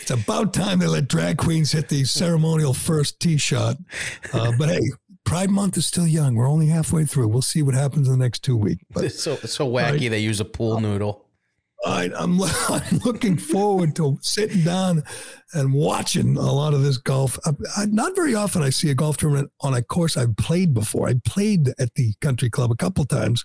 It's 0.00 0.10
about 0.10 0.54
time 0.54 0.78
they 0.78 0.86
let 0.86 1.08
drag 1.08 1.38
queens 1.38 1.72
hit 1.72 1.88
the 1.88 2.04
ceremonial 2.04 2.74
first 2.74 3.20
tee 3.20 3.36
shot. 3.36 3.76
Uh, 4.32 4.52
but 4.58 4.68
hey, 4.68 4.82
Pride 5.24 5.50
Month 5.50 5.76
is 5.76 5.86
still 5.86 6.06
young. 6.06 6.34
We're 6.34 6.48
only 6.48 6.66
halfway 6.66 7.04
through. 7.04 7.28
We'll 7.28 7.42
see 7.42 7.62
what 7.62 7.74
happens 7.74 8.08
in 8.08 8.18
the 8.18 8.22
next 8.22 8.40
two 8.40 8.56
weeks. 8.56 8.82
But, 8.90 9.04
it's 9.04 9.22
so 9.22 9.36
so 9.36 9.68
wacky. 9.68 9.92
Right. 9.92 10.10
They 10.10 10.18
use 10.18 10.40
a 10.40 10.44
pool 10.44 10.80
noodle. 10.80 11.21
I'm, 11.84 12.40
I'm 12.68 12.98
looking 13.04 13.36
forward 13.36 13.96
to 13.96 14.18
sitting 14.20 14.62
down 14.62 15.02
and 15.54 15.72
watching 15.72 16.36
a 16.36 16.52
lot 16.52 16.74
of 16.74 16.82
this 16.82 16.98
golf. 16.98 17.38
I, 17.44 17.50
I, 17.76 17.86
not 17.86 18.14
very 18.14 18.34
often 18.34 18.62
I 18.62 18.70
see 18.70 18.90
a 18.90 18.94
golf 18.94 19.16
tournament 19.16 19.50
on 19.60 19.74
a 19.74 19.82
course 19.82 20.16
I've 20.16 20.36
played 20.36 20.74
before. 20.74 21.08
I 21.08 21.14
played 21.24 21.68
at 21.78 21.94
the 21.94 22.14
country 22.20 22.50
club 22.50 22.70
a 22.70 22.76
couple 22.76 23.04
times, 23.04 23.44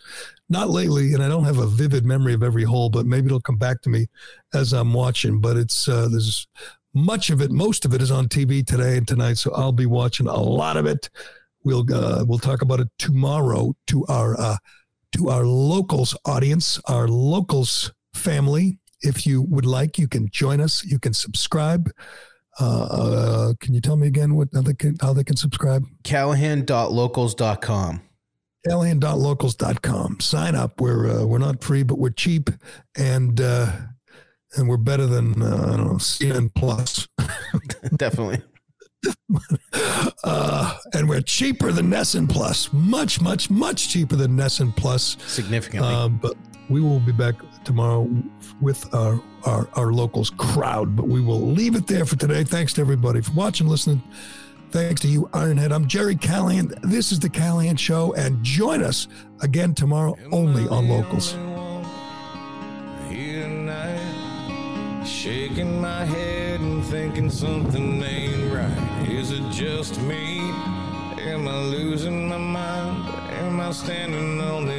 not 0.49 0.69
lately, 0.69 1.13
and 1.13 1.23
I 1.23 1.27
don't 1.27 1.45
have 1.45 1.57
a 1.57 1.67
vivid 1.67 2.05
memory 2.05 2.33
of 2.33 2.43
every 2.43 2.63
hole, 2.63 2.89
but 2.89 3.05
maybe 3.05 3.27
it'll 3.27 3.41
come 3.41 3.57
back 3.57 3.81
to 3.81 3.89
me 3.89 4.07
as 4.53 4.73
I'm 4.73 4.93
watching. 4.93 5.41
But 5.41 5.57
it's 5.57 5.87
uh, 5.87 6.07
there's 6.09 6.47
much 6.93 7.29
of 7.29 7.41
it, 7.41 7.51
most 7.51 7.85
of 7.85 7.93
it 7.93 8.01
is 8.01 8.11
on 8.11 8.27
TV 8.27 8.65
today 8.65 8.97
and 8.97 9.07
tonight, 9.07 9.37
so 9.37 9.53
I'll 9.53 9.71
be 9.71 9.85
watching 9.85 10.27
a 10.27 10.39
lot 10.39 10.77
of 10.77 10.85
it. 10.85 11.09
We'll 11.63 11.85
uh, 11.93 12.23
we'll 12.25 12.39
talk 12.39 12.61
about 12.61 12.79
it 12.79 12.87
tomorrow 12.97 13.75
to 13.87 14.05
our 14.05 14.39
uh, 14.39 14.57
to 15.15 15.29
our 15.29 15.45
locals 15.45 16.15
audience, 16.25 16.79
our 16.85 17.07
locals 17.07 17.91
family. 18.17 18.79
If 19.01 19.25
you 19.25 19.43
would 19.43 19.65
like, 19.65 19.97
you 19.97 20.07
can 20.07 20.29
join 20.29 20.59
us. 20.59 20.83
You 20.83 20.99
can 20.99 21.13
subscribe. 21.13 21.91
Uh, 22.59 22.83
uh, 22.83 23.53
can 23.59 23.73
you 23.75 23.81
tell 23.81 23.95
me 23.95 24.07
again 24.07 24.35
what 24.35 24.49
how 24.53 24.61
they 24.61 24.73
can, 24.73 24.97
how 24.99 25.13
they 25.13 25.23
can 25.23 25.37
subscribe? 25.37 25.85
Callahan.locals.com. 26.03 28.01
Callahan.locals.com. 28.67 30.19
Sign 30.19 30.55
up. 30.55 30.81
We're 30.81 31.21
uh, 31.21 31.25
we're 31.25 31.37
not 31.37 31.63
free, 31.63 31.83
but 31.83 31.99
we're 31.99 32.09
cheap, 32.09 32.49
and 32.97 33.39
uh, 33.39 33.71
and 34.55 34.67
we're 34.67 34.77
better 34.77 35.05
than 35.05 35.41
uh, 35.41 35.71
I 35.73 35.77
don't 35.77 35.87
know 35.87 35.93
CNN 35.93 36.53
Plus. 36.55 37.07
Definitely. 37.95 38.41
uh, 40.23 40.77
and 40.93 41.07
we're 41.07 41.21
cheaper 41.21 41.71
than 41.71 41.87
NESN 41.89 42.29
Plus. 42.29 42.71
Much, 42.73 43.21
much, 43.21 43.49
much 43.49 43.89
cheaper 43.89 44.15
than 44.15 44.35
NESN 44.35 44.75
Plus. 44.75 45.17
Significantly. 45.27 45.93
Um, 45.93 46.17
but 46.17 46.35
we 46.69 46.81
will 46.81 46.99
be 46.99 47.11
back 47.11 47.35
tomorrow 47.67 48.09
with 48.61 48.91
our, 48.95 49.21
our 49.45 49.67
our 49.75 49.91
locals 49.91 50.31
crowd. 50.31 50.95
But 50.95 51.07
we 51.07 51.21
will 51.21 51.41
leave 51.41 51.75
it 51.75 51.85
there 51.85 52.05
for 52.05 52.15
today. 52.15 52.43
Thanks 52.43 52.73
to 52.73 52.81
everybody 52.81 53.21
for 53.21 53.33
watching, 53.33 53.67
listening. 53.67 54.01
Thanks 54.71 55.01
to 55.01 55.07
you, 55.07 55.29
Ironhead. 55.33 55.71
I'm 55.71 55.87
Gerry 55.87 56.15
Callahan. 56.15 56.73
This 56.81 57.11
is 57.11 57.19
the 57.19 57.29
Callahan 57.29 57.75
Show, 57.75 58.13
and 58.13 58.41
join 58.43 58.81
us 58.83 59.07
again 59.41 59.73
tomorrow 59.73 60.17
only 60.31 60.67
on 60.69 60.89
Locals. 60.89 61.33
Here 63.09 63.43
tonight, 63.43 65.05
shaking 65.05 65.79
my 65.81 66.05
head 66.05 66.59
and 66.59 66.83
thinking 66.85 67.29
something 67.29 68.01
ain't 68.01 68.53
right. 68.53 69.09
Is 69.09 69.31
it 69.31 69.43
just 69.51 70.01
me? 70.01 70.39
Am 71.19 71.47
I 71.47 71.59
losing 71.63 72.29
my 72.29 72.37
mind? 72.37 73.07
Am 73.41 73.59
I 73.59 73.71
standing 73.71 74.39
on 74.41 74.65
the 74.65 74.76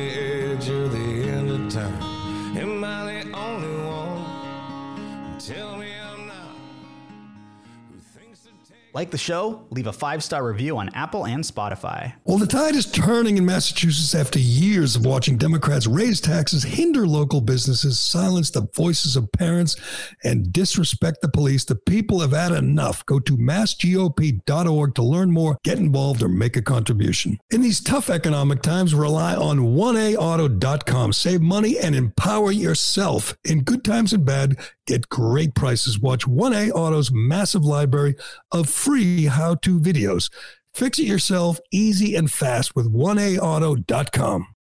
Like 8.99 9.13
the 9.13 9.17
show? 9.17 9.65
Leave 9.71 9.87
a 9.87 9.93
five 9.93 10.25
star 10.25 10.45
review 10.45 10.77
on 10.77 10.89
Apple 10.89 11.25
and 11.25 11.45
Spotify. 11.45 12.15
Well, 12.25 12.37
the 12.37 12.49
tide 12.49 12.75
is 12.75 12.85
turning 12.85 13.39
in 13.39 13.47
Massachusetts 13.47 14.13
after 14.13 14.41
years 14.41 14.97
of 14.97 15.07
watching 15.07 15.39
Democrats 15.39 15.87
raise 15.87 16.21
taxes, 16.21 16.65
hinder 16.65 17.07
local 17.07 17.41
businesses, 17.41 18.01
silence 18.01 18.51
the 18.51 18.67
voices 18.75 19.15
of 19.15 19.31
parents, 19.31 19.77
and 20.25 20.53
disrespect 20.53 21.19
the 21.23 21.29
police. 21.29 21.65
The 21.65 21.77
people 21.77 22.19
have 22.19 22.33
had 22.33 22.51
enough. 22.51 23.07
Go 23.07 23.21
to 23.21 23.37
massgop.org 23.37 24.95
to 24.97 25.03
learn 25.05 25.31
more, 25.31 25.59
get 25.63 25.79
involved, 25.79 26.21
or 26.21 26.29
make 26.29 26.57
a 26.57 26.63
contribution. 26.63 27.39
In 27.53 27.63
these 27.63 27.81
tough 27.81 28.11
economic 28.11 28.63
times, 28.63 28.97
rely 28.97 29.37
on 29.37 29.61
1aauto.com. 29.61 31.13
Save 31.13 31.41
money 31.41 31.79
and 31.79 31.95
empower 31.95 32.51
yourself. 32.51 33.37
In 33.45 33.63
good 33.63 33.85
times 33.85 34.13
and 34.13 34.27
bad, 34.27 34.57
get 34.89 35.09
great 35.09 35.55
prices. 35.55 36.01
Watch 36.01 36.27
1A 36.27 36.73
Auto's 36.73 37.13
massive 37.13 37.65
library 37.65 38.17
of 38.51 38.69
free 38.89 39.27
how 39.27 39.55
to 39.55 39.79
videos. 39.79 40.31
Fix 40.73 40.99
it 40.99 41.03
yourself 41.03 41.61
easy 41.71 42.17
and 42.17 42.31
fast 42.31 42.75
with 42.75 42.91
1aauto.com. 42.91 44.47